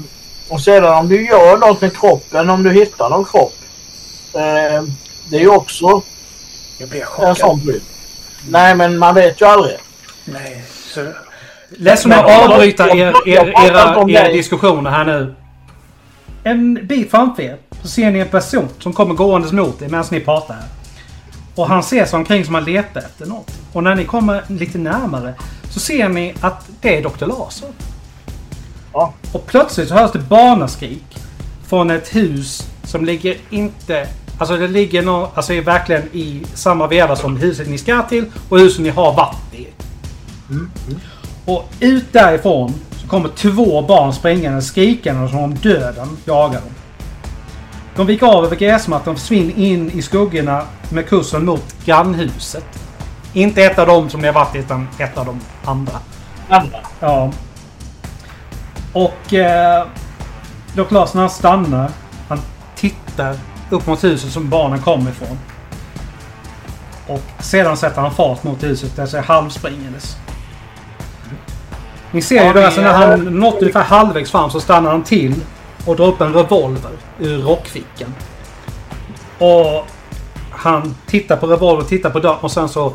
och 0.49 0.61
sedan 0.61 0.99
om 0.99 1.09
du 1.09 1.27
gör 1.27 1.57
något 1.57 1.81
med 1.81 1.97
kroppen, 1.97 2.51
om 2.51 2.63
du 2.63 2.73
hittar 2.73 3.11
någon 3.11 3.25
kropp. 3.25 3.59
Eh, 4.33 4.83
det 5.29 5.37
är 5.37 5.41
ju 5.41 5.49
också 5.49 6.03
Jag 6.79 6.89
blir 6.89 7.01
en 7.01 7.07
chockad. 7.07 7.39
sån 7.39 7.65
bryt. 7.65 7.83
Nej, 8.49 8.75
men 8.75 8.99
man 8.99 9.15
vet 9.15 9.41
ju 9.41 9.47
aldrig. 9.47 9.77
Nej, 10.25 10.65
så... 10.87 11.13
Ledsen 11.79 12.13
att 12.13 12.25
avbryta 12.51 12.91
er, 12.91 12.97
jag- 12.97 13.29
er, 13.29 13.55
era, 13.71 14.11
era 14.11 14.33
diskussioner 14.33 14.91
här 14.91 15.05
nu. 15.05 15.35
En 16.45 16.87
bit 16.87 17.11
framför 17.11 17.43
er 17.43 17.57
så 17.83 17.89
ser 17.89 18.11
ni 18.11 18.19
en 18.19 18.29
person 18.29 18.69
som 18.79 18.93
kommer 18.93 19.15
gåendes 19.15 19.53
mot 19.53 19.83
er 19.83 19.89
medan 19.89 20.05
ni 20.11 20.21
pratar 20.21 20.55
här. 20.55 20.65
Och 21.55 21.67
han 21.69 21.83
ser 21.83 22.05
sig 22.07 22.17
omkring 22.17 22.45
som 22.45 22.55
han 22.55 22.65
letar 22.65 23.01
efter 23.01 23.27
något. 23.27 23.51
Och 23.73 23.83
när 23.83 23.95
ni 23.95 24.05
kommer 24.05 24.43
lite 24.49 24.79
närmare 24.79 25.35
så 25.71 25.81
ser 25.81 26.09
ni 26.09 26.35
att 26.41 26.69
det 26.81 26.99
är 26.99 27.03
Dr. 27.03 27.27
Larsson. 27.27 27.73
Ja. 28.93 29.13
Och 29.33 29.47
plötsligt 29.47 29.89
så 29.89 29.95
hörs 29.95 30.13
det 30.13 30.19
barnaskrik 30.19 31.05
från 31.67 31.91
ett 31.91 32.15
hus 32.17 32.69
som 32.85 33.05
ligger 33.05 33.37
inte... 33.51 34.07
Alltså 34.39 34.57
det 34.57 34.69
ligger 34.69 35.03
nå, 35.03 35.31
alltså 35.35 35.53
är 35.53 35.61
verkligen 35.63 36.03
i 36.13 36.43
samma 36.55 36.87
veva 36.87 37.17
som 37.17 37.37
huset 37.37 37.69
ni 37.69 37.79
ska 37.79 38.03
till 38.03 38.25
och 38.49 38.59
huset 38.59 38.81
ni 38.83 38.89
har 38.91 39.13
varit 39.13 39.55
i. 39.55 39.67
Och 41.45 41.69
ut 41.81 42.13
därifrån 42.13 42.75
så 42.91 43.09
kommer 43.09 43.29
två 43.29 43.83
barn 43.83 44.13
springande 44.13 44.63
skrikande 44.63 45.29
som 45.29 45.39
om 45.39 45.55
döden 45.55 46.09
jagar 46.25 46.61
dem. 46.61 46.71
De 47.97 48.07
viker 48.07 48.27
av 48.27 48.45
över 48.45 48.57
gräsmattan 48.57 49.13
och 49.13 49.21
försvinner 49.21 49.59
in 49.59 49.91
i 49.91 50.03
skuggorna 50.03 50.63
med 50.91 51.09
kursen 51.09 51.45
mot 51.45 51.85
grannhuset. 51.85 52.65
Inte 53.33 53.63
ett 53.63 53.79
av 53.79 53.87
dem 53.87 54.11
som 54.11 54.21
ni 54.21 54.27
har 54.27 54.35
varit 54.35 54.57
utan 54.57 54.89
ett 54.99 55.19
av 55.19 55.27
de 55.27 55.41
andra. 55.65 55.99
Andra. 56.49 56.79
Ja. 57.01 57.33
Och 58.93 59.35
eh, 59.35 59.87
Dr. 60.75 60.95
Larsson 60.95 61.21
han 61.21 61.31
stannar. 61.31 61.91
Han 62.29 62.39
tittar 62.77 63.37
upp 63.71 63.87
mot 63.87 64.05
huset 64.05 64.31
som 64.33 64.51
barnen 64.51 64.79
kommer 64.79 65.11
ifrån. 65.11 65.39
Och 67.07 67.43
sedan 67.43 67.77
sätter 67.77 68.01
han 68.01 68.15
fart 68.15 68.45
mot 68.45 68.63
huset 68.63 68.97
där 68.97 69.07
sig 69.07 69.23
halvspringandes. 69.23 70.17
Ni 72.13 72.23
ser 72.23 72.47
ju 72.47 72.53
då 72.53 72.61
alltså 72.65 72.81
när 72.81 72.89
är- 72.89 72.93
han 72.95 73.25
nått 73.25 73.61
ungefär 73.61 73.83
halvvägs 73.83 74.31
fram 74.31 74.51
så 74.51 74.61
stannar 74.61 74.91
han 74.91 75.03
till 75.05 75.35
och 75.87 75.97
drar 75.97 76.07
upp 76.07 76.21
en 76.21 76.33
revolver 76.35 76.91
ur 77.19 77.39
rockfickan. 77.43 78.15
Och 79.39 79.87
han 80.51 80.95
tittar 81.07 81.37
på 81.37 81.47
revolvern, 81.47 81.87
tittar 81.87 82.11
på 82.11 82.19
dörren 82.21 82.39
och 82.41 82.53
sen 82.53 82.69
så... 82.69 82.93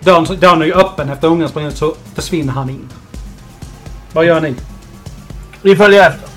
Dörren, 0.00 0.24
dörren 0.40 0.62
är 0.62 0.66
ju 0.66 0.74
öppen 0.74 1.08
efter 1.08 1.28
ungen 1.28 1.48
springer 1.48 1.68
ut 1.68 1.76
så 1.76 1.94
försvinner 2.14 2.52
han 2.52 2.70
in. 2.70 2.88
Vad 4.12 4.24
gör 4.24 4.40
ni? 4.40 4.54
Vi 5.62 5.76
följer 5.76 6.06
efter. 6.10 6.28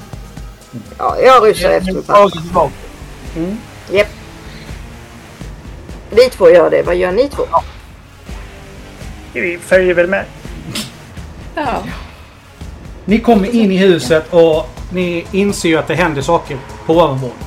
Ja, 0.97 1.17
jag 1.19 1.43
rusar 1.43 1.69
efter 1.69 2.01
pappa. 2.01 2.29
Tillbaka. 2.29 2.73
Japp. 3.91 4.07
Vi 6.09 6.29
två 6.29 6.49
gör 6.49 6.69
det. 6.69 6.83
Vad 6.83 6.95
gör 6.95 7.11
ni 7.11 7.29
två? 7.29 7.43
Vi 9.33 9.57
följer 9.57 9.93
väl 9.93 10.07
med. 10.07 10.25
Ja. 11.55 11.83
Ni 13.05 13.19
kommer 13.19 13.55
in 13.55 13.71
i 13.71 13.77
huset 13.77 14.33
och 14.33 14.69
ni 14.89 15.25
inser 15.31 15.69
ju 15.69 15.77
att 15.77 15.87
det 15.87 15.95
händer 15.95 16.21
saker 16.21 16.57
på 16.85 16.93
ovanvåningen. 16.93 17.39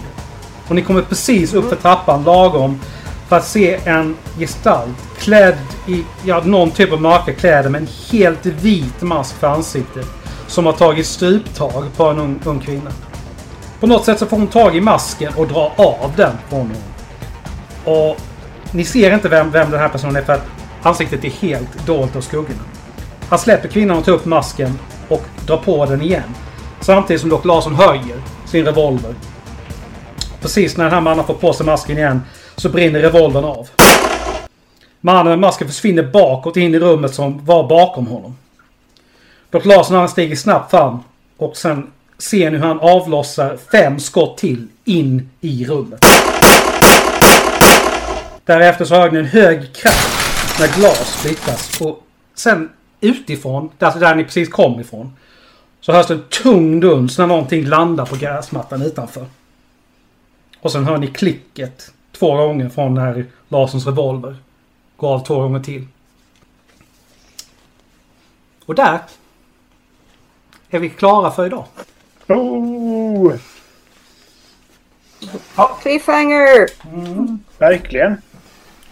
Och 0.69 0.75
ni 0.75 0.83
kommer 0.83 1.03
precis 1.03 1.55
upp 1.55 1.69
för 1.69 1.77
trappan 1.77 2.25
lagom 2.25 2.81
för 3.29 3.37
att 3.37 3.47
se 3.47 3.81
en 3.85 4.17
gestalt 4.39 4.97
klädd 5.19 5.59
i 5.87 6.05
ja, 6.25 6.43
någon 6.45 6.71
typ 6.71 6.93
av 6.93 7.01
mörka 7.01 7.33
kläder 7.33 7.71
med 7.71 7.81
en 7.81 7.89
helt 8.11 8.47
vit 8.47 9.03
mask 9.03 9.35
för 9.37 9.47
ansiktet. 9.47 10.07
Som 10.47 10.67
har 10.67 10.73
tagit 10.73 11.07
struptag 11.07 11.85
på 11.97 12.05
en 12.05 12.19
ung, 12.19 12.41
ung 12.45 12.61
kvinna. 12.61 12.91
På 13.81 13.87
något 13.87 14.05
sätt 14.05 14.19
så 14.19 14.27
får 14.27 14.37
hon 14.37 14.47
tag 14.47 14.77
i 14.77 14.81
masken 14.81 15.33
och 15.37 15.49
drar 15.49 15.73
av 15.77 16.13
den 16.17 16.33
från 16.49 16.61
honom. 16.61 16.77
Och 17.85 18.17
ni 18.73 18.85
ser 18.85 19.15
inte 19.15 19.29
vem, 19.29 19.51
vem 19.51 19.71
den 19.71 19.81
här 19.81 19.89
personen 19.89 20.17
är 20.17 20.23
för 20.23 20.33
att 20.33 20.47
ansiktet 20.83 21.25
är 21.25 21.31
helt 21.31 21.87
dolt 21.87 22.17
av 22.17 22.21
skuggorna. 22.21 22.68
Han 23.29 23.39
släpper 23.39 23.69
kvinnan 23.69 23.99
och 23.99 24.05
tar 24.05 24.13
upp 24.13 24.25
masken 24.25 24.79
och 25.09 25.23
drar 25.47 25.57
på 25.57 25.87
den 25.87 26.03
igen. 26.03 26.35
Samtidigt 26.81 27.21
som 27.21 27.31
Dr. 27.31 27.47
Larsson 27.47 27.75
höjer 27.75 28.23
sin 28.47 28.65
revolver. 28.65 29.15
Precis 30.41 30.77
när 30.77 30.85
den 30.85 30.95
här 30.95 31.01
mannen 31.01 31.25
får 31.25 31.35
på 31.35 31.53
sig 31.53 31.67
masken 31.67 31.99
igen 31.99 32.23
så 32.57 32.69
brinner 32.69 33.01
revolvern 33.01 33.45
av. 33.45 33.69
Mannen 35.01 35.27
med 35.27 35.39
masken 35.39 35.69
försvinner 35.69 36.03
bakåt 36.03 36.57
in 36.57 36.75
i 36.75 36.79
rummet 36.79 37.15
som 37.15 37.45
var 37.45 37.69
bakom 37.69 38.07
honom. 38.07 38.37
Dr. 39.51 39.69
Larsson 39.69 39.97
han 39.97 40.09
stiger 40.09 40.37
snabbt 40.37 40.71
fram 40.71 40.99
och 41.37 41.57
sen 41.57 41.91
ser 42.19 42.51
ni 42.51 42.57
hur 42.57 42.65
han 42.65 42.81
avlossar 42.81 43.59
fem 43.73 44.01
skott 44.01 44.39
till 44.39 44.67
in 44.85 45.31
i 45.41 45.67
rummet. 45.67 46.01
Därefter 48.45 48.85
så 48.85 48.95
hör 48.95 49.11
ni 49.11 49.19
en 49.19 49.25
hög 49.25 49.73
kraft 49.75 50.61
när 50.61 50.69
glas 50.81 51.19
splittras 51.21 51.81
och 51.81 52.03
sen 52.35 52.69
utifrån, 53.01 53.71
alltså 53.79 54.01
där 54.01 54.15
ni 54.15 54.25
precis 54.25 54.49
kom 54.49 54.81
ifrån, 54.81 55.17
så 55.81 55.93
hörs 55.93 56.07
det 56.07 56.15
en 56.15 56.25
tung 56.29 56.81
duns 56.81 57.19
när 57.19 57.27
någonting 57.27 57.65
landar 57.65 58.07
på 58.07 58.17
gräsmattan 58.17 58.83
utanför. 58.83 59.27
Och 60.61 60.73
sen 60.73 60.85
hör 60.85 60.99
ni 60.99 61.07
klicket 61.07 61.93
två 62.13 62.37
gånger 62.37 62.69
från 62.69 62.95
när 62.95 63.27
Larssons 63.49 63.87
revolver 63.87 64.37
går 64.97 65.15
av 65.15 65.25
två 65.25 65.41
gånger 65.41 65.61
till. 65.61 65.87
Och 68.67 68.75
där 68.75 69.01
är 70.71 70.79
vi 70.79 70.89
klara 70.89 71.31
för 71.31 71.47
idag. 71.47 71.65
Oh, 72.29 73.35
Cliffhanger! 75.83 76.69
verkligen. 77.59 78.23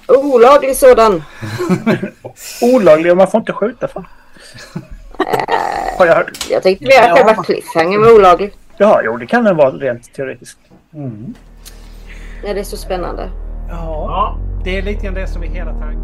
Olaglig 0.09 0.77
sådan. 0.77 1.23
Olaglig 2.63 3.13
och 3.13 3.19
man 3.19 3.29
får 3.31 3.41
inte 3.41 3.53
skjuta 3.53 3.89
för. 3.89 4.05
Har 5.99 6.07
jag 6.07 6.15
hört. 6.15 6.47
Jag 6.51 6.63
tänkte 6.63 6.85
mer 6.85 7.03
att 7.13 7.19
själva 7.19 7.43
cliffhanger 7.45 7.99
var 7.99 8.15
olaglig. 8.15 8.53
Ja, 8.77 9.01
jo 9.05 9.17
det 9.17 9.27
kan 9.27 9.45
den 9.45 9.57
vara 9.57 9.71
rent 9.71 10.15
teoretiskt. 10.15 10.59
Ja, 12.45 12.55
det 12.55 12.61
är 12.61 12.65
så 12.65 12.77
spännande. 12.77 13.31
Ja, 13.69 13.75
Ja. 14.09 14.39
det 14.65 14.79
är 14.79 14.83
lite 14.83 15.05
grann 15.05 15.15
det 15.15 15.27
som 15.29 15.43
är 15.43 15.47
hela 15.47 15.71
tanken. 15.73 16.03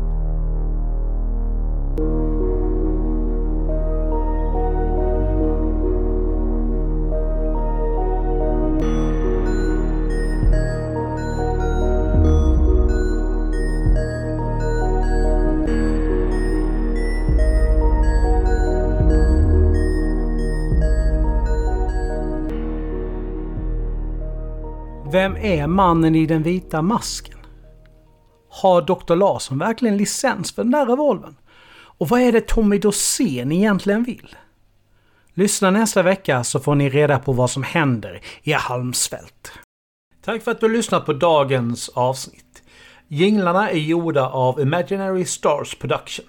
Vem 25.12 25.36
är 25.36 25.66
mannen 25.66 26.14
i 26.14 26.26
den 26.26 26.42
vita 26.42 26.82
masken? 26.82 27.38
Har 28.48 28.82
Dr. 28.82 29.14
Larsson 29.14 29.58
verkligen 29.58 29.96
licens 29.96 30.52
för 30.52 30.62
den 30.62 30.72
där 30.72 30.86
revolvern? 30.86 31.36
Och 31.74 32.08
vad 32.08 32.20
är 32.20 32.32
det 32.32 32.48
Tommy 32.48 32.78
Dorsén 32.78 33.52
egentligen 33.52 34.04
vill? 34.04 34.36
Lyssna 35.34 35.70
nästa 35.70 36.02
vecka 36.02 36.44
så 36.44 36.60
får 36.60 36.74
ni 36.74 36.90
reda 36.90 37.18
på 37.18 37.32
vad 37.32 37.50
som 37.50 37.62
händer 37.62 38.20
i 38.42 38.52
Halmsfält. 38.52 39.52
Tack 40.24 40.42
för 40.42 40.50
att 40.50 40.60
du 40.60 40.66
har 40.66 40.72
lyssnat 40.72 41.06
på 41.06 41.12
dagens 41.12 41.88
avsnitt. 41.88 42.62
Jinglarna 43.08 43.70
är 43.70 43.78
gjorda 43.78 44.28
av 44.28 44.60
Imaginary 44.60 45.24
Stars 45.24 45.74
Production. 45.74 46.26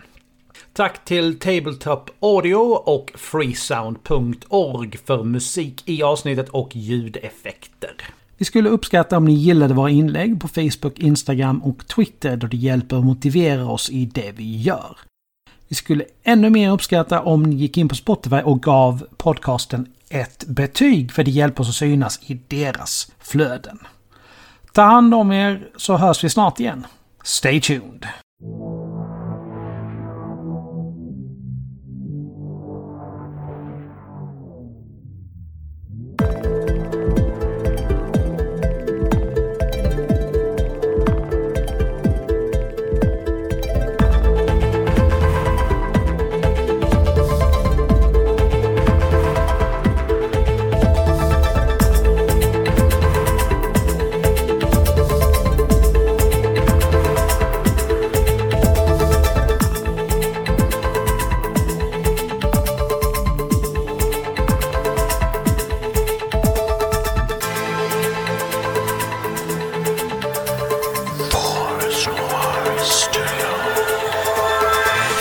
Tack 0.73 1.05
till 1.05 1.39
Tabletop 1.39 2.10
Audio 2.19 2.55
och 2.85 3.11
freesound.org 3.15 4.97
för 5.05 5.23
musik 5.23 5.84
i 5.85 6.03
avsnittet 6.03 6.49
och 6.49 6.76
ljudeffekter. 6.76 7.95
Vi 8.43 8.47
skulle 8.47 8.69
uppskatta 8.69 9.17
om 9.17 9.25
ni 9.25 9.33
gillade 9.33 9.73
våra 9.73 9.89
inlägg 9.89 10.41
på 10.41 10.47
Facebook, 10.47 10.99
Instagram 10.99 11.63
och 11.63 11.87
Twitter 11.87 12.37
då 12.37 12.47
det 12.47 12.57
hjälper 12.57 12.97
att 12.97 13.05
motivera 13.05 13.65
oss 13.65 13.89
i 13.89 14.05
det 14.05 14.31
vi 14.31 14.61
gör. 14.61 14.97
Vi 15.67 15.75
skulle 15.75 16.05
ännu 16.23 16.49
mer 16.49 16.71
uppskatta 16.71 17.21
om 17.21 17.43
ni 17.43 17.55
gick 17.55 17.77
in 17.77 17.89
på 17.89 17.95
Spotify 17.95 18.35
och 18.35 18.61
gav 18.61 19.07
podcasten 19.17 19.87
ett 20.09 20.45
betyg 20.47 21.11
för 21.11 21.23
det 21.23 21.31
hjälper 21.31 21.61
oss 21.61 21.69
att 21.69 21.75
synas 21.75 22.19
i 22.25 22.39
deras 22.47 23.11
flöden. 23.19 23.79
Ta 24.73 24.81
hand 24.81 25.13
om 25.13 25.31
er 25.31 25.67
så 25.77 25.97
hörs 25.97 26.23
vi 26.23 26.29
snart 26.29 26.59
igen. 26.59 26.85
Stay 27.23 27.61
tuned! 27.61 28.07